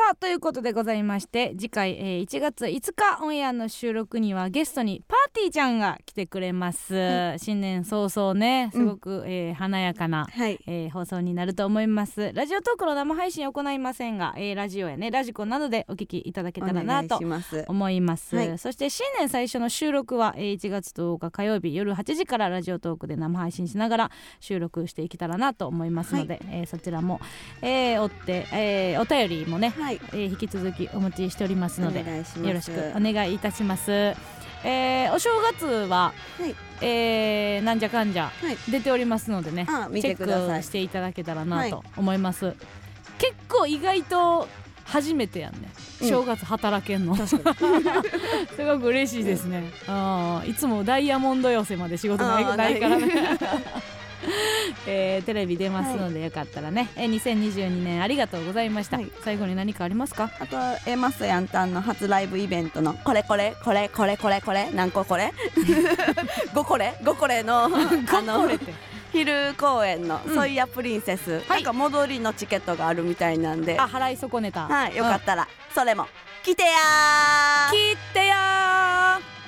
[0.00, 10.58] さあということでございまして次回、えー1月5日オンエアの収録にはゲストにパーティーちゃんが来てくれます、新年早々ねすごく、えー華やかなはい。
[10.66, 12.32] えー放送になると思います。
[12.32, 17.66] ラジオトークの生配信行いませんが、えーラジオやねラジコなどでお聞きいただけたらなとします。
[17.68, 18.58] 思います、はい。
[18.58, 24.10] そして新年最初の収録はえー1月10日火曜日夜8時からラジオトークで生配信しながら
[24.40, 27.20] 収録していけたらなと思いますので、えーそちらも、
[27.60, 32.48] えー追って、えーお便りもね、はいえー引き続きお持ちしておりますのでお願いします。
[32.48, 36.54] よろしくお願いいたします、えーお正月は、はい。
[36.82, 38.56] えーなんじゃかんじゃはい。
[38.70, 41.70] 出ておりますのでね、チェックしていただけたらなはい。
[41.70, 42.54] と思います、
[43.18, 44.48] 結構意外と
[44.84, 45.70] 初めてやんね。
[46.02, 46.08] うん。
[46.08, 47.54] 正月働けんの、 すご
[48.78, 53.10] く嬉しいですね、あーいつもダイヤモンド寄せまで仕事ないからね
[54.86, 59.10] えーテレビ出ますのでよかったらね、えー2022年ありがとうございました、はい。
[59.24, 60.30] 最後に何かありますか？
[60.40, 60.56] あと
[60.90, 65.32] エマスヤンタンの初ライブイベントのこれこれこれこれこれこれ何個これ？
[66.54, 67.68] 5これ？5これの あ
[68.22, 68.48] の
[69.12, 70.34] 昼公演のうん。
[70.34, 73.76] ソイヤプリンセス、なんか戻りのチケットがあるみたいなんで。
[73.78, 74.66] あ払い損ねた。
[74.68, 76.06] はいよかったらそれも。
[76.44, 77.72] 来てやー。
[77.72, 79.39] 切ってやー